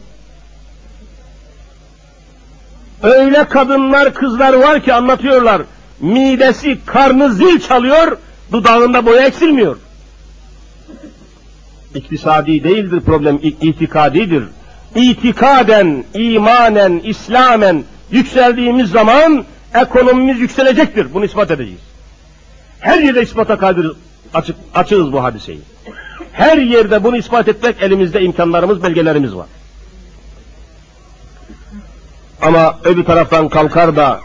Öyle 3.05 3.47
kadınlar, 3.47 4.13
kızlar 4.13 4.53
var 4.53 4.83
ki 4.83 4.93
anlatıyorlar. 4.93 5.61
Midesi, 5.99 6.77
karnı 6.85 7.33
zil 7.33 7.59
çalıyor, 7.59 8.17
dudağında 8.51 9.05
boya 9.05 9.25
eksilmiyor. 9.25 9.77
İktisadi 11.95 12.63
değildir 12.63 13.01
problem, 13.05 13.39
itikadidir. 13.43 14.43
İtikaden, 14.95 16.03
imanen, 16.13 17.01
İslamen 17.03 17.83
yükseldiğimiz 18.11 18.89
zaman 18.89 19.45
ekonomimiz 19.73 20.39
yükselecektir. 20.39 21.13
Bunu 21.13 21.25
ispat 21.25 21.51
edeceğiz. 21.51 21.81
Her 22.79 22.99
yerde 22.99 23.21
ispata 23.21 23.57
kadir 23.57 23.91
açık, 24.33 24.55
açığız 24.75 25.11
bu 25.11 25.23
hadiseyi. 25.23 25.61
Her 26.31 26.57
yerde 26.57 27.03
bunu 27.03 27.17
ispat 27.17 27.47
etmek 27.47 27.81
elimizde 27.81 28.21
imkanlarımız, 28.21 28.83
belgelerimiz 28.83 29.35
var. 29.35 29.47
Ama 32.41 32.79
öbür 32.83 33.03
taraftan 33.05 33.49
kalkar 33.49 33.95
da 33.95 34.19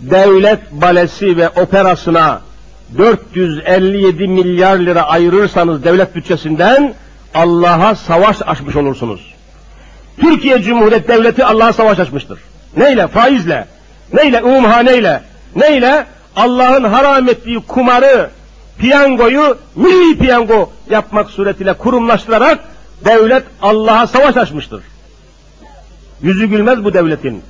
devlet 0.00 0.72
balesi 0.72 1.36
ve 1.36 1.48
operasına 1.48 2.40
457 2.98 4.28
milyar 4.28 4.78
lira 4.78 5.02
ayırırsanız 5.02 5.84
devlet 5.84 6.14
bütçesinden 6.14 6.94
Allah'a 7.34 7.94
savaş 7.94 8.42
açmış 8.46 8.76
olursunuz. 8.76 9.34
Türkiye 10.20 10.62
Cumhuriyet 10.62 11.08
Devleti 11.08 11.44
Allah'a 11.44 11.72
savaş 11.72 11.98
açmıştır. 11.98 12.38
Neyle? 12.76 13.06
Faizle. 13.06 13.66
Neyle? 14.12 14.42
Umumhaneyle. 14.42 15.22
Neyle? 15.56 16.06
Allah'ın 16.36 16.84
haram 16.84 17.28
ettiği 17.28 17.60
kumarı, 17.60 18.30
piyangoyu 18.78 19.58
milli 19.76 20.18
piyango 20.18 20.70
yapmak 20.90 21.30
suretiyle 21.30 21.72
kurumlaştırarak 21.72 22.58
devlet 23.04 23.42
Allah'a 23.62 24.06
savaş 24.06 24.36
açmıştır. 24.36 24.82
Yüzü 26.22 26.46
gülmez 26.46 26.84
bu 26.84 26.94
devletin. 26.94 27.42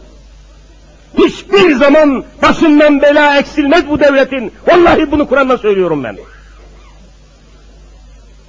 Hiçbir 1.19 1.75
zaman 1.75 2.25
başından 2.43 3.03
bela 3.03 3.39
eksilmez 3.39 3.89
bu 3.89 4.01
devletin. 4.01 4.53
Vallahi 4.67 5.11
bunu 5.11 5.29
Kur'an'da 5.29 5.59
söylüyorum 5.59 6.05
ben. 6.05 6.17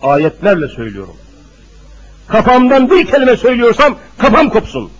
Ayetlerle 0.01 0.67
söylüyorum. 0.67 1.15
Kafamdan 2.27 2.89
bir 2.89 3.05
kelime 3.05 3.37
söylüyorsam 3.37 3.95
kafam 4.17 4.49
kopsun. 4.49 4.91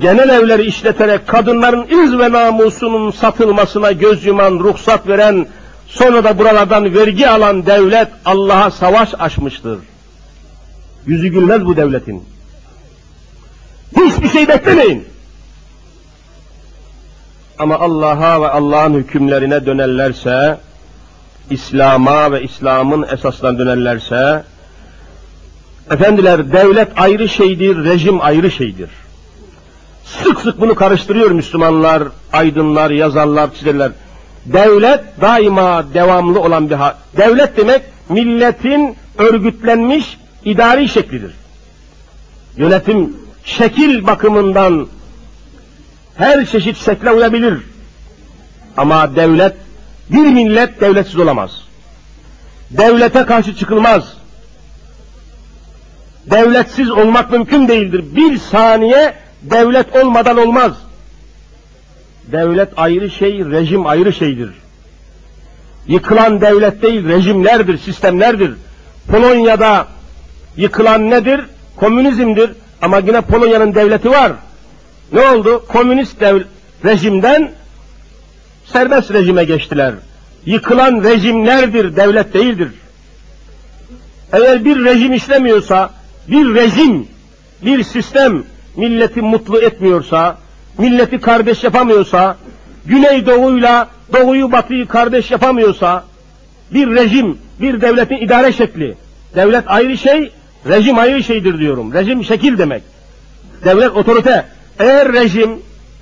genel 0.00 0.28
evleri 0.28 0.64
işleterek 0.64 1.26
kadınların 1.26 1.86
iz 1.86 2.18
ve 2.18 2.32
namusunun 2.32 3.10
satılmasına 3.10 3.92
göz 3.92 4.26
yuman, 4.26 4.58
ruhsat 4.58 5.08
veren, 5.08 5.46
sonra 5.86 6.24
da 6.24 6.38
buralardan 6.38 6.94
vergi 6.94 7.28
alan 7.28 7.66
devlet 7.66 8.08
Allah'a 8.24 8.70
savaş 8.70 9.14
açmıştır. 9.18 9.78
Yüzü 11.06 11.28
gülmez 11.28 11.64
bu 11.64 11.76
devletin. 11.76 12.24
Hiçbir 13.96 14.28
şey 14.28 14.48
beklemeyin. 14.48 15.04
Ama 17.58 17.78
Allah'a 17.78 18.42
ve 18.42 18.48
Allah'ın 18.48 18.94
hükümlerine 18.94 19.66
dönerlerse, 19.66 20.58
İslam'a 21.50 22.32
ve 22.32 22.42
İslam'ın 22.42 23.06
esaslarına 23.12 23.58
dönerlerse, 23.58 24.42
efendiler 25.90 26.52
devlet 26.52 26.88
ayrı 26.96 27.28
şeydir, 27.28 27.84
rejim 27.84 28.20
ayrı 28.20 28.50
şeydir. 28.50 28.90
Sık 30.04 30.40
sık 30.40 30.60
bunu 30.60 30.74
karıştırıyor 30.74 31.30
Müslümanlar, 31.30 32.02
aydınlar, 32.32 32.90
yazarlar, 32.90 33.54
çizerler. 33.54 33.92
Devlet 34.46 35.00
daima 35.20 35.94
devamlı 35.94 36.40
olan 36.40 36.70
bir 36.70 36.74
hal. 36.74 36.92
Devlet 37.16 37.56
demek 37.56 37.82
milletin 38.08 38.96
örgütlenmiş 39.18 40.18
idari 40.44 40.88
şeklidir. 40.88 41.32
Yönetim 42.56 43.16
şekil 43.44 44.06
bakımından 44.06 44.88
her 46.16 46.46
çeşit 46.46 46.76
şekle 46.84 47.10
uyabilir. 47.10 47.58
Ama 48.76 49.16
devlet, 49.16 49.54
bir 50.10 50.26
millet 50.26 50.80
devletsiz 50.80 51.18
olamaz. 51.18 51.50
Devlete 52.70 53.24
karşı 53.24 53.56
çıkılmaz. 53.56 54.16
Devletsiz 56.26 56.90
olmak 56.90 57.32
mümkün 57.32 57.68
değildir. 57.68 58.04
Bir 58.16 58.38
saniye 58.38 59.14
devlet 59.42 59.96
olmadan 59.96 60.38
olmaz. 60.38 60.72
Devlet 62.32 62.68
ayrı 62.76 63.10
şey, 63.10 63.44
rejim 63.44 63.86
ayrı 63.86 64.12
şeydir. 64.12 64.50
Yıkılan 65.86 66.40
devlet 66.40 66.82
değil, 66.82 67.08
rejimlerdir, 67.08 67.78
sistemlerdir. 67.78 68.52
Polonya'da 69.10 69.86
yıkılan 70.56 71.10
nedir? 71.10 71.40
Komünizmdir. 71.76 72.50
Ama 72.82 72.98
yine 72.98 73.20
Polonya'nın 73.20 73.74
devleti 73.74 74.10
var. 74.10 74.32
Ne 75.12 75.28
oldu? 75.28 75.64
Komünist 75.68 76.20
dev 76.20 76.40
rejimden 76.84 77.50
serbest 78.64 79.12
rejime 79.12 79.44
geçtiler. 79.44 79.94
Yıkılan 80.46 81.04
rejimlerdir, 81.04 81.96
devlet 81.96 82.34
değildir. 82.34 82.68
Eğer 84.32 84.64
bir 84.64 84.84
rejim 84.84 85.12
işlemiyorsa, 85.12 85.90
bir 86.28 86.54
rejim, 86.54 87.06
bir 87.62 87.82
sistem 87.82 88.44
milleti 88.76 89.22
mutlu 89.22 89.60
etmiyorsa, 89.60 90.38
milleti 90.78 91.20
kardeş 91.20 91.64
yapamıyorsa, 91.64 92.36
Güney 92.86 93.26
Doğu'yla 93.26 93.88
Doğu'yu 94.12 94.52
Batı'yı 94.52 94.86
kardeş 94.86 95.30
yapamıyorsa, 95.30 96.04
bir 96.70 96.94
rejim, 96.94 97.38
bir 97.60 97.80
devletin 97.80 98.16
idare 98.16 98.52
şekli, 98.52 98.94
devlet 99.34 99.64
ayrı 99.66 99.98
şey, 99.98 100.32
rejim 100.68 100.98
ayrı 100.98 101.22
şeydir 101.22 101.58
diyorum. 101.58 101.94
Rejim 101.94 102.24
şekil 102.24 102.58
demek. 102.58 102.82
Devlet 103.64 103.90
otorite. 103.90 104.44
Eğer 104.78 105.12
rejim, 105.12 105.50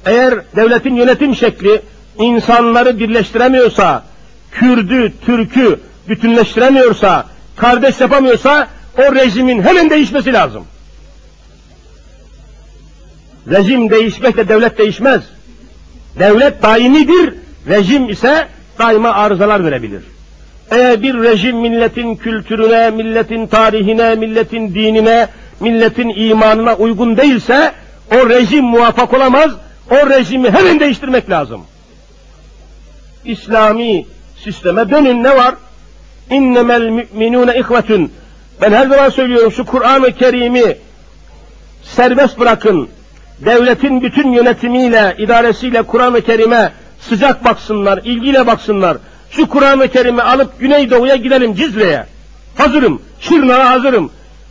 eğer 0.07 0.35
devletin 0.57 0.95
yönetim 0.95 1.37
şekli 1.37 1.83
insanları 2.19 2.99
birleştiremiyorsa, 2.99 4.05
Kürdü, 4.53 5.13
Türk'ü 5.27 5.81
bütünleştiremiyorsa, 6.09 7.27
kardeş 7.57 8.01
yapamıyorsa, 8.01 8.69
o 8.99 9.15
rejimin 9.15 9.63
hemen 9.63 9.91
değişmesi 9.91 10.33
lazım. 10.33 10.65
Rejim 13.51 13.91
değişmekle 13.91 14.49
devlet 14.49 14.79
değişmez. 14.79 15.23
Devlet 16.19 16.63
daimidir, 16.63 17.35
rejim 17.69 18.11
ise 18.11 18.49
daima 18.79 19.11
arızalar 19.11 19.65
verebilir. 19.65 20.03
Eğer 20.73 21.03
bir 21.03 21.15
rejim 21.15 21.57
milletin 21.57 22.17
kültürüne, 22.17 22.91
milletin 22.91 23.47
tarihine, 23.47 24.15
milletin 24.15 24.75
dinine, 24.75 25.29
milletin 25.61 26.13
imanına 26.17 26.75
uygun 26.75 27.17
değilse, 27.17 27.73
o 28.15 28.29
rejim 28.29 28.65
muvaffak 28.65 29.15
olamaz, 29.15 29.51
o 29.91 30.11
rejimi 30.11 30.51
hemen 30.51 30.81
değiştirmek 30.81 31.31
lazım. 31.31 31.61
İslami 33.25 34.07
sisteme 34.45 34.91
dönün 34.91 35.23
ne 35.23 35.37
var? 35.37 35.55
İnnemel 36.31 36.89
müminune 36.89 37.59
ihvetün. 37.59 38.13
Ben 38.61 38.73
her 38.73 38.87
zaman 38.87 39.09
söylüyorum 39.09 39.53
şu 39.53 39.67
Kur'an-ı 39.67 40.13
Kerim'i 40.13 40.77
serbest 41.83 42.39
bırakın, 42.39 42.89
devletin 43.45 44.03
bütün 44.03 44.33
yönetimiyle, 44.33 45.17
idaresiyle 45.19 45.83
Kur'an-ı 45.83 46.21
Kerim'e 46.21 46.73
sıcak 47.01 47.45
baksınlar, 47.45 48.01
ilgiyle 48.05 48.47
baksınlar. 48.47 48.97
Şu 49.33 49.49
Kur'an-ı 49.49 49.89
Kerim'i 49.89 50.23
alıp 50.23 50.61
Güneydoğu'ya 50.61 51.17
gidelim 51.17 51.55
Cizre'ye. 51.55 52.07
Hazırım, 52.55 53.03
Şırnak'a 53.21 53.71
hazırım. 53.71 54.11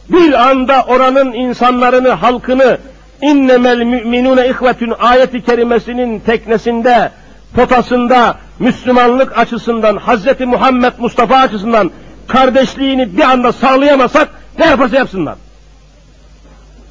Bir 0.09 0.49
anda 0.49 0.83
oranın 0.83 1.33
insanlarını, 1.33 2.09
halkını 2.09 2.77
innemel 3.21 3.77
müminune 3.77 4.49
ihvetün 4.49 4.93
ayeti 4.99 5.41
kerimesinin 5.41 6.19
teknesinde, 6.19 7.11
potasında, 7.55 8.37
Müslümanlık 8.59 9.37
açısından, 9.37 9.97
Hazreti 9.97 10.45
Muhammed 10.45 10.93
Mustafa 10.99 11.35
açısından 11.35 11.91
kardeşliğini 12.27 13.17
bir 13.17 13.23
anda 13.23 13.51
sağlayamasak 13.51 14.29
ne 14.59 14.65
yaparsa 14.65 14.95
yapsınlar. 14.95 15.35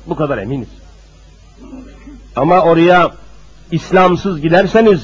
Bu 0.06 0.16
kadar 0.16 0.38
eminiz. 0.38 0.68
Ama 2.36 2.60
oraya 2.60 3.10
İslamsız 3.70 4.40
giderseniz, 4.40 5.00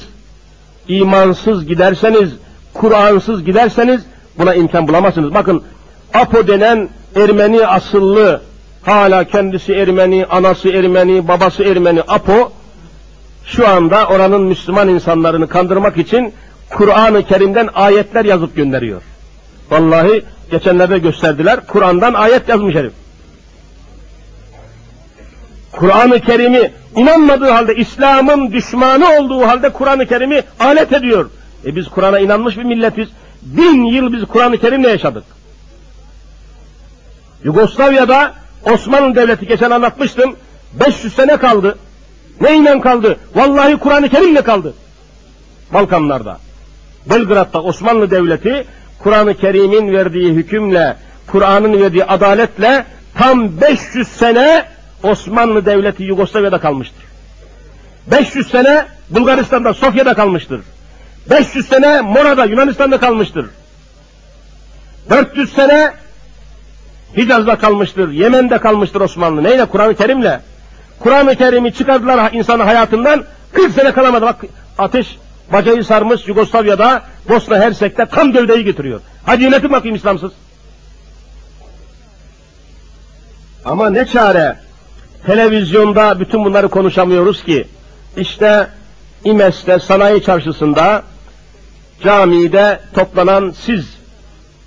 imansız 0.87 1.65
giderseniz, 1.65 2.29
Kur'ansız 2.77 3.43
giderseniz 3.43 4.01
buna 4.37 4.53
imkan 4.53 4.87
bulamazsınız. 4.87 5.33
Bakın 5.33 5.63
Apo 6.13 6.47
denen 6.47 6.89
Ermeni 7.15 7.67
asıllı 7.67 8.41
hala 8.83 9.23
kendisi 9.23 9.73
Ermeni, 9.73 10.25
anası 10.25 10.69
Ermeni, 10.69 11.27
babası 11.27 11.63
Ermeni, 11.63 12.01
Apo, 12.07 12.51
şu 13.45 13.67
anda 13.67 14.07
oranın 14.07 14.41
Müslüman 14.41 14.89
insanlarını 14.89 15.47
kandırmak 15.47 15.97
için 15.97 16.33
Kur'an-ı 16.69 17.23
Kerim'den 17.23 17.69
ayetler 17.73 18.25
yazıp 18.25 18.55
gönderiyor. 18.55 19.01
Vallahi 19.71 20.23
geçenlerde 20.51 20.97
gösterdiler, 20.97 21.59
Kur'an'dan 21.67 22.13
ayet 22.13 22.49
yazmış 22.49 22.75
herif. 22.75 22.93
Kur'an-ı 25.71 26.19
Kerim'i 26.19 26.71
inanmadığı 26.95 27.49
halde, 27.49 27.75
İslam'ın 27.75 28.51
düşmanı 28.51 29.09
olduğu 29.19 29.47
halde 29.47 29.69
Kur'an-ı 29.69 30.05
Kerim'i 30.05 30.43
alet 30.59 30.93
ediyor. 30.93 31.29
E 31.67 31.75
biz 31.75 31.87
Kur'an'a 31.87 32.19
inanmış 32.19 32.57
bir 32.57 32.63
milletiz. 32.63 33.09
Bin 33.41 33.83
yıl 33.83 34.13
biz 34.13 34.25
Kur'an-ı 34.25 34.57
Kerim'le 34.57 34.87
yaşadık. 34.87 35.23
Yugoslavya'da 37.43 38.33
Osmanlı 38.73 39.15
Devleti 39.15 39.47
geçen 39.47 39.71
anlatmıştım. 39.71 40.35
500 40.73 41.13
sene 41.13 41.37
kaldı. 41.37 41.77
Neyle 42.41 42.79
kaldı? 42.79 43.17
Vallahi 43.35 43.77
Kur'an-ı 43.77 44.09
Kerim'le 44.09 44.41
kaldı. 44.41 44.73
Balkanlarda. 45.73 46.39
Belgrad'da 47.09 47.63
Osmanlı 47.63 48.11
Devleti 48.11 48.65
Kur'an-ı 48.99 49.33
Kerim'in 49.37 49.93
verdiği 49.93 50.33
hükümle, 50.33 50.95
Kur'an'ın 51.27 51.81
verdiği 51.81 52.05
adaletle 52.05 52.85
tam 53.15 53.61
500 53.61 54.07
sene 54.07 54.65
Osmanlı 55.03 55.65
Devleti 55.65 56.03
Yugoslavya'da 56.03 56.59
kalmıştır. 56.59 57.03
500 58.11 58.47
sene 58.47 58.85
Bulgaristan'da, 59.09 59.73
Sofya'da 59.73 60.13
kalmıştır. 60.13 60.61
500 61.29 61.67
sene 61.67 62.01
Mora'da, 62.01 62.45
Yunanistan'da 62.45 62.99
kalmıştır. 62.99 63.45
400 65.09 65.53
sene 65.53 65.93
Hicaz'da 67.17 67.57
kalmıştır, 67.57 68.11
Yemen'de 68.11 68.57
kalmıştır 68.57 69.01
Osmanlı. 69.01 69.43
Neyle? 69.43 69.65
Kur'an-ı 69.65 69.95
Kerim'le. 69.95 70.39
Kur'an-ı 70.99 71.35
Kerim'i 71.35 71.73
çıkardılar 71.73 72.31
insanın 72.33 72.65
hayatından, 72.65 73.23
40 73.53 73.71
sene 73.71 73.91
kalamadı. 73.91 74.25
Bak 74.25 74.45
ateş 74.77 75.17
bacayı 75.53 75.83
sarmış 75.83 76.27
Yugoslavya'da, 76.27 77.01
Bosna 77.29 77.59
Hersek'te 77.59 78.05
tam 78.05 78.31
gövdeyi 78.31 78.63
getiriyor. 78.63 79.01
Hadi 79.25 79.43
yönetin 79.43 79.71
bakayım 79.71 79.95
İslamsız. 79.95 80.31
Ama 83.65 83.89
ne 83.89 84.05
çare? 84.05 84.55
Televizyonda 85.25 86.19
bütün 86.19 86.45
bunları 86.45 86.67
konuşamıyoruz 86.67 87.43
ki. 87.43 87.67
İşte 88.17 88.67
İmes'te, 89.23 89.79
sanayi 89.79 90.23
çarşısında, 90.23 91.03
camide 92.03 92.79
toplanan 92.93 93.53
siz, 93.65 93.85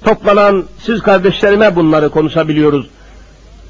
toplanan 0.05 0.65
siz 0.79 1.01
kardeşlerime 1.01 1.77
bunları 1.77 2.11
konuşabiliyoruz. 2.11 2.87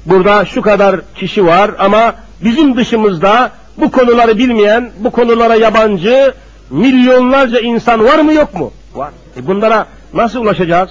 Burada 0.05 0.45
şu 0.45 0.61
kadar 0.61 1.01
kişi 1.15 1.45
var 1.45 1.71
ama 1.79 2.15
bizim 2.43 2.77
dışımızda 2.77 3.51
bu 3.77 3.91
konuları 3.91 4.37
bilmeyen, 4.37 4.91
bu 4.99 5.11
konulara 5.11 5.55
yabancı 5.55 6.33
milyonlarca 6.69 7.59
insan 7.59 8.03
var 8.05 8.19
mı 8.19 8.33
yok 8.33 8.53
mu? 8.53 8.71
Var. 8.95 9.11
E 9.37 9.47
bunlara 9.47 9.85
nasıl 10.13 10.41
ulaşacağız? 10.41 10.89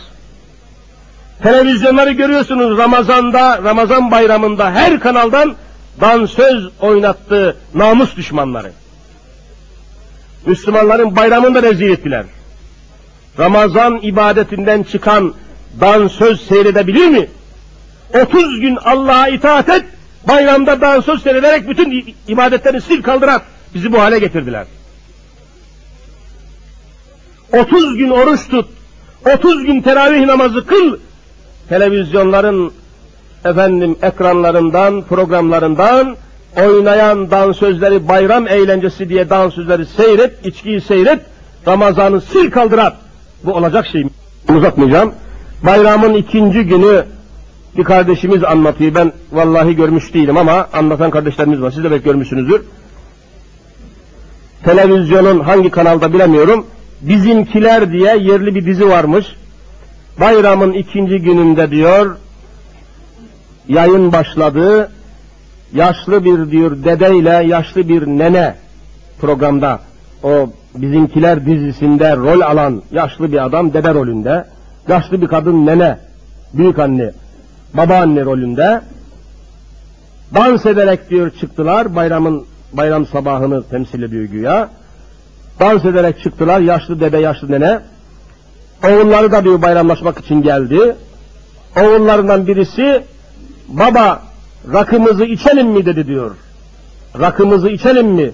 Televizyonları 1.42 2.12
görüyorsunuz 2.12 2.78
Ramazan'da, 2.78 3.62
Ramazan 3.64 4.10
bayramında 4.10 4.70
her 4.70 5.00
kanaldan 5.00 5.54
dansöz 6.00 6.68
oynattı 6.80 7.56
namus 7.74 8.16
düşmanları. 8.16 8.72
Müslümanların 10.46 11.16
bayramını 11.16 11.54
da 11.54 11.62
rezil 11.62 11.90
ettiler. 11.90 12.24
Ramazan 13.38 14.00
ibadetinden 14.02 14.82
çıkan 14.82 15.34
dansöz 15.80 16.40
seyredebilir 16.40 17.08
mi? 17.08 17.28
30 18.22 18.60
gün 18.60 18.76
Allah'a 18.76 19.28
itaat 19.28 19.68
et, 19.68 19.84
bayramda 20.28 20.80
dansöz 20.80 21.22
seyrederek 21.22 21.68
bütün 21.68 22.14
ibadetlerini 22.28 22.80
sil 22.86 23.00
kaldırar. 23.02 23.42
Bizi 23.74 23.92
bu 23.92 24.00
hale 24.00 24.18
getirdiler. 24.18 24.66
30 27.52 27.96
gün 27.96 28.10
oruç 28.10 28.48
tut, 28.48 28.66
30 29.34 29.64
gün 29.64 29.82
teravih 29.82 30.26
namazı 30.26 30.66
kıl, 30.66 30.98
televizyonların 31.68 32.72
efendim 33.44 33.96
ekranlarından, 34.02 35.02
programlarından 35.02 36.16
oynayan 36.56 37.30
dansözleri 37.30 38.08
bayram 38.08 38.48
eğlencesi 38.48 39.08
diye 39.08 39.30
dansözleri 39.30 39.86
seyret, 39.86 40.46
içkiyi 40.46 40.80
seyret, 40.80 41.20
Ramazan'ı 41.66 42.20
sil 42.30 42.48
kaldırar. 42.50 42.94
Bu 43.44 43.52
olacak 43.52 43.86
şey? 43.86 44.06
Uzatmayacağım. 44.56 45.14
Bayramın 45.62 46.14
ikinci 46.14 46.62
günü 46.62 47.04
bir 47.76 47.84
kardeşimiz 47.84 48.44
anlatıyor. 48.44 48.94
Ben 48.94 49.12
vallahi 49.32 49.76
görmüş 49.76 50.14
değilim 50.14 50.36
ama 50.36 50.68
anlatan 50.72 51.10
kardeşlerimiz 51.10 51.60
var. 51.60 51.70
Siz 51.70 51.84
de 51.84 51.90
belki 51.90 52.04
görmüşsünüzdür. 52.04 52.62
Televizyonun 54.64 55.40
hangi 55.40 55.70
kanalda 55.70 56.12
bilemiyorum. 56.12 56.66
Bizimkiler 57.00 57.92
diye 57.92 58.16
yerli 58.16 58.54
bir 58.54 58.66
dizi 58.66 58.88
varmış. 58.88 59.26
Bayramın 60.20 60.72
ikinci 60.72 61.18
gününde 61.18 61.70
diyor, 61.70 62.16
yayın 63.68 64.12
başladı. 64.12 64.90
Yaşlı 65.74 66.24
bir 66.24 66.50
diyor 66.50 66.84
dedeyle 66.84 67.30
yaşlı 67.30 67.88
bir 67.88 68.06
nene 68.06 68.54
programda 69.20 69.80
o 70.22 70.50
bizimkiler 70.74 71.46
dizisinde 71.46 72.16
rol 72.16 72.40
alan 72.40 72.82
yaşlı 72.90 73.32
bir 73.32 73.44
adam 73.44 73.72
dede 73.72 73.94
rolünde, 73.94 74.44
yaşlı 74.88 75.22
bir 75.22 75.26
kadın 75.26 75.66
nene, 75.66 75.98
büyük 76.54 76.78
anne, 76.78 77.12
babaanne 77.74 78.24
rolünde 78.24 78.80
dans 80.34 80.66
ederek 80.66 81.10
diyor 81.10 81.30
çıktılar 81.40 81.96
bayramın 81.96 82.46
bayram 82.72 83.06
sabahını 83.06 83.62
temsil 83.62 84.02
ediyor 84.02 84.24
güya. 84.24 84.68
Dans 85.60 85.84
ederek 85.84 86.20
çıktılar 86.22 86.60
yaşlı 86.60 87.00
dede 87.00 87.18
yaşlı 87.18 87.50
nene. 87.50 87.80
Oğulları 88.84 89.32
da 89.32 89.44
diyor 89.44 89.62
bayramlaşmak 89.62 90.18
için 90.18 90.42
geldi. 90.42 90.96
Oğullarından 91.76 92.46
birisi 92.46 93.02
baba 93.68 94.22
rakımızı 94.72 95.24
içelim 95.24 95.68
mi 95.68 95.86
dedi 95.86 96.06
diyor. 96.06 96.30
Rakımızı 97.20 97.68
içelim 97.68 98.06
mi? 98.06 98.32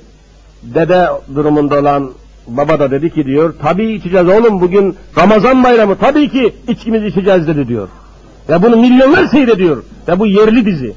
Dede 0.62 1.08
durumunda 1.34 1.80
olan 1.80 2.10
baba 2.46 2.80
da 2.80 2.90
dedi 2.90 3.10
ki 3.10 3.24
diyor, 3.24 3.54
tabii 3.62 3.92
içeceğiz 3.92 4.28
oğlum 4.28 4.60
bugün 4.60 4.96
Ramazan 5.18 5.64
bayramı 5.64 5.98
tabii 5.98 6.28
ki 6.28 6.54
içkimizi 6.68 7.06
içeceğiz 7.06 7.48
dedi 7.48 7.68
diyor. 7.68 7.88
Ve 8.48 8.62
bunu 8.62 8.76
milyonlar 8.76 9.26
seyrediyor. 9.26 9.82
Ve 10.08 10.18
bu 10.18 10.26
yerli 10.26 10.66
dizi. 10.66 10.94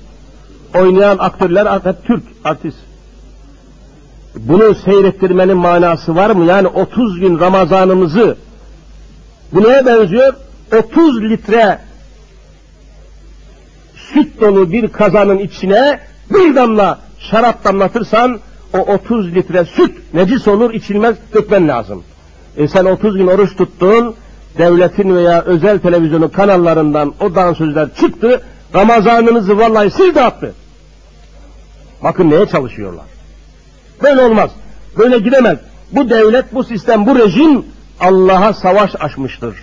Oynayan 0.76 1.18
aktörler 1.18 1.80
hep 1.84 2.06
Türk 2.06 2.24
artist. 2.44 2.78
Bunu 4.36 4.76
seyrettirmenin 4.76 5.58
manası 5.58 6.16
var 6.16 6.30
mı? 6.30 6.46
Yani 6.46 6.68
30 6.68 7.20
gün 7.20 7.40
Ramazanımızı 7.40 8.38
bu 9.54 9.64
neye 9.64 9.86
benziyor? 9.86 10.34
30 10.78 11.22
litre 11.22 11.80
süt 13.96 14.42
dolu 14.42 14.72
bir 14.72 14.88
kazanın 14.88 15.38
içine 15.38 16.00
bir 16.30 16.56
damla 16.56 17.00
şarap 17.20 17.64
damlatırsan 17.64 18.40
o 18.74 18.78
30 18.78 19.36
litre 19.36 19.66
süt 19.66 20.14
necis 20.14 20.48
olur 20.48 20.74
içilmez 20.74 21.16
dökmen 21.34 21.68
lazım. 21.68 22.04
E 22.58 22.68
sen 22.68 22.86
30 22.86 23.18
gün 23.18 23.28
oruç 23.28 23.56
tuttun, 23.56 24.16
devletin 24.58 25.16
veya 25.16 25.42
özel 25.42 25.80
televizyonun 25.80 26.28
kanallarından 26.28 27.14
o 27.20 27.36
dansözler 27.36 27.90
çıktı, 27.96 28.42
Ramazanınızı 28.76 29.58
vallahi 29.58 29.92
sil 29.98 30.12
dağıttı. 30.16 30.54
Bakın 32.04 32.30
neye 32.30 32.46
çalışıyorlar. 32.46 33.06
Böyle 34.04 34.22
olmaz. 34.22 34.52
Böyle 34.98 35.20
gidemez. 35.20 35.60
Bu 35.92 36.10
devlet, 36.10 36.54
bu 36.54 36.64
sistem, 36.64 37.06
bu 37.06 37.20
rejim 37.20 37.66
Allah'a 38.00 38.54
savaş 38.54 38.92
açmıştır. 39.00 39.56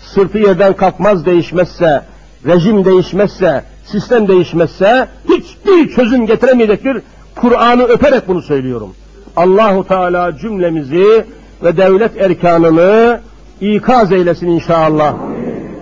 Sırtı 0.00 0.38
yerden 0.38 0.72
kalkmaz 0.72 1.26
değişmezse, 1.26 2.02
rejim 2.46 2.84
değişmezse, 2.84 3.64
sistem 3.84 4.28
değişmezse 4.28 5.08
hiçbir 5.28 5.94
çözüm 5.94 6.26
getiremeyecektir. 6.26 7.02
Kur'an'ı 7.36 7.82
öperek 7.82 8.28
bunu 8.28 8.42
söylüyorum. 8.42 8.94
Allahu 9.36 9.88
Teala 9.88 10.38
cümlemizi 10.38 11.24
ve 11.64 11.76
devlet 11.76 12.20
erkanını 12.20 13.20
ikaz 13.60 14.12
eylesin 14.12 14.46
inşallah. 14.46 15.14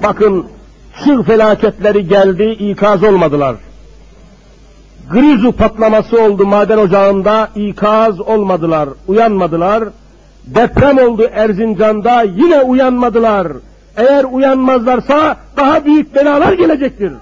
Bakın 0.02 0.46
çığ 1.04 1.22
felaketleri 1.22 2.08
geldi, 2.08 2.44
ikaz 2.44 3.02
olmadılar. 3.02 3.56
Grizu 5.10 5.52
patlaması 5.52 6.22
oldu 6.22 6.46
maden 6.46 6.78
ocağında, 6.78 7.48
ikaz 7.56 8.20
olmadılar, 8.20 8.88
uyanmadılar. 9.08 9.84
Deprem 10.46 10.98
oldu 10.98 11.28
Erzincan'da, 11.32 12.22
yine 12.22 12.62
uyanmadılar. 12.62 13.48
Eğer 13.96 14.24
uyanmazlarsa 14.24 15.36
daha 15.56 15.84
büyük 15.84 16.14
belalar 16.14 16.52
gelecektir. 16.52 17.12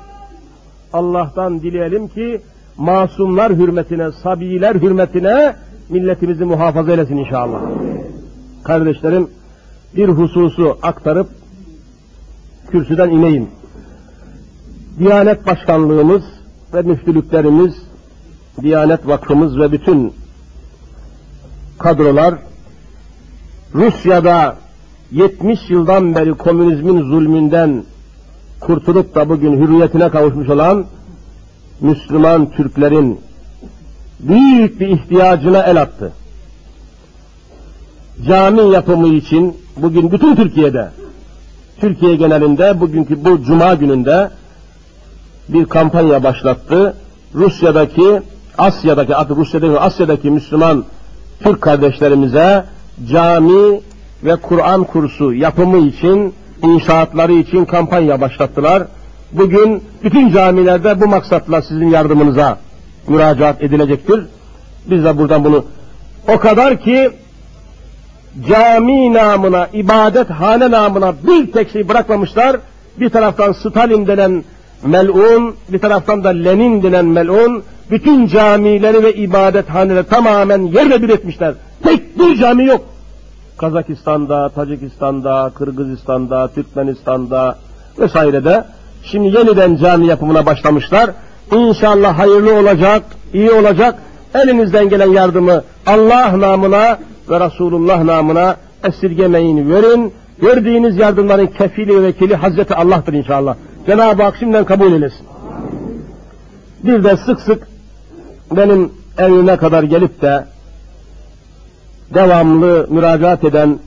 Allah'tan 0.92 1.62
dileyelim 1.62 2.08
ki 2.08 2.40
masumlar 2.76 3.52
hürmetine, 3.52 4.12
sabiler 4.12 4.74
hürmetine 4.74 5.56
milletimizi 5.88 6.44
muhafaza 6.44 6.92
eylesin 6.92 7.16
inşallah. 7.16 7.60
Kardeşlerim 8.64 9.28
bir 9.96 10.08
hususu 10.08 10.78
aktarıp 10.82 11.28
kürsüden 12.70 13.10
ineyim. 13.10 13.48
Diyanet 14.98 15.46
Başkanlığımız 15.46 16.22
ve 16.74 16.82
müftülüklerimiz, 16.82 17.74
Diyanet 18.62 19.06
Vakfımız 19.06 19.58
ve 19.58 19.72
bütün 19.72 20.12
kadrolar 21.78 22.34
Rusya'da 23.74 24.56
70 25.12 25.58
yıldan 25.70 26.14
beri 26.14 26.34
komünizmin 26.34 27.02
zulmünden 27.02 27.84
kurtulup 28.60 29.14
da 29.14 29.28
bugün 29.28 29.60
hürriyetine 29.60 30.08
kavuşmuş 30.08 30.48
olan 30.48 30.84
Müslüman 31.82 32.50
Türklerin 32.50 33.20
büyük 34.20 34.80
bir 34.80 34.88
ihtiyacına 34.88 35.62
el 35.62 35.82
attı. 35.82 36.12
Cami 38.26 38.72
yapımı 38.72 39.08
için 39.08 39.56
bugün 39.76 40.12
bütün 40.12 40.36
Türkiye'de, 40.36 40.88
Türkiye 41.80 42.16
genelinde 42.16 42.80
bugünkü 42.80 43.24
bu 43.24 43.42
cuma 43.42 43.74
gününde 43.74 44.30
bir 45.48 45.64
kampanya 45.64 46.22
başlattı. 46.22 46.96
Rusya'daki, 47.34 48.22
Asya'daki, 48.58 49.16
artık 49.16 49.36
Rusya'daki, 49.36 49.78
Asya'daki 49.78 50.30
Müslüman 50.30 50.84
Türk 51.42 51.60
kardeşlerimize 51.60 52.64
cami 53.08 53.80
ve 54.24 54.36
Kur'an 54.36 54.84
kursu 54.84 55.34
yapımı 55.34 55.78
için, 55.78 56.34
inşaatları 56.62 57.32
için 57.32 57.64
kampanya 57.64 58.20
başlattılar. 58.20 58.82
Bugün 59.32 59.82
bütün 60.04 60.32
camilerde 60.32 61.00
bu 61.00 61.06
maksatla 61.06 61.62
sizin 61.62 61.90
yardımınıza 61.90 62.58
müracaat 63.08 63.62
edilecektir. 63.62 64.24
Biz 64.86 65.04
de 65.04 65.18
buradan 65.18 65.44
bunu 65.44 65.64
o 66.28 66.38
kadar 66.38 66.80
ki 66.80 67.10
cami 68.48 69.14
namına, 69.14 69.68
ibadet 69.72 70.30
hane 70.30 70.70
namına 70.70 71.14
bir 71.26 71.52
tek 71.52 71.70
şey 71.70 71.88
bırakmamışlar. 71.88 72.56
Bir 73.00 73.10
taraftan 73.10 73.52
Stalin 73.52 74.06
denen 74.06 74.44
melun, 74.84 75.54
bir 75.68 75.78
taraftan 75.78 76.24
da 76.24 76.28
Lenin 76.28 76.82
denen 76.82 77.04
melun, 77.04 77.62
bütün 77.90 78.26
camileri 78.26 79.02
ve 79.02 79.14
ibadethaneleri 79.14 80.06
tamamen 80.06 80.62
yerle 80.62 81.02
bir 81.02 81.08
etmişler. 81.08 81.54
Tek 81.82 82.18
bir 82.18 82.36
cami 82.36 82.64
yok. 82.64 82.84
Kazakistan'da, 83.58 84.48
Tacikistan'da, 84.48 85.52
Kırgızistan'da, 85.54 86.48
Türkmenistan'da 86.48 87.58
vesairede 87.98 88.64
şimdi 89.04 89.36
yeniden 89.36 89.76
cami 89.76 90.06
yapımına 90.06 90.46
başlamışlar. 90.46 91.10
İnşallah 91.52 92.18
hayırlı 92.18 92.54
olacak, 92.54 93.02
iyi 93.34 93.50
olacak. 93.50 93.94
Elinizden 94.34 94.88
gelen 94.88 95.10
yardımı 95.10 95.62
Allah 95.86 96.40
namına 96.40 96.98
ve 97.30 97.40
Resulullah 97.40 98.02
namına 98.02 98.56
esirgemeyin 98.84 99.70
verin. 99.70 100.12
Verdiğiniz 100.42 100.96
yardımların 100.96 101.46
kefili 101.46 101.98
ve 101.98 102.02
vekili 102.02 102.34
Hazreti 102.34 102.74
Allah'tır 102.74 103.12
inşallah. 103.12 103.56
Cenab-ı 103.86 104.22
Hak 104.22 104.36
şimdiden 104.36 104.64
kabul 104.64 104.92
eylesin. 104.92 105.26
Bir 106.84 107.04
de 107.04 107.16
sık 107.16 107.40
sık 107.40 107.68
benim 108.56 108.92
evime 109.18 109.56
kadar 109.56 109.82
gelip 109.82 110.22
de 110.22 110.44
devamlı 112.14 112.86
müracaat 112.90 113.44
eden 113.44 113.78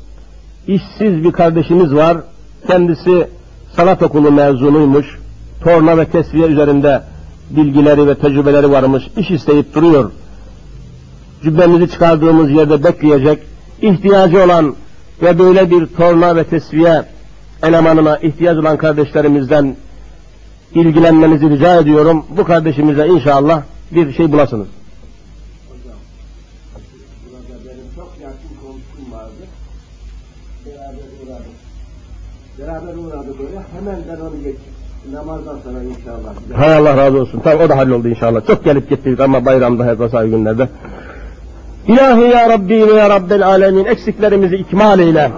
işsiz 0.67 1.23
bir 1.23 1.31
kardeşimiz 1.31 1.95
var. 1.95 2.17
Kendisi 2.67 3.27
sanat 3.75 4.03
okulu 4.03 4.31
mezunuymuş. 4.31 5.19
Torna 5.63 5.97
ve 5.97 6.05
tesviye 6.05 6.47
üzerinde 6.47 7.01
bilgileri 7.49 8.07
ve 8.07 8.15
tecrübeleri 8.15 8.71
varmış. 8.71 9.03
İş 9.17 9.31
isteyip 9.31 9.73
duruyor. 9.73 10.11
Cübbemizi 11.43 11.91
çıkardığımız 11.91 12.51
yerde 12.51 12.83
bekleyecek. 12.83 13.39
ihtiyacı 13.81 14.43
olan 14.43 14.75
ve 15.21 15.39
böyle 15.39 15.71
bir 15.71 15.85
torna 15.85 16.35
ve 16.35 16.43
tesviye 16.43 17.03
elemanına 17.63 18.17
ihtiyaç 18.17 18.57
olan 18.57 18.77
kardeşlerimizden 18.77 19.75
ilgilenmenizi 20.73 21.49
rica 21.49 21.79
ediyorum. 21.79 22.25
Bu 22.37 22.43
kardeşimize 22.43 23.07
inşallah 23.07 23.61
bir 23.91 24.13
şey 24.13 24.31
bulasınız. 24.31 24.67
Beraber 30.65 30.97
uğradık. 31.23 31.47
Beraber 32.59 32.95
uğradık. 32.95 33.39
Hemen 33.79 33.95
ben 34.09 34.21
onu 34.21 34.43
geç. 34.43 34.55
Namazdan 35.13 35.57
sonra 35.63 35.83
inşallah. 35.83 36.59
Hay 36.59 36.75
Allah 36.75 36.97
razı 36.97 37.21
olsun. 37.21 37.39
Tabi 37.39 37.63
o 37.63 37.69
da 37.69 37.77
halloldu 37.77 38.07
inşallah. 38.07 38.47
Çok 38.47 38.63
gelip 38.63 38.89
gittik 38.89 39.19
ama 39.19 39.45
bayramda 39.45 39.85
her 39.85 39.99
vesaire 39.99 40.29
günlerde. 40.29 40.67
İlahi 41.87 42.21
ya 42.21 42.49
Rabbi 42.49 42.87
ve 42.87 42.93
ya 42.93 43.09
Rabbel 43.09 43.47
alemin 43.47 43.85
eksiklerimizi 43.85 44.55
ikmal 44.55 44.99
eyle. 44.99 45.31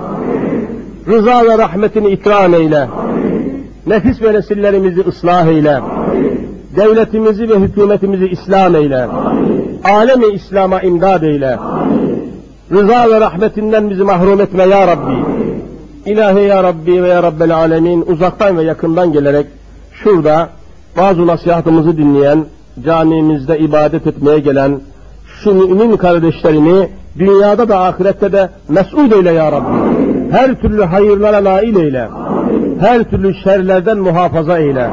Rıza 1.08 1.46
ve 1.46 1.58
rahmetini 1.58 2.10
ikram 2.10 2.54
eyle. 2.54 2.88
Nefis 3.88 4.22
ve 4.22 4.34
nesillerimizi 4.34 5.02
ıslah 5.02 5.48
eyle. 5.48 5.80
Devletimizi 6.76 7.50
ve 7.50 7.60
hükümetimizi 7.60 8.28
İslam 8.28 8.76
eyle. 8.76 9.08
Alemi 9.84 10.26
İslam'a 10.26 10.82
imdad 10.82 11.22
eyle. 11.22 11.58
Rıza 12.72 13.10
ve 13.12 13.20
rahmetinden 13.20 13.90
bizi 13.90 14.04
mahrum 14.04 14.42
etme 14.42 14.64
ya 14.64 14.88
Rabbi. 14.88 15.16
İlahi 16.08 16.40
ya 16.40 16.64
Rabbi 16.64 17.04
ve 17.04 17.08
ya 17.08 17.24
Rabbel 17.24 17.56
alemin 17.56 18.06
uzaktan 18.08 18.58
ve 18.58 18.64
yakından 18.64 19.14
gelerek 19.14 19.46
şurada 20.04 20.50
bazı 20.98 21.28
nasihatımızı 21.28 21.98
dinleyen, 21.98 22.46
camimizde 22.86 23.60
ibadet 23.60 24.08
etmeye 24.08 24.40
gelen 24.40 24.80
şu 25.44 25.54
mümin 25.54 25.98
kardeşlerini 25.98 26.90
dünyada 27.20 27.70
da 27.70 27.80
ahirette 27.80 28.32
de 28.32 28.50
mes'ud 28.70 29.12
eyle 29.12 29.32
ya 29.32 29.52
Rabbi. 29.52 29.78
Her 30.32 30.62
türlü 30.62 30.84
hayırlara 30.84 31.44
nail 31.44 31.76
eyle. 31.76 32.10
Her 32.80 33.04
türlü 33.04 33.34
şerlerden 33.44 33.98
muhafaza 33.98 34.60
eyle. 34.60 34.90